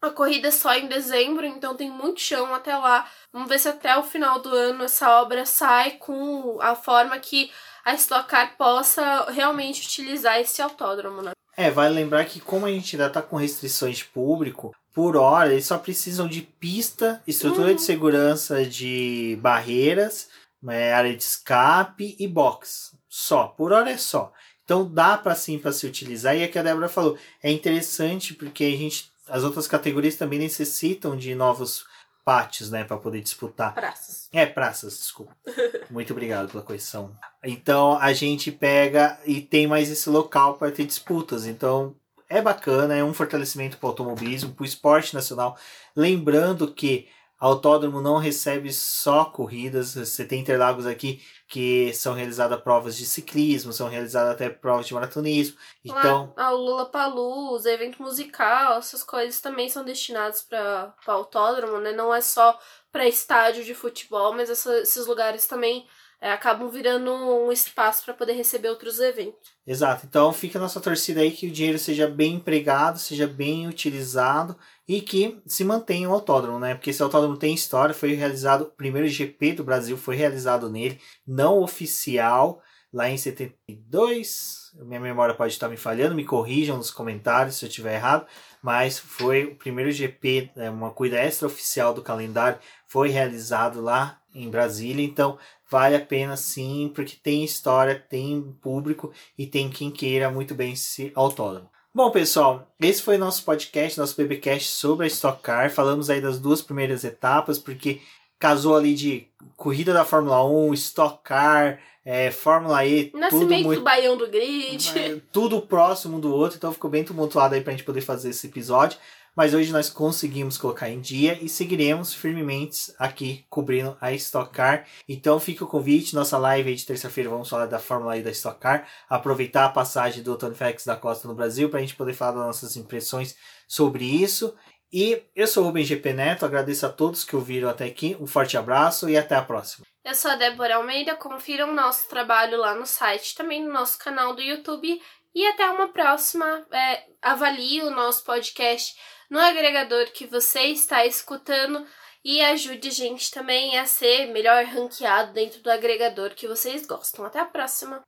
a 0.00 0.10
corrida 0.10 0.48
é 0.48 0.52
só 0.52 0.74
em 0.74 0.86
dezembro, 0.86 1.44
então 1.44 1.74
tem 1.74 1.90
muito 1.90 2.20
chão 2.20 2.54
até 2.54 2.76
lá. 2.76 3.08
Vamos 3.32 3.48
ver 3.48 3.58
se 3.58 3.68
até 3.68 3.96
o 3.96 4.04
final 4.04 4.40
do 4.40 4.54
ano 4.54 4.84
essa 4.84 5.20
obra 5.20 5.44
sai 5.44 5.92
com 5.92 6.58
a 6.60 6.74
forma 6.74 7.18
que 7.18 7.50
a 7.84 7.94
Stock 7.94 8.28
Car 8.28 8.56
possa 8.56 9.30
realmente 9.30 9.84
utilizar 9.86 10.38
esse 10.40 10.62
autódromo, 10.62 11.22
né? 11.22 11.32
É, 11.56 11.70
vale 11.70 11.94
lembrar 11.94 12.24
que 12.24 12.38
como 12.38 12.66
a 12.66 12.70
gente 12.70 12.94
ainda 12.94 13.08
está 13.08 13.20
com 13.20 13.34
restrições 13.34 13.98
de 13.98 14.04
público, 14.04 14.72
por 14.94 15.16
hora 15.16 15.52
eles 15.52 15.66
só 15.66 15.76
precisam 15.76 16.28
de 16.28 16.42
pista, 16.42 17.20
estrutura 17.26 17.70
uhum. 17.70 17.74
de 17.74 17.82
segurança 17.82 18.64
de 18.64 19.36
barreiras, 19.40 20.28
é, 20.68 20.92
área 20.92 21.16
de 21.16 21.22
escape 21.22 22.16
e 22.18 22.28
box. 22.28 22.96
Só, 23.08 23.48
por 23.48 23.72
hora 23.72 23.90
é 23.90 23.96
só. 23.96 24.32
Então 24.68 24.86
dá 24.86 25.16
para 25.16 25.34
sim 25.34 25.58
para 25.58 25.72
se 25.72 25.86
utilizar. 25.86 26.36
E 26.36 26.42
é 26.42 26.46
que 26.46 26.58
a 26.58 26.62
Débora 26.62 26.90
falou, 26.90 27.16
é 27.42 27.50
interessante 27.50 28.34
porque 28.34 28.64
a 28.64 28.70
gente, 28.70 29.10
as 29.26 29.42
outras 29.42 29.66
categorias 29.66 30.16
também 30.16 30.38
necessitam 30.38 31.16
de 31.16 31.34
novos 31.34 31.86
pátios, 32.22 32.70
né, 32.70 32.84
para 32.84 32.98
poder 32.98 33.22
disputar. 33.22 33.72
Praças. 33.72 34.28
É, 34.30 34.44
praças, 34.44 34.98
desculpa. 34.98 35.34
Muito 35.88 36.12
obrigado 36.12 36.50
pela 36.50 36.62
correção. 36.62 37.16
Então 37.42 37.98
a 37.98 38.12
gente 38.12 38.52
pega 38.52 39.18
e 39.24 39.40
tem 39.40 39.66
mais 39.66 39.90
esse 39.90 40.10
local 40.10 40.58
para 40.58 40.70
ter 40.70 40.84
disputas. 40.84 41.46
Então 41.46 41.96
é 42.28 42.42
bacana, 42.42 42.94
é 42.94 43.02
um 43.02 43.14
fortalecimento 43.14 43.78
para 43.78 43.86
o 43.86 43.88
automobilismo, 43.88 44.52
para 44.52 44.64
o 44.64 44.66
esporte 44.66 45.14
nacional. 45.14 45.56
Lembrando 45.96 46.70
que 46.70 47.08
Autódromo 47.38 48.00
não 48.00 48.16
recebe 48.16 48.72
só 48.72 49.24
corridas, 49.24 49.94
você 49.94 50.24
tem 50.24 50.40
Interlagos 50.40 50.86
aqui 50.86 51.22
que 51.46 51.92
são 51.94 52.12
realizadas 52.12 52.60
provas 52.60 52.96
de 52.96 53.06
ciclismo, 53.06 53.72
são 53.72 53.88
realizadas 53.88 54.32
até 54.32 54.50
provas 54.50 54.86
de 54.86 54.94
maratonismo. 54.94 55.56
Então, 55.84 56.32
a 56.36 56.50
Lula 56.50 56.86
Palusa, 56.86 57.70
evento 57.70 58.02
musical, 58.02 58.78
essas 58.78 59.02
coisas 59.04 59.40
também 59.40 59.68
são 59.68 59.84
destinadas 59.84 60.42
para 60.42 60.92
autódromo, 61.06 61.78
né? 61.78 61.92
Não 61.92 62.12
é 62.12 62.20
só 62.20 62.58
para 62.90 63.06
estádio 63.06 63.64
de 63.64 63.72
futebol, 63.72 64.34
mas 64.34 64.50
essa, 64.50 64.78
esses 64.80 65.06
lugares 65.06 65.46
também 65.46 65.86
é, 66.20 66.32
acabam 66.32 66.68
virando 66.68 67.12
um 67.12 67.52
espaço 67.52 68.04
para 68.04 68.14
poder 68.14 68.32
receber 68.32 68.68
outros 68.68 68.98
eventos. 68.98 69.52
Exato. 69.66 70.04
Então 70.06 70.32
fica 70.32 70.58
a 70.58 70.62
nossa 70.62 70.80
torcida 70.80 71.20
aí 71.20 71.30
que 71.30 71.46
o 71.46 71.52
dinheiro 71.52 71.78
seja 71.78 72.08
bem 72.08 72.34
empregado, 72.34 72.98
seja 72.98 73.26
bem 73.26 73.68
utilizado 73.68 74.56
e 74.88 75.02
que 75.02 75.38
se 75.46 75.62
mantenha 75.64 76.08
o 76.08 76.14
autódromo, 76.14 76.58
né? 76.58 76.74
Porque 76.74 76.88
esse 76.88 77.02
autódromo 77.02 77.36
tem 77.36 77.54
história, 77.54 77.94
foi 77.94 78.14
realizado, 78.14 78.62
o 78.62 78.70
primeiro 78.70 79.06
GP 79.06 79.52
do 79.52 79.64
Brasil 79.64 79.98
foi 79.98 80.16
realizado 80.16 80.70
nele, 80.70 80.98
não 81.26 81.60
oficial, 81.62 82.62
lá 82.90 83.10
em 83.10 83.18
72, 83.18 84.72
minha 84.86 84.98
memória 84.98 85.34
pode 85.34 85.52
estar 85.52 85.68
me 85.68 85.76
falhando, 85.76 86.14
me 86.14 86.24
corrijam 86.24 86.78
nos 86.78 86.90
comentários 86.90 87.56
se 87.56 87.66
eu 87.66 87.68
estiver 87.68 87.96
errado, 87.96 88.26
mas 88.62 88.98
foi 88.98 89.44
o 89.44 89.56
primeiro 89.56 89.92
GP, 89.92 90.52
né, 90.56 90.70
uma 90.70 90.90
corrida 90.90 91.18
extra-oficial 91.18 91.92
do 91.92 92.02
calendário, 92.02 92.58
foi 92.86 93.10
realizado 93.10 93.82
lá 93.82 94.18
em 94.34 94.48
Brasília, 94.48 95.04
então 95.04 95.38
vale 95.70 95.96
a 95.96 96.04
pena 96.04 96.34
sim, 96.34 96.90
porque 96.94 97.14
tem 97.14 97.44
história, 97.44 97.94
tem 98.08 98.56
público 98.62 99.12
e 99.36 99.46
tem 99.46 99.68
quem 99.68 99.90
queira 99.90 100.30
muito 100.30 100.54
bem 100.54 100.72
esse 100.72 101.12
autódromo. 101.14 101.68
Bom, 101.98 102.12
pessoal, 102.12 102.64
esse 102.80 103.02
foi 103.02 103.18
nosso 103.18 103.42
podcast, 103.42 103.98
nosso 103.98 104.14
BBcast 104.16 104.70
sobre 104.70 105.06
a 105.06 105.08
Stock 105.08 105.42
Car. 105.42 105.68
Falamos 105.68 106.08
aí 106.08 106.20
das 106.20 106.38
duas 106.38 106.62
primeiras 106.62 107.02
etapas, 107.02 107.58
porque 107.58 108.00
casou 108.38 108.76
ali 108.76 108.94
de 108.94 109.26
corrida 109.56 109.92
da 109.92 110.04
Fórmula 110.04 110.44
1, 110.44 110.74
Stock 110.74 111.18
Car, 111.24 111.80
é, 112.04 112.30
Fórmula 112.30 112.86
E. 112.86 113.10
Nascimento 113.12 113.48
tudo 113.48 113.64
muito, 113.64 113.78
do 113.80 113.84
Baião 113.84 114.16
do 114.16 114.28
Grid. 114.28 115.22
Tudo 115.32 115.60
próximo 115.60 116.20
do 116.20 116.32
outro, 116.32 116.56
então 116.56 116.72
ficou 116.72 116.88
bem 116.88 117.02
tumultuado 117.02 117.56
aí 117.56 117.62
pra 117.62 117.72
gente 117.72 117.82
poder 117.82 118.00
fazer 118.00 118.30
esse 118.30 118.46
episódio. 118.46 118.96
Mas 119.38 119.54
hoje 119.54 119.70
nós 119.70 119.88
conseguimos 119.88 120.58
colocar 120.58 120.90
em 120.90 121.00
dia 121.00 121.38
e 121.40 121.48
seguiremos 121.48 122.12
firmemente 122.12 122.92
aqui 122.98 123.46
cobrindo 123.48 123.96
a 124.00 124.10
Stock 124.10 124.52
Car. 124.52 124.84
Então 125.08 125.38
fica 125.38 125.62
o 125.62 125.68
convite, 125.68 126.12
nossa 126.12 126.36
live 126.36 126.74
de 126.74 126.84
terça-feira 126.84 127.30
vamos 127.30 127.48
falar 127.48 127.66
da 127.66 127.78
Fórmula 127.78 128.16
E 128.16 128.22
da 128.24 128.32
Stock 128.32 128.58
Car, 128.58 128.88
aproveitar 129.08 129.66
a 129.66 129.68
passagem 129.68 130.24
do 130.24 130.36
Tony 130.36 130.56
Félix 130.56 130.84
da 130.84 130.96
Costa 130.96 131.28
no 131.28 131.36
Brasil 131.36 131.70
para 131.70 131.78
a 131.78 131.82
gente 131.82 131.94
poder 131.94 132.14
falar 132.14 132.32
das 132.32 132.46
nossas 132.46 132.76
impressões 132.76 133.36
sobre 133.68 134.04
isso. 134.04 134.56
E 134.92 135.22
eu 135.36 135.46
sou 135.46 135.62
o 135.62 135.66
Rubem 135.66 135.84
GP 135.84 136.14
Neto, 136.14 136.44
agradeço 136.44 136.84
a 136.84 136.88
todos 136.88 137.22
que 137.22 137.36
ouviram 137.36 137.68
até 137.68 137.84
aqui, 137.84 138.16
um 138.18 138.26
forte 138.26 138.56
abraço 138.56 139.08
e 139.08 139.16
até 139.16 139.36
a 139.36 139.42
próxima. 139.42 139.86
Eu 140.08 140.14
sou 140.14 140.30
a 140.30 140.36
Débora 140.36 140.76
Almeida, 140.76 141.14
confiram 141.16 141.68
o 141.68 141.74
nosso 141.74 142.08
trabalho 142.08 142.56
lá 142.56 142.74
no 142.74 142.86
site, 142.86 143.34
também 143.34 143.62
no 143.62 143.70
nosso 143.70 143.98
canal 143.98 144.34
do 144.34 144.40
YouTube. 144.40 144.98
E 145.38 145.46
até 145.46 145.70
uma 145.70 145.86
próxima. 145.86 146.66
É, 146.72 147.04
avalie 147.22 147.80
o 147.82 147.90
nosso 147.90 148.24
podcast 148.24 148.96
no 149.30 149.38
agregador 149.38 150.10
que 150.10 150.26
você 150.26 150.62
está 150.62 151.06
escutando 151.06 151.86
e 152.24 152.40
ajude 152.40 152.88
a 152.88 152.90
gente 152.90 153.30
também 153.30 153.78
a 153.78 153.86
ser 153.86 154.32
melhor 154.32 154.64
ranqueado 154.64 155.32
dentro 155.32 155.62
do 155.62 155.70
agregador 155.70 156.34
que 156.34 156.48
vocês 156.48 156.84
gostam. 156.84 157.24
Até 157.24 157.38
a 157.38 157.44
próxima! 157.44 158.07